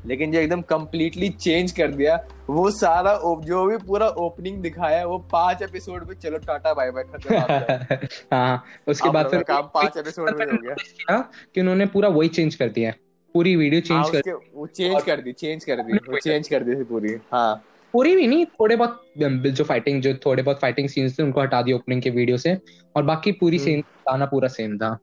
लेकिन 0.07 0.33
जो 0.33 0.39
एकदम 0.39 0.61
कम्प्लीटली 0.63 1.29
चेंज 1.29 1.73
कर 1.73 1.91
दिया। 1.91 2.17
वो 2.51 2.71
सारा 2.71 3.15
जो 3.45 3.65
भी 3.67 3.77
पूरा 3.77 4.07
ओपनिंग 4.07 4.63
दिखाया 4.63 5.05
वो 5.07 5.19
पाँच 5.19 5.63
एपिसोड 5.63 6.09
में 6.09 6.15
चलो 6.15 6.39
टाटा 6.39 6.75
बाय 6.75 6.91
बाय 6.91 7.05
हाँ 8.33 8.65
उसके 8.89 9.09
बाद 9.09 9.31
फिर 9.31 9.43
काम 9.43 9.71
पाँच 9.75 9.97
एपिसोड 9.97 10.39
में 10.39 10.47
हो 10.47 10.59
गया। 10.63 11.21
कि 11.55 11.61
उन्होंने 11.61 11.87
पूरा 11.87 12.09
वही 12.09 12.29
चेंज 12.29 12.55
कर 12.55 12.69
दिया 12.69 12.93
पूरी 13.35 13.57
वीडियो 13.57 13.95
हाँ, 13.95 14.05
चेंज 14.05 14.23
कर 14.23 14.35
वो 14.55 14.67
चेंज 14.67 15.03
कर 15.03 15.21
दी 15.21 15.33
चेंज 15.33 15.65
कर 15.65 15.77
दी 15.77 15.93
वो 15.93 16.19
चेंज 16.19 16.49
कर 16.49 16.65
दी 16.65 16.75
थी 16.77 16.85
पूरी 16.85 17.17
हाँ। 17.33 17.65
पूरी 17.93 18.17
भी 18.17 18.27
नहीं 18.27 18.47
थोड़े 18.47 18.77
बहुत 18.77 19.03
जो 19.19 19.65
फाइटिंग 19.65 20.03
जो 20.03 20.15
थोड़े 20.15 20.43
बहुत 20.43 20.61
फाइटिंग 20.61 20.89
सीन्स 20.89 21.19
थे 21.19 21.23
उनको 21.23 21.41
हटा 21.41 21.63
दिया 21.63 21.77
ओपनिंग 21.77 22.03
के 22.03 22.11
वीडियो 22.11 22.37
से 22.37 22.59
और 22.97 23.03
बाकी 23.03 23.33
पूरी 23.33 23.57
हम्म। 23.57 23.65
सेम 23.65 23.81
गाना 23.81 24.27
पूरा 24.27 24.49
सेम 24.49 24.79
था। 24.79 24.99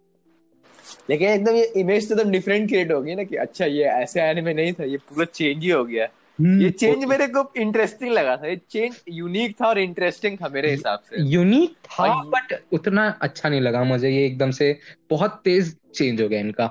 लेकिन 1.09 1.29
एकदम 1.29 1.55
ये 1.55 1.63
इमेज 1.77 2.09
तो 2.09 2.15
एकदम 2.15 2.31
डिफरेंट 2.31 2.67
क्रिएट 2.69 2.91
हो 2.91 3.01
गई 3.01 3.15
ना 3.15 3.23
कि 3.23 3.35
अच्छा 3.35 3.65
ये 3.65 3.83
ऐसे 3.83 4.21
एनिमे 4.21 4.53
नहीं 4.53 4.73
था 4.73 4.83
ये 4.83 4.97
पूरा 4.97 5.25
चेंज 5.25 5.63
ही 5.63 5.69
हो 5.69 5.83
गया। 5.85 6.07
हम्म। 6.39 6.61
ये 6.61 6.69
चेंज 6.69 7.03
मेरे 7.05 7.27
को 7.27 7.51
इंटरेस्टिंग 7.57 8.11
लगा 8.11 8.35
था। 8.37 8.47
ये 8.47 8.59
चेंज 8.69 8.95
यूनिक 9.09 9.55
था 9.61 9.67
और 9.67 9.79
इंटरेस्टिंग 9.79 10.37
था 10.37 10.49
मेरे 10.49 10.71
हिसाब 10.71 10.99
से। 11.09 11.21
यूनिक 11.29 11.75
था 11.85 12.13
बट 12.23 12.53
उतना 12.73 13.07
अच्छा 13.21 13.49
नहीं 13.49 13.61
लगा 13.61 13.83
मुझे। 13.83 14.09
ये 14.09 14.25
एकदम 14.25 14.51
से 14.51 14.77
बहुत 15.09 15.41
तेज 15.43 15.75
चेंज 15.95 16.21
हो 16.21 16.27
गया 16.29 16.39
इनका। 16.39 16.69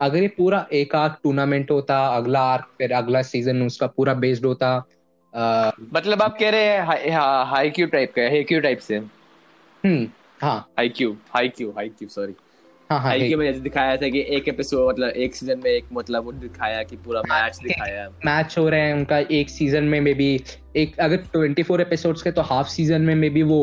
अगर 0.00 0.22
ये 0.22 0.28
पूरा 0.28 0.66
एक 0.72 0.94
आर्क 0.94 1.18
टूर्नामेंट 1.22 1.70
होता 1.70 2.06
अगला 2.16 2.40
आर्क 2.52 2.66
फिर 2.78 2.92
अगला 2.92 3.22
सीज़न 3.22 3.62
उसका 3.62 3.86
पूरा 3.86 4.14
बेस्ड 4.14 4.46
होता 4.46 4.74
आ, 5.34 5.70
मतलब 5.92 6.22
आप 6.22 6.36
कह 6.38 6.50
रहे 6.50 6.64
हैं 6.64 6.80
हाई 6.86 7.10
हाँ, 7.10 7.46
हाई 7.46 7.70
क्यू 7.70 7.86
टाइप 7.86 8.12
का 8.16 8.22
है 8.22 8.42
क्यू 8.44 8.60
टाइप 8.60 8.78
से। 8.78 8.96
हम्म 8.96 10.06
हाँ। 10.40 10.58
High 10.78 10.88
Q 10.88 11.16
high 11.30 11.48
Q 11.48 11.70
high 11.70 11.88
Q 11.88 12.08
sorry 12.08 12.32
हाँ 12.92 13.00
हाँ 13.00 13.10
हाई 13.10 13.34
में 13.34 13.44
जैसे 13.46 13.60
दिखाया 13.60 13.96
था 13.96 14.08
कि 14.08 14.20
एक 14.28 14.48
एपिसोड 14.48 14.92
मतलब 14.92 15.08
एक 15.16 15.34
सीज़न 15.34 15.58
में 15.58 15.70
एक 15.70 15.84
मतलब 15.92 16.24
वो 16.24 16.32
दिखाया 16.32 16.82
कि 16.82 16.96
पूरा 16.96 17.20
मैच 17.20 17.58
दिखाया। 17.62 18.08
मैच 18.26 18.54
हो 18.58 18.68
रहे 18.68 18.80
हैं 18.80 18.94
उनका 18.94 19.18
एक 19.18 19.50
सीज़न 19.50 19.84
में 19.84 20.00
मे 20.00 20.14
बी 20.14 20.40
एक 20.76 20.98
अगर 21.00 21.22
24 21.36 21.80
एपिसोड्स 21.80 22.22
के 22.22 22.32
तो 22.32 22.42
हाफ़ 22.42 22.68
सीज़न 22.68 23.02
में 23.02 23.14
मे 23.14 23.30
बी 23.30 23.42
वो 23.42 23.60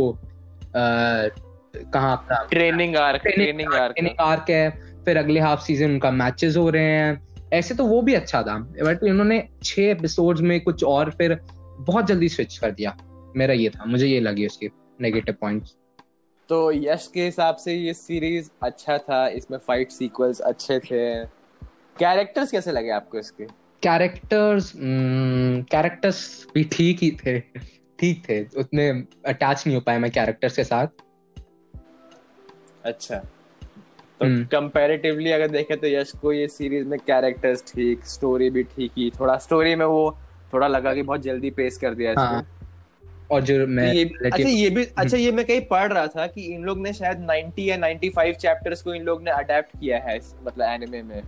कहाँ 0.76 2.18
अपना 2.18 2.48
training 2.52 2.96
arc 2.96 3.22
training 3.22 3.74
arc 3.74 3.94
training 3.94 4.20
arc 4.20 4.50
है। 4.50 4.70
फिर 5.06 5.18
अगले 5.18 5.39
हाफ़ 5.39 5.62
सीज़न 5.62 5.92
उनका 5.92 6.12
मैचेस 6.12 6.58
हो 6.58 6.70
रहे 6.70 6.84
हैं। 6.84 7.28
ऐसे 7.54 7.76
तो 7.76 7.86
वो 7.86 8.02
भी 8.02 8.13
अच्छा 8.13 8.42
था 8.44 8.58
बट 8.84 9.04
इन्होंने 9.04 9.44
छह 9.63 9.82
एपिसोड्स 9.82 10.42
में 10.42 10.60
कुछ 10.62 10.84
और 10.84 11.12
फिर 11.12 11.39
बहुत 11.80 12.08
जल्दी 12.08 12.30
स्विच 12.30 12.58
कर 12.58 12.72
दिया। 12.72 12.98
मेरा 13.38 13.54
ये 13.54 13.70
था 13.70 13.86
मुझे 13.86 14.08
ये 14.08 14.20
लगी 14.20 14.46
उसके 14.46 14.70
नेगेटिव 15.02 15.36
पॉइंट्स 15.42 15.76
तो 16.49 16.71
यश 16.71 17.07
के 17.13 17.23
हिसाब 17.25 17.55
से 17.55 17.73
ये 17.73 17.93
सीरीज़ 17.93 18.49
अच्छा 18.63 18.97
था 18.97 19.27
इसमें 19.39 19.57
फाइट 19.67 19.91
सीक्वल्स 19.91 20.39
अच्छे 20.41 20.79
थे। 20.79 21.01
कैरेक्टर्स 21.99 22.51
कैसे 22.51 22.71
लगे 22.71 22.89
आपको 22.91 23.17
इसके? 23.19 23.45
कैरेक्टर्स 23.83 24.71
कैरेक्टर्स 25.71 26.47
भी 26.53 26.63
ठीक 26.71 26.99
ही 27.03 27.12
थे 27.25 27.39
ठीक 27.99 28.23
थे 28.29 28.41
उतने 28.59 28.89
अटैच 29.27 29.63
नहीं 29.67 29.75
हो 29.75 29.81
पाए 29.81 29.99
मैं 29.99 30.12
कैरेक्टर्स 30.12 30.55
के 30.55 30.63
साथ। 30.63 30.88
अच्छा। 32.85 33.15
तो 33.15 34.25
हम्म। 34.25 34.43
कंपैरेटिवली 34.51 35.31
अगर 35.31 35.47
देखें 35.49 35.77
तो 35.79 35.88
यश 35.88 36.12
को 36.21 36.31
ये 36.33 36.47
सीरीज़ 36.47 36.88
में 36.88 36.99
कैरेक्टर्स 36.99 37.63
ठीक 37.67 38.05
स्टोरी 38.07 38.49
भी 38.49 38.63
ठीक 38.75 38.91
ही 38.97 39.09
थोड़ा 39.19 39.38
स्टोरी 39.38 39.75
में 39.75 39.85
वो 39.85 40.17
थोड़ा 40.53 40.67
लगा 40.67 40.93
कि 40.93 41.01
बहुत 41.01 41.21
जल्दी 41.21 41.49
पेश 41.51 41.77
कर 41.77 41.93
दिया 41.95 42.12
इसको। 42.12 42.23
हाँ। 42.23 42.59
और 43.32 43.42
जो 43.42 43.65
मैं 43.68 43.94
ये 43.94 44.04
अच्छा 44.26 44.50
ये 44.50 44.70
भी 44.70 44.84
अच्छा 44.98 45.18
ये 45.18 45.32
मैं 45.32 45.46
कहीं 45.46 45.62
पढ़ 45.62 45.92
रहा 45.94 46.08
था 46.08 46.28
कि 46.28 46.46
इन 46.46 46.63
लोग 46.63 46.80
ने 46.82 46.94
शायद 46.94 47.26
90 47.28 47.68
या 47.68 47.78
95 47.78 48.36
चैप्टर्स 48.36 48.82
को 48.82 48.94
इन 48.94 49.04
लोग 49.04 49.24
ने 49.24 49.32
अडेप्ट 49.32 49.80
किया 49.80 49.98
है 49.98 50.20
मतलब 50.44 50.65
एनिमे 50.65 51.02
में। 51.02 51.22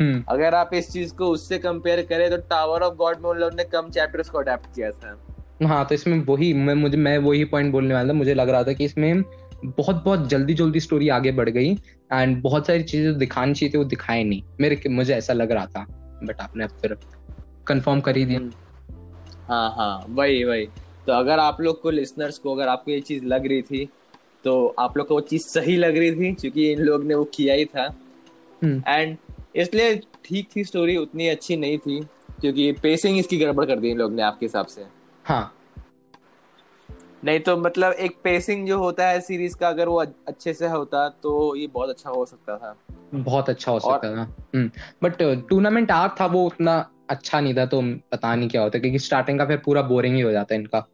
हम्म। 0.00 0.24
अगर 0.28 0.54
आप 0.54 0.70
इस 0.74 0.90
चीज़ 0.92 1.14
को 1.14 1.28
उससे 1.28 1.58
कंपेयर 1.58 2.02
करें 2.02 2.30
तो 2.30 2.36
टावर 2.36 2.80
ऑफ़ 2.80 2.94
गॉड 2.94 3.20
में 3.20 3.30
उन 3.30 3.38
लोग 3.38 3.54
ने 3.54 3.64
कम 3.64 3.90
चैप्टर्स 3.90 4.28
को 4.28 4.38
अडेप्ट 4.38 4.74
किया 4.74 4.90
था। 4.90 5.18
हाँ 5.62 5.84
तो 5.84 5.94
इसमें 5.94 6.18
वही 6.24 6.52
मैं 6.52 6.74
मुझे 6.74 6.96
मैं 6.96 7.18
वही 7.18 7.44
पॉइंट 7.44 7.72
बोलने 7.72 7.94
वाला 7.94 8.08
था 8.08 8.12
मुझे 8.12 8.34
लग 8.34 8.48
रहा 8.48 8.62
था 8.62 8.72
कि 8.72 8.84
इसमें 8.84 9.22
बहुत 9.64 10.02
बहुत 10.04 10.28
जल्दी 10.28 10.54
जल्दी 10.54 10.80
स्टोरी 10.80 11.08
आगे 11.08 11.32
बढ़ 11.32 11.48
गई 11.48 11.72
एंड 12.12 12.42
बहुत 12.42 12.66
सारी 12.66 12.82
चीज़ें 12.82 13.12
जो 13.12 13.18
दिखानी 13.18 13.54
चाहिए 13.54 13.72
थी 13.74 13.78
वो 13.78 13.84
दिखाए 13.84 14.24
नहीं। 14.24 14.42
मेरे 14.60 14.80
मुझे 14.88 15.14
ऐसा 15.14 15.32
लग 15.32 15.52
रहा 15.52 15.66
था 15.66 15.86
बट 16.24 16.40
आपने 16.40 16.64
अब 16.64 16.70
फिर 16.70 16.96
कंफर्म 17.66 18.00
कर 18.00 18.16
ही 18.16 18.24
दिया। 18.24 18.40
हाँ 19.48 19.70
हाँ 19.76 20.06
वही 20.08 20.44
वही। 20.44 20.68
तो 21.06 21.12
अगर 21.12 21.38
आप 21.38 21.60
लोग 21.60 21.80
को 21.80 21.90
लिसनर्स 21.90 22.38
को 22.38 22.54
अगर 22.54 22.68
आपको 22.68 22.90
ये 22.90 23.00
चीज़ 23.00 23.24
लग 23.24 23.46
रही 23.46 23.62
थी 23.62 23.88
तो 24.44 24.74
आप 24.78 24.96
लोग 24.96 25.06
को 25.06 25.14
वो 25.14 25.20
चीज़ 25.20 25.42
सही 25.42 25.76
लग 25.76 25.96
रही 25.98 26.12
थी 26.12 26.32
क्योंकि 26.34 26.72
इन 26.72 26.80
लोग 26.80 27.04
ने 27.04 27.14
वो 27.14 27.24
किया 27.24 27.54
ही 27.54 27.64
था। 27.64 27.94
हम्म, 28.62 28.82
एंड 28.88 29.16
इसलिए 29.56 30.00
ठीक 30.24 30.48
थी 30.56 30.64
स्टोरी 30.64 30.96
उतनी 30.96 31.28
अच्छी 31.28 31.56
नहीं 31.56 31.78
थी 31.78 32.00
क्योंकि 32.40 32.72
पेसिंग 32.72 33.18
इसकी 33.18 33.38
गड़बड़ 33.38 33.64
कर 33.64 33.78
दी 33.78 33.90
इन 33.90 33.98
लोग 33.98 34.12
ने 34.12 34.22
आपके 34.22 34.46
हिसाब 34.46 34.66
से। 34.66 34.84
हाँ। 35.24 35.54
नहीं 37.24 37.40
तो 37.40 37.56
मतलब 37.56 37.92
एक 37.92 38.16
पेसिंग 38.24 38.66
जो 38.66 38.78
होता 38.78 39.08
है 39.08 39.20
सीरीज़ 39.20 39.56
का 39.56 39.68
अगर 39.68 39.88
वो 39.88 39.98
अच्छे 40.28 40.54
से 40.54 40.66
होता 40.68 41.08
तो 41.08 41.56
ये 41.56 41.66
बहुत 41.66 41.88
अच्छा 41.88 42.10
हो 42.10 42.26
सकता 42.26 42.56
था। 42.56 42.76
बहुत 43.14 43.48
अच्छा 43.48 43.72
हो 43.72 43.78
और- 43.78 44.02
सकता 44.02 44.16
था। 44.16 44.34
बट 45.02 45.48
टूर्नामेंट 45.48 45.90
आर्क 45.90 46.16
था 46.20 46.26
वो 46.26 46.46
उतना 46.46 46.90
अच्छा 47.10 47.40
नहीं 47.40 47.54
था 47.54 47.66
तो 47.66 47.80
पता 48.12 48.34
नहीं 48.34 48.48
क्या 48.48 48.62
होता 48.62 48.78
क्योंकि 48.78 48.98
स्टार्टिंग 48.98 49.38
का 49.38 49.46
फिर 49.46 49.56
पूरा 49.56 49.82
बोरिंग 49.82 50.14
ही 50.14 50.20
हो 50.20 50.32
जाता 50.32 50.54
है 50.54 50.60
इनका। 50.60 50.86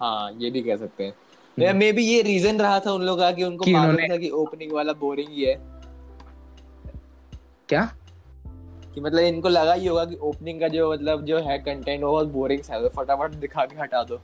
हाँ 0.00 0.32
ये 0.38 0.50
भी 0.50 0.62
कह 0.62 0.76
सकते 0.76 1.04
हैं। 1.04 1.72
मे 1.74 1.92
बी 1.92 2.02
ये 2.04 2.20
रीजन 2.22 2.60
रहा 2.60 2.78
था 2.80 2.92
उन 2.92 3.02
लोगों 3.02 3.22
का 3.22 3.30
कि 3.32 3.44
उनको 3.44 3.70
मालूम 3.70 3.96
था 4.10 4.16
कि 4.16 4.30
ओपनिंग 4.30 4.72
वाला 4.72 4.92
बोरिंग 4.92 5.28
ही 5.30 5.44
है। 5.44 5.54
क्या? 7.68 7.82
कि 8.94 9.00
मतलब 9.00 9.24
इनको 9.24 9.48
लगा 9.48 9.72
ही 9.72 9.86
होगा 9.86 10.04
कि 10.04 10.16
ओपनिंग 10.22 10.60
का 10.60 10.68
जो 10.68 10.92
मतलब 10.92 11.24
जो 11.24 11.38
है 11.40 11.58
कंटेंट 11.58 12.02
वो 12.02 12.10
बहुत 12.10 12.28
बोरिंग 12.28 12.62
सा 12.62 12.74
है 12.74 12.82
तो 12.82 12.88
फटाफट 12.96 13.34
दिखा 13.36 13.64
के 13.64 13.80
हटा 13.80 14.02
दो। 14.02 14.20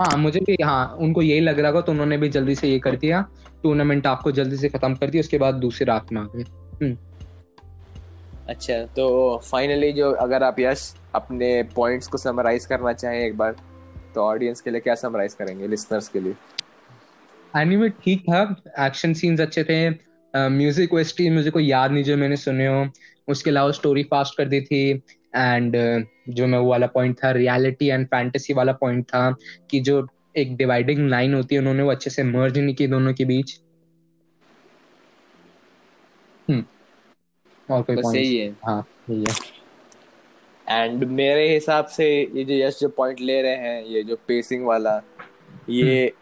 हाँ 0.00 0.16
मुझे 0.18 0.40
भी 0.40 0.56
हाँ 0.62 0.96
उनको 0.96 1.22
यही 1.22 1.40
लग 1.40 1.58
रहा 1.60 1.72
था 1.72 1.80
तो 1.80 1.92
उन्होंने 1.92 2.16
भी 2.16 2.28
जल्दी 2.28 2.54
से 2.54 2.68
ये 2.68 2.78
कर 2.78 2.96
दिया। 2.96 3.20
टूर्नामेंट 3.62 4.06
आपको 4.06 4.32
जल्दी 4.32 4.56
से 4.56 4.68
खत्म 4.68 4.94
कर 4.94 5.10
दिया 5.10 5.20
उसके 5.20 5.38
बाद 5.38 5.54
दूसरे 5.56 5.84
रात 5.86 6.12
में 6.12 6.20
आ 6.20 6.24
गए। 6.34 6.96
अच्छा 8.48 8.84
तो 8.96 9.06
फाइनली 9.44 9.92
जो 9.92 10.10
अगर 10.12 10.42
आप 10.42 10.60
यश 10.60 10.94
अपने 11.14 11.62
पॉइंट्स 11.76 12.08
को 12.08 12.18
समराइज 12.18 12.66
करना 12.66 12.92
चाहें 12.92 13.20
एक 13.20 13.36
बार। 13.38 13.56
तो 14.14 14.20
ऑडियंस 14.20 14.60
के 14.60 14.70
लिए 14.70 14.80
क्या 14.80 14.94
समराइज 14.94 15.34
करेंगे 15.34 15.66
लिसनर्स 15.68 16.08
के 16.08 16.20
लिए? 16.20 16.34
एनीमे 17.56 17.88
ठीक 18.04 18.22
था। 18.22 18.42
एक्शन 18.86 19.12
सीन्स 19.14 19.40
अच्छे 19.40 19.64
थे। 19.64 19.88
म्यूज़िक 20.34 20.94
वेस्टी 20.94 21.28
मुझे 21.30 21.50
कोई 21.50 21.66
याद 21.66 21.92
नहीं 21.92 22.04
जो 22.04 22.16
मैंने 22.16 22.36
सुने 22.36 22.66
हो। 22.66 22.86
उसके 23.28 23.50
अलावा 23.50 23.72
स्टोरी 23.72 24.02
फास्ट 24.02 24.36
कर 24.38 24.48
दी 24.48 24.60
थी। 24.60 25.02
एंड 25.36 25.76
uh, 25.76 26.04
जो 26.28 26.46
मैं 26.46 26.58
वो 26.58 26.70
वाला 26.70 26.86
पॉइंट 26.86 27.16
था 27.24 27.30
रियलिटी 27.30 27.88
एंड 27.88 28.06
फैंटेसी 28.06 28.54
वाला 28.54 28.72
पॉइंट 28.72 29.04
था 29.04 29.30
कि 29.70 29.80
जो 29.80 30.06
एक 30.36 30.56
डिवाइडिंग 30.56 31.08
लाइन 31.08 31.34
होती 31.34 31.54
है 31.54 31.60
उन्होंने 31.60 31.82
वो 31.82 31.90
अच्छे 31.90 32.10
से 32.10 32.22
मर्ज 32.22 32.58
नहीं 32.58 32.74
की 32.74 32.86
दोनों 32.86 33.12
के 33.14 33.24
बीच। 33.24 33.58
हम्म। 36.48 36.64
और 37.68 37.82
कोई 37.82 37.96
बस 37.96 38.02
पॉइंट 38.02 38.18
यही 38.18 38.36
है। 38.36 38.50
हाँ 38.66 38.86
यही 39.10 39.20
है। 39.20 39.34
एंड 40.70 41.04
मेरे 41.04 41.54
हिसाब 41.54 41.86
से 41.86 42.06
ये 42.34 42.44
जो 42.44 42.54
यश 42.54 42.78
जो 42.80 42.88
पॉइंट 42.88 43.20
ले 43.20 43.42
रहे 43.42 43.56
हैं 43.56 43.84
ये 43.84 44.02
जो 44.02 44.16
पेसिंग 44.28 44.66
वाला 44.66 45.00
ये 45.70 46.12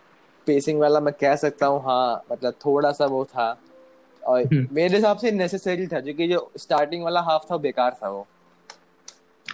पेसिंग 0.47 0.81
वाला 0.81 1.01
मैं 1.01 1.15
कह 1.21 1.37
सकता 1.37 1.67
हूँ 1.67 1.83
हाँ 1.83 2.25
मतलब 2.33 2.53
थोड़ा 2.67 2.93
सा 2.93 3.07
वो 3.07 3.25
था। 3.25 3.59
और 4.23 4.41
हम्म। 4.43 4.67
मेरे 4.73 4.97
हिसाब 4.97 5.17
से 5.19 5.31
नेसेसरी 5.31 5.87
था 5.87 6.01
क्योंकि 6.01 6.29
जो 6.29 6.51
स्टार्टिंग 6.57 7.03
वाला 7.05 7.21
हाफ़ 7.21 7.43
था 7.53 7.57
बेकार 7.57 7.97
था 8.03 8.09
वो। 8.09 8.27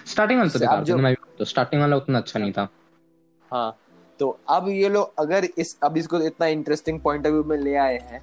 स्टार्टिंग 0.07 0.39
वाला 0.39 0.51
तो 0.53 0.59
बेकार 0.59 0.85
जो- 0.85 0.99
मैं 1.01 1.15
तो 1.39 1.45
स्टार्टिंग 1.45 1.81
वाला 1.83 1.97
उतना 1.97 2.19
अच्छा 2.19 2.41
नहीं 2.41 2.53
था। 2.53 2.69
हाँ 3.51 3.77
तो 4.21 4.39
अब 4.49 4.69
ये 4.69 4.89
लोग 4.89 5.13
अगर 5.19 5.45
इस 5.59 5.77
अब 5.83 5.97
इसको 5.97 6.21
इतना 6.21 6.47
इंटरेस्टिंग 6.47 7.01
पॉइंट 7.01 7.27
ऑफ़ 7.27 7.33
व्यू 7.33 7.45
में 7.45 7.57
ले 7.59 7.75
आए 7.77 7.99
हैं 7.99 8.23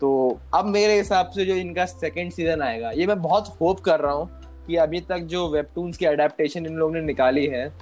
तो 0.00 0.40
अब 0.54 0.64
मेरे 0.64 0.96
हिसाब 0.98 1.30
से 1.30 1.44
जो 1.44 1.54
इनका 1.54 1.84
सेकेंड 1.86 2.32
सीज़न 2.32 2.62
आएगा 2.62 2.90
ये 2.90 3.06
मैं 3.06 3.20
बहुत 3.22 3.56
होप 3.60 3.80
कर 3.80 4.00
रहा 4.00 4.12
हूँ 4.12 4.39
कि 4.66 4.76
अभी 4.76 5.00
तक 5.00 5.18
जो 5.26 5.48
वेबटून्स 5.48 5.96
की 5.96 6.06
अडेप्टेशन 6.06 6.66
इन 6.66 6.76
लोगों 6.76 6.94
ने 6.94 7.00
निकाली 7.00 7.46
है 7.46 7.72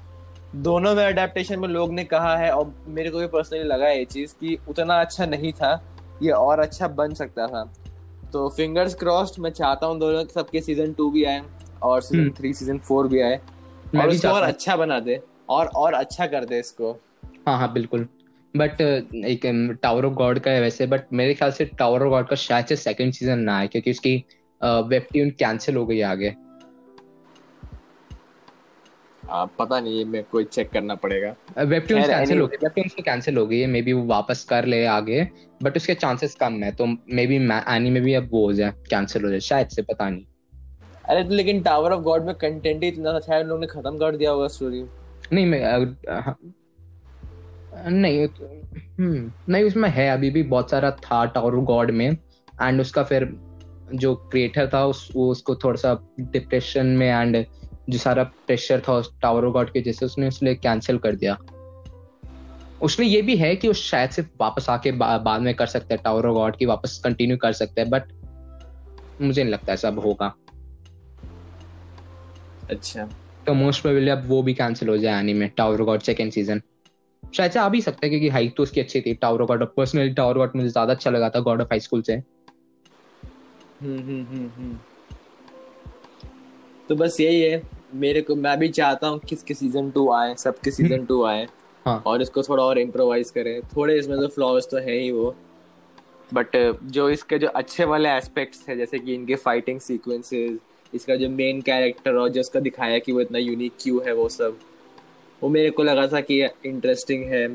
दोनों 0.57 0.95
में 0.95 1.05
अडेप्टेशन 1.05 1.59
में 1.59 1.69
लोग 1.69 1.93
ने 1.93 2.05
कहा 2.05 2.37
है 2.37 2.51
और 2.51 2.73
मेरे 2.89 3.11
को 3.11 3.19
भी 3.19 3.27
पर्सनली 3.27 3.63
लगा 3.65 3.87
है 3.87 3.99
ये 3.99 4.05
चीज़ 4.05 4.35
कि 4.35 4.57
उतना 4.69 5.01
अच्छा 5.01 5.27
नहीं 5.27 5.53
था 5.53 5.73
ये 6.23 6.31
और 6.31 6.61
अच्छा 6.61 6.89
बन 6.91 7.15
सकता 7.15 7.47
था। 7.47 7.63
तो 8.33 8.49
फिंगर्स 8.49 8.95
क्रॉस्ड 8.95 9.41
मैं 9.43 9.51
चाहता 9.51 9.87
हूँ 9.87 9.99
दोनों 9.99 10.25
सबके 10.25 10.61
सीज़न 10.61 10.93
टू 10.93 11.11
भी 11.11 11.25
आए 11.25 11.43
और 11.83 12.01
सीज़न। 12.03 12.31
थ्री 12.39 12.53
सीज़न 12.55 12.79
फोर 12.79 13.09
भी 13.09 13.21
आए 13.21 13.41
और 13.97 14.11
इसको 14.11 14.29
और 14.29 14.43
अच्छा 14.43 14.77
बना 14.77 14.99
दे 15.01 15.21
और 15.49 15.67
और 15.67 15.95
अच्छा 15.95 16.27
कर 16.27 16.45
दे 16.45 16.59
इसको। 16.59 16.93
हाँ 17.47 17.59
हाँ 17.59 17.73
बिल्कुल। 17.73 18.09
बट 18.55 18.81
एक 18.81 19.41
टावर 19.83 20.05
ऑफ़ 20.05 20.15
गॉड 20.15 20.39
का 20.39 20.51
है 20.51 20.61
वैसे 20.61 20.87
बट 20.87 21.13
मेरे 21.13 21.35
ख्याल 21.35 21.53
से 21.53 21.65
टावर 21.79 22.03
ऑफ़ 22.03 22.11
गॉड 22.11 22.29
का 22.29 22.37
शायद 22.39 22.67
से 22.67 22.77
सेकंड 22.77 23.13
सीज़न 23.13 23.39
ना 23.41 23.57
आए 23.59 23.67
क्योंकि 23.69 23.91
उसकी 23.91 24.17
वेब 24.61 25.07
ट्यून 25.13 25.31
कैंसिल 25.39 25.77
हो 25.77 25.87
गई 25.87 26.01
आगे। 26.03 26.35
आ, 29.31 29.45
पता 29.45 29.81
नहीं 29.81 29.99
ये 29.99 30.05
मेरे 30.05 30.25
को 30.33 30.43
चेक 30.43 30.71
करना 30.71 30.95
पड़ेगा। 30.95 31.35
वेब 31.59 31.83
ट्यून 31.83 32.01
खैर, 32.01 32.11
कैंसिल 32.11 32.41
हो 32.41 32.47
गई 32.47 32.57
वेब 32.57 32.73
ट्यून 32.75 33.03
कैंसिल 33.05 33.37
हो 33.37 33.47
गई 33.47 33.61
है 33.61 33.67
मे 33.67 33.83
बी 33.83 33.93
वो 33.93 34.05
वापस 34.05 34.45
कर 34.45 34.65
ले 34.65 34.85
आगे 34.87 35.29
बट 35.63 35.77
उसके 35.77 35.95
चांसेस 35.95 36.35
कम 36.35 36.63
है 36.63 36.73
तो 36.73 36.87
मे 36.87 37.27
बी 37.27 37.37
एनी 37.75 37.91
में 37.91 38.03
भी 38.03 38.15
अब 38.15 38.29
वो 38.33 38.45
हो 38.47 38.53
जाए 38.53 38.73
कैंसिल 38.91 39.25
हो 39.25 39.31
जाए 39.31 39.41
शायद 39.41 39.69
से 39.69 39.83
पता 39.83 40.09
नहीं। 40.11 40.25
अरे 41.05 41.25
तो 41.25 41.35
लेकिन 41.35 41.63
टावर 41.63 41.93
ऑफ़ 41.93 42.01
गॉड 42.01 42.25
में 42.25 42.35
कंटेंट 42.35 42.83
ही 42.83 42.89
इतना 42.89 43.13
था 43.13 43.21
शायद 43.21 43.43
उन 43.43 43.49
लोगों 43.49 43.61
ने 43.61 43.67
खत्म 43.67 43.99
कर 43.99 44.17
दिया 44.17 44.31
होगा 44.31 44.49
स्टोरी 44.49 44.85
नहीं 45.33 45.47
मैं 45.47 45.63
अ, 45.65 45.95
हाँ, 46.11 46.39
नहीं 47.89 48.27
हम्म, 48.27 49.31
नहीं 49.49 49.65
उसमें 49.65 49.89
है 49.89 50.09
अभी 50.11 50.31
भी 50.31 50.43
बहुत 50.43 50.71
सारा 50.71 50.91
था 50.91 51.25
टावर 51.25 51.55
ऑफ़ 51.55 51.65
गॉड 51.65 51.91
में 51.91 52.11
एंड 52.63 52.81
उसका 52.81 53.03
फिर 53.03 53.29
जो 53.95 54.15
क्रिएटर 54.15 54.71
था 54.75 54.85
उस 54.87 55.11
उसको 55.17 55.55
थोड़ा 55.55 55.77
सा 55.77 55.95
डिप्रेशन 56.21 56.87
में 56.87 57.09
एंड 57.09 57.37
जो 57.91 57.99
सारा 57.99 58.23
प्रेशर 58.25 58.81
था 58.81 59.01
टावर 59.23 59.45
ऑफ़ 59.45 59.53
गॉड 59.53 59.73
के 59.73 59.81
जैसे 59.81 60.07
उसने 60.07 60.29
उसने 60.29 60.55
कैंसिल 60.55 60.99
कर 60.99 61.15
दिया। 61.15 61.37
उसमें 62.83 63.07
ये 63.07 63.23
भी 63.23 63.37
है 63.37 63.55
कि 63.57 63.69
वो 63.69 63.75
शायद 63.75 64.11
से 64.11 64.23
वापस 64.41 64.69
आके 64.71 64.93
बा, 64.93 65.19
बाद 65.19 65.41
में 65.41 65.55
कर 65.55 65.67
सकता 65.67 65.95
है 65.95 66.01
टावर 66.05 66.27
ऑफ़ 66.27 66.35
गॉड 66.35 66.57
की 66.57 66.67
वापस 66.67 67.01
कंटिन्यू 67.05 67.37
कर 67.37 67.53
सकता 67.53 67.83
है 67.83 67.89
बट 67.89 68.13
मुझे 69.23 69.43
नहीं 69.43 69.53
लगता 69.53 69.73
ऐसा 69.73 69.89
होगा। 69.89 70.35
अच्छा। 72.71 73.05
तो 73.47 73.55
मोस्ट 73.55 73.83
प्रोबेबली 73.83 74.11
अब 74.11 74.27
वो 74.27 74.43
भी 74.43 74.55
कैंसिल 74.55 74.89
हो 74.89 74.97
जाए 74.99 75.21
anime 75.21 75.49
tower 75.49 75.83
god 75.83 76.01
second 76.01 76.33
season 76.33 76.61
शायद 77.23 77.53
से 77.53 77.59
आ 77.59 77.69
भी 77.69 77.81
सकता 77.81 78.07
है 78.07 78.11
क्योंकि 78.11 78.29
हाइट 78.29 78.57
तो 78.57 78.63
उसकी 78.63 78.81
अच्छी 78.81 79.01
थी 79.01 79.15
tower 79.15 79.45
god 79.45 79.65
personally 79.75 80.11
tower 80.11 80.39
god 80.39 80.57
मुझे 80.57 80.69
ज़्यादा 80.69 80.93
अच्छा 80.93 81.11
लगा 81.11 81.29
था 81.29 81.41
गॉड 81.41 81.61
ऑफ़ 81.61 81.69
हाई 81.69 81.81
स्कूल 81.81 82.03
से। 82.03 82.15
हम्म 83.83 83.99
हम्म 83.99 84.25
हम्म 84.25 84.49
हम्म। 84.49 84.79
तो 86.89 86.97
बस 86.97 87.21
यही 87.21 87.41
है। 87.41 87.78
मेरे 87.95 88.21
को 88.21 88.35
मैं 88.37 88.59
भी 88.59 88.69
चाहता 88.69 89.09
हूँ 89.09 89.19
किसके 89.21 89.55
सीज़न 89.55 89.91
टू 89.91 90.11
आए 90.13 90.35
सबके 90.39 90.71
सीज़न 90.71 91.05
टू 91.07 91.23
आए। 91.25 91.47
हाँ। 91.87 92.03
और 92.07 92.23
इसको 92.23 92.43
थोड़ा 92.43 92.63
और 92.63 92.79
इम्प्रोवाइज 92.79 93.31
करें। 93.31 93.61
थोड़े 93.77 93.99
इसमें 93.99 94.19
तो 94.21 94.29
फ्लॉज 94.29 94.67
तो 94.71 94.79
है 94.79 94.99
ही 94.99 95.11
वो। 95.11 95.35
बट 96.35 96.57
जो 96.85 97.09
इसके 97.11 97.39
जो 97.39 97.49
अच्छे 97.49 97.85
वाले 97.85 98.09
एस्पेक्ट्स 98.09 98.69
है 98.69 98.77
जैसे 98.77 98.99
कि 98.99 99.15
इनके 99.15 99.35
फाइटिंग 99.37 99.81
सीक्वेंसेस 99.81 100.59
इसका 100.93 101.17
जो 101.17 101.29
मेन 101.31 101.61
कैरेक्टर 101.61 102.15
और 102.15 102.29
जो 102.29 102.41
उसका 102.41 102.61
दिखाया 102.61 102.99
कि 102.99 103.13
वो 103.13 103.21
इतना 103.21 103.39
यूनिक 103.39 103.73
क्यों 103.81 104.01
है 104.07 104.13
वो 104.15 104.29
सब 104.29 104.59
वो 105.43 105.49
मेरे 105.49 105.71
को 105.71 105.83
लगा 105.83 106.07
था 106.07 106.21
कि 106.21 106.43
इंटरेस्टिंग 106.67 107.25
है। 107.25 107.49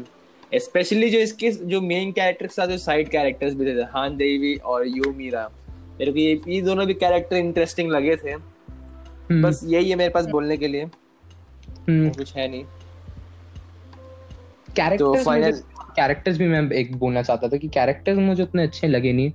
स्पेशली 0.53 1.09
जो 1.09 1.19
इसके 1.19 1.51
जो 1.51 1.81
मेन 1.81 2.11
कैरेक्टर 2.11 2.47
के 2.47 2.53
साथ 2.53 2.67
जो 2.67 2.77
साइड 2.77 3.09
कैरेक्टर्स 3.09 3.53
भी 3.53 3.65
थे 3.65 3.83
हान 3.91 4.17
देवी 4.17 4.55
और 4.55 4.87
यू 4.87 5.13
मीरा 5.17 5.49
मेरे 5.99 6.11
को 6.11 6.19
ये 6.19 6.39
ये 6.47 6.61
दोनों 6.61 6.85
भी 6.87 6.93
कैरेक्टर 6.95 7.35
इंटरेस्टिंग 7.35 7.91
लगे 7.91 8.15
थे। 8.15 8.31
हम्म, 8.31 8.43
बस 9.31 9.61
यही 9.63 9.89
है 9.89 9.95
मेरे 9.95 10.09
पास 10.09 10.25
बोलने 10.25 10.57
के 10.57 10.67
लिए। 10.67 10.83
हम्म, 11.89 12.09
कुछ 12.09 12.35
है 12.35 12.47
नहीं। 12.47 12.65
कैरेक्टर्स 14.75 15.25
तो 15.25 15.91
कैरेक्टर्स 15.95 16.37
भी 16.37 16.47
मैं 16.47 16.71
एक 16.71 16.95
बोलना 16.95 17.21
चाहता 17.21 17.47
था 17.47 17.57
कि 17.57 17.67
कैरेक्टर्स 17.67 18.17
मुझे 18.17 18.43
उतने 18.43 18.63
अच्छे 18.63 18.87
लगे 18.87 19.13
नहीं। 19.13 19.31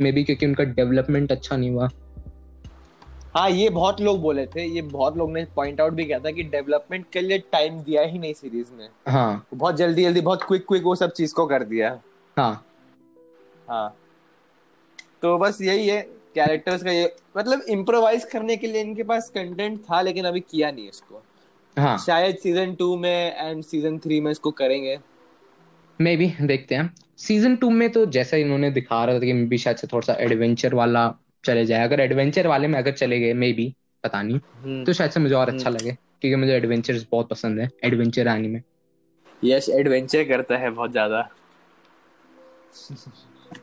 मे 0.00 0.12
बी 0.12 0.24
क्योंकि 0.24 0.46
उनका 0.46 0.64
डेवलपमेंट 0.64 1.32
अच्छा 1.32 1.56
नहीं 1.56 1.70
हुआ। 1.70 1.88
हाँ 3.34 3.50
ये 3.50 3.68
बहुत 3.70 4.00
लोग 4.00 4.20
बोले 4.20 4.46
थे। 4.46 4.64
ये 4.64 4.82
बहुत 4.82 5.16
लोग 5.16 5.32
ने 5.32 5.44
पॉइंट 5.44 5.80
आउट 5.80 5.92
भी 5.92 6.04
किया 6.04 6.18
था 6.18 6.30
कि 6.30 6.42
डेवलपमेंट 6.42 7.06
के 7.12 7.20
लिए 7.20 7.38
टाइम 7.38 7.80
दिया 7.80 8.02
ही 8.02 8.18
नहीं 8.18 8.34
सीरीज़ 8.34 8.72
में 8.78 8.88
हाँ। 9.08 9.46
बहुत 9.54 9.76
जल्दी 9.76 10.02
जल्दी 10.02 10.20
बहुत 10.20 10.42
क्विक 10.42 10.64
क्विक 10.68 10.82
वो 10.82 10.94
सब 10.94 11.12
चीज़ 11.12 11.34
को 11.34 11.46
कर 11.46 11.64
दिया। 11.64 12.00
हाँ। 12.38 12.66
हाँ। 13.68 13.96
तो 15.22 15.38
बस 15.38 15.58
यही 15.62 15.88
है। 15.88 16.21
कैरेक्टर्स 16.34 16.82
का 16.82 16.90
ये 16.90 17.12
मतलब 17.36 17.62
इम्प्रोवाइज 17.70 18.24
करने 18.24 18.56
के 18.56 18.66
लिए 18.66 18.80
इनके 18.80 19.02
पास 19.02 19.30
कंटेंट 19.34 19.78
था 19.80 20.00
लेकिन 20.00 20.24
अभी 20.24 20.40
किया 20.40 20.70
नहीं 20.70 20.88
इसको। 20.88 21.22
हाँ। 21.76 21.96
शायद 21.98 22.36
सीज़न 22.36 22.74
टू 22.74 22.96
में 22.96 23.36
एंड 23.36 23.62
सीज़न 23.64 23.98
थ्री 23.98 24.20
में 24.20 24.30
इसको 24.30 24.50
करेंगे। 24.52 24.98
मे 25.98 26.16
भी 26.16 26.32
देखते 26.42 26.74
हैं। 26.74 26.92
सीज़न 27.18 27.56
टू 27.56 27.70
में 27.70 27.88
तो 27.92 28.04
जैसा 28.08 28.36
इन्होंने 28.36 28.70
दिखा 28.70 29.04
रहा 29.04 29.14
था 29.14 29.20
कि 29.20 29.32
मे 29.32 29.44
बी 29.46 29.58
शायद 29.58 29.76
से 29.76 29.86
थोड़ा 29.86 30.06
सा 30.06 30.16
एडवेंचर 30.20 30.74
वाला 30.74 31.12
चले 31.44 31.64
जाए। 31.66 31.84
अगर 31.84 32.00
एडवेंचर 32.00 32.46
वाले 32.46 32.68
में 32.68 32.78
अगर 32.78 32.92
चले 32.92 33.20
गए 33.20 33.32
मे 33.34 33.52
बी 33.52 33.74
पता 34.04 34.22
नहीं। 34.22 34.38
हम्म, 34.38 34.84
तो 34.84 34.92
शायद 34.92 35.10
से 35.10 35.20
मुझे 35.20 35.34
और 35.34 35.48
अच्छा 35.48 35.70
लगे 35.70 35.90
क्योंकि 35.90 36.34
मुझे 36.36 36.52
एडवेंचर्स 36.52 37.06
बहुत 37.12 37.28
पसंद 37.28 37.60
है 37.60 37.68
एडवेंचर 37.84 38.28
एनीमे 38.28 38.60
यश 39.42 39.68
एडवेंचर 39.70 40.24
करता 40.24 40.56
है 40.56 40.70
बहुत 40.70 40.90
ज़्यादा। 40.90 41.28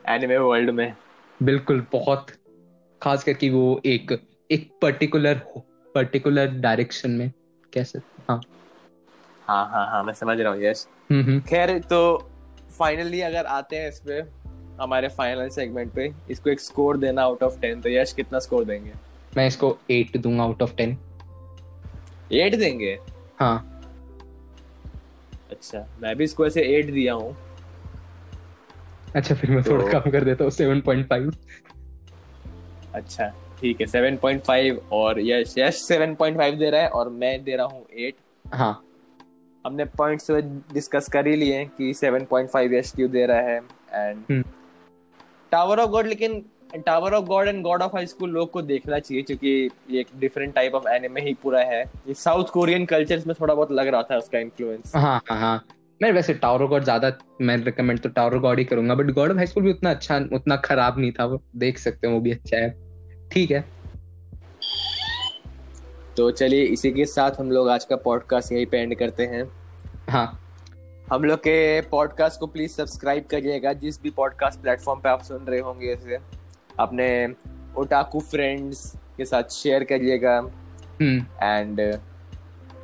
एनिमे 0.08 0.36
वर्ल्ड 0.38 0.70
में। 0.70 0.92
बिल्कुल 1.40 1.86
बहुत 1.92 2.26
खास 3.02 3.24
करके 3.24 3.50
वो 3.50 3.80
एक 3.86 4.12
एक 4.50 4.70
पर्टिकुलर 4.82 5.40
पर्टिकुलर 5.94 6.46
डायरेक्शन 6.60 7.10
में 7.10 7.30
कैसे 7.72 7.98
हाँ 8.28 8.40
हाँ। 9.46 9.64
हाँ 9.66 9.86
हाँ 9.86 10.02
मैं 10.04 10.12
समझ 10.14 10.40
रहा 10.40 10.52
हूँ 10.52 10.62
यश 10.62 10.86
हम्म 11.10 11.22
हम्म। 11.24 11.40
खैर 11.40 11.78
तो 11.78 12.00
फाइनली 12.78 13.20
अगर 13.20 13.46
आते 13.48 13.76
हैं 13.76 13.88
इस 13.88 14.00
पे 14.00 14.20
हमारे 14.82 15.08
फाइनल 15.08 15.48
सेगमेंट 15.48 15.92
पे 15.92 16.12
इसको 16.30 16.50
एक 16.50 16.60
स्कोर 16.60 16.96
देना 16.96 17.22
आउट 17.22 17.42
ऑफ़ 17.42 17.58
टेन 17.60 17.80
तो 17.80 17.88
यश 17.88 18.12
कितना 18.12 18.38
स्कोर 18.38 18.64
देंगे? 18.64 18.92
मैं 19.36 19.46
इसको 19.46 19.76
एट 19.90 20.16
दूँगा 20.16 20.42
आउट 20.42 20.62
ऑफ़ 20.62 20.74
टेन 20.74 20.96
एट 22.32 22.54
देंगे? 22.54 22.98
हाँ। 23.40 23.66
अच्छा 25.50 25.86
मैं 26.02 26.14
भी 26.16 26.24
इसको 26.24 26.46
ऐसे 26.46 26.62
एट 26.76 26.90
दिया 26.90 27.14
हूँ। 27.14 27.36
अच्छा 29.16 29.34
फिर 29.34 29.50
मैं 29.50 29.62
तो... 29.62 29.70
थोड़ा 29.70 29.92
कम 29.92 30.10
कर 30.10 30.24
देता 30.24 30.44
हूँ 30.44 30.50
सेवन 30.50 30.80
पॉइंट 30.80 31.08
फाइव 31.08 31.30
अच्छा 32.94 33.26
ठीक 33.60 33.80
है 33.80 33.86
सेवन 33.86 34.16
पॉइंट 34.16 34.42
फाइव 34.42 34.80
और 34.92 35.20
Yash 35.20 35.54
Yash 35.58 35.82
seven 35.82 36.14
point 36.14 36.36
five 36.38 36.54
दे 36.58 36.70
रहा 36.70 36.80
है 36.80 36.88
और 36.88 37.08
मैं 37.08 37.42
दे 37.44 37.56
रहा 37.56 37.66
हूँ 37.66 37.84
एट 37.98 38.14
हाँ। 38.44 38.72
हमने 39.64 39.84
पॉइंट्स 39.96 40.30
डिस्कस 40.72 41.08
कर 41.08 41.26
ही 41.26 41.34
लिए 41.36 41.64
कि 41.78 41.92
7.5 41.94 42.72
यश 42.72 42.92
क्यों 42.96 43.10
दे 43.10 43.26
रहा 43.26 43.40
है 43.40 43.56
एंड। 43.92 44.44
टावर 45.52 45.80
ऑफ़ 45.80 45.90
गॉड 45.90 46.06
लेकिन 46.06 46.42
tower 46.86 47.14
of 47.14 47.24
god 47.24 47.48
and 47.48 47.62
god 47.62 47.82
of 47.82 47.96
high 47.96 48.06
school 48.06 48.30
लोग 48.30 48.50
को 48.50 48.62
देखना 48.62 48.98
चाहिए 48.98 49.22
क्योंकि 49.22 49.48
ये 49.90 50.00
एक 50.00 50.08
डिफरेंट 50.18 50.54
टाइप 50.54 50.74
ऑफ़ 50.74 50.88
एनिमे 50.88 51.20
ही 51.20 51.34
पूरा 51.34 51.60
है। 51.62 51.82
ये 51.82 52.14
साउथ 52.14 52.50
कोरियन 52.52 52.86
कल्चर 52.86 53.22
में 53.26 53.34
थोड़ा 53.40 53.54
बहुत 53.54 53.72
लग 53.72 53.88
रहा 53.88 54.02
था 54.02 54.16
उसका 54.16 54.38
इन्फ्लुएंस 54.38 54.92
हाँ 54.96 55.20
हाँ 55.28 55.38
हाँ। 55.38 55.64
मैं 56.00 56.10
वैसे 56.12 56.34
टावर 56.34 56.64
गॉड 56.66 56.84
ज़्यादा 56.84 57.12
मैं 57.40 57.56
रिकमेंड 57.56 58.00
तो 58.00 58.08
टावर 58.08 58.38
गॉड 58.38 58.58
ही 58.58 58.64
करूँगा 58.64 58.94
but 58.94 59.10
god 59.10 59.30
of 59.30 59.36
high 59.36 59.46
school 59.46 59.62
भी 59.62 59.70
उतना 59.70 59.90
अच्छा 59.90 60.16
उतना 60.34 60.56
खराब 60.56 60.98
नहीं 60.98 61.12
था 61.12 61.24
वो 61.24 61.40
देख 61.56 61.78
सकते 61.78 62.06
हो 62.06 62.12
वो 62.12 62.20
भी 62.20 62.30
अच्छा 62.32 62.56
है। 62.56 62.70
ठीक 63.32 63.50
है। 63.50 63.64
तो 66.16 66.30
चलिए 66.30 66.62
इसी 66.62 66.90
के 66.92 67.04
साथ 67.06 67.40
हम 67.40 67.50
लोग 67.50 67.68
आज 67.68 67.84
का 67.84 67.96
पॉडकास्ट 67.96 68.52
यहीं 68.52 68.66
पे 68.66 68.78
एंड 68.78 68.94
करते 68.98 69.26
हैं। 69.26 69.44
हाँ। 70.08 70.26
हम 71.12 71.24
लोग 71.24 71.38
के 71.38 71.80
पॉडकास्ट 71.90 72.40
को 72.40 72.46
प्लीज़ 72.46 72.72
सब्सक्राइब 72.72 73.26
करिएगा 73.30 73.72
जिस 73.74 74.02
भी 74.02 74.10
पॉडकास्ट 74.10 74.60
प्लेटफॉर्म 74.60 75.00
पे 75.00 75.08
आप 75.08 75.22
सुन 75.22 75.44
रहे 75.44 75.60
होंगे 75.60 75.92
इसे। 75.92 76.18
अपने 76.80 77.10
ओटाकू 77.78 78.20
फ्रेंड्स 78.20 78.92
के 79.16 79.24
साथ 79.24 79.52
शेयर 79.52 79.84
करिएगा। 79.84 80.36
हम्म। 81.00 81.24
एंड 81.42 81.80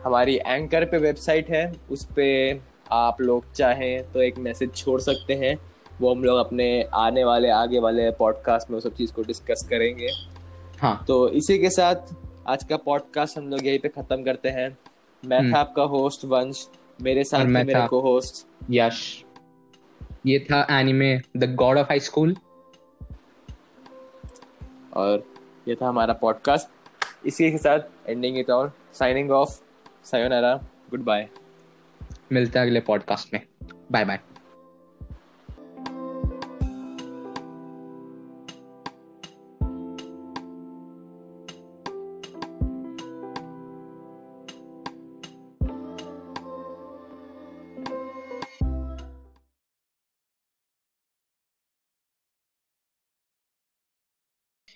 हमारी 0.05 0.37
एंकर 0.37 0.85
पे 0.85 0.99
वेबसाइट 0.99 1.51
है 1.51 1.71
उस 1.91 2.05
पे 2.17 2.27
आप 2.93 3.21
लोग 3.21 3.53
चाहें 3.53 4.13
तो 4.13 4.23
एक 4.23 4.39
मैसेज 4.39 4.75
छोड़ 4.75 5.01
सकते 5.01 5.35
हैं। 5.35 5.57
वो 6.01 6.15
हम 6.15 6.25
लोग 6.25 6.39
अपने 6.39 6.67
आने 6.95 7.25
वाले 7.25 7.51
आगे 7.51 7.79
वाले 7.81 8.11
पॉडकास्ट 8.11 8.71
में 8.71 8.75
वो 8.75 8.81
सब 8.81 8.95
चीज़ 8.95 9.13
को 9.13 9.23
डिस्कस 9.23 9.67
करेंगे। 9.71 10.09
हाँ। 10.79 11.05
तो 11.09 11.29
इसी 11.29 11.59
के 11.59 11.71
साथ 11.71 12.15
आज 12.47 12.65
का 12.65 12.77
पॉडकास्ट 12.77 13.39
हम 13.39 13.49
लोग 13.49 13.67
यहीं 13.67 13.79
पे 13.79 13.89
ख़त्म 13.89 14.23
करते 14.23 14.49
हैं। 14.49 14.77
मैं 15.23 15.39
हम्म। 15.39 15.55
था 15.55 15.59
आपका 15.59 15.83
होस्ट 15.83 16.25
वंश 16.25 16.69
मेरे 17.03 17.25
साथ 17.25 17.45
मेरे 17.45 17.87
को 17.87 18.01
होस्ट 18.01 18.47
यश। 18.71 19.25
ये 20.27 20.39
था 20.51 20.67
anime 20.71 21.19
the 21.37 21.55
god 21.55 21.79
of 21.79 21.87
high 21.87 22.01
school 22.01 22.37
और 24.97 25.25
ये 25.69 25.75
था 25.75 25.89
हमारा 25.89 26.15
पॉडकास्ट 26.15 27.27
इसी 27.27 27.51
के 27.51 27.59
साथ 27.59 28.09
एंडिंग 28.09 28.39
इट 28.39 28.51
और 28.51 28.73
signing 28.93 29.31
off 29.31 29.61
sayonara 30.05 30.55
good 30.91 31.05
bye 31.05 31.29
मिलते 32.33 32.59
हैं 32.59 32.67
अगले 32.67 32.81
पॉडकास्ट 32.81 33.35
में। 33.35 33.41
Bye 33.93 34.05
bye 34.05 34.19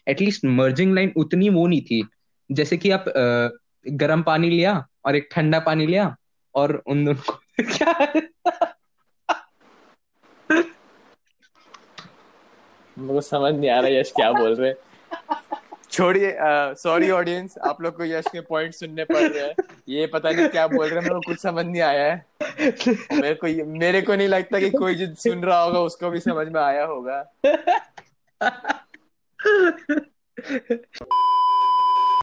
at least 0.07 0.45
merging 0.45 0.95
line 0.95 1.13
उतनी 1.17 1.49
वो 1.49 1.67
नहीं 1.67 1.83
थी। 1.83 2.03
जैसे 2.51 2.77
कि 2.77 2.91
आप 2.91 3.05
गर्म 3.87 4.23
पानी 4.23 4.51
लिया 4.51 4.73
और 5.07 5.17
एक 5.17 5.29
ठंडा 5.33 5.59
पानी 5.61 5.87
लिया 5.87 6.17
और 6.61 6.83
उन 6.87 7.05
दोनों 7.05 7.33
को 7.33 7.41
क्या 7.77 8.13
मेरे 12.99 13.15
को 13.15 13.21
समझ 13.21 13.55
नहीं 13.55 13.71
आ 13.71 13.81
रहा 13.81 13.91
यश 13.91 14.13
क्या 14.17 14.33
बोल 14.33 14.55
रहे 14.55 14.75
छोड़िए 15.91 16.37
सॉरी 16.75 17.11
ऑडियंस 17.11 17.59
आप 17.59 17.83
लोग 17.83 17.97
को 17.97 18.05
यश 18.05 18.25
के 18.33 18.41
पॉइंट 18.41 18.75
सुनने 18.75 19.05
पड़ 19.05 19.17
रहे 19.17 19.47
हैं। 19.47 19.55
ये 19.89 20.07
पता 20.07 20.31
नहीं 20.31 20.49
क्या 20.49 20.67
बोल 20.67 20.87
रहे 20.87 20.95
हैं 20.95 21.03
मेरे 21.03 21.15
को 21.15 21.21
कुछ 21.21 21.43
समझ 21.43 21.67
नहीं 21.67 21.83
आया 21.83 22.13
है। 22.13 22.27
मेरे 23.13 23.35
को 23.35 23.79
मेरे 23.79 24.03
को 24.03 24.15
नहीं 24.15 24.29
लगता 24.29 24.61
कि 24.61 24.71
कोई 24.71 24.95
जो 24.95 25.15
सुन 25.15 25.43
रहा 25.43 25.63
होगा 25.63 25.81
उसको 25.81 26.11
भी 26.11 26.21
समझ 26.21 26.49
में 26.49 26.61
आया 26.61 26.85
होगा। 26.85 27.33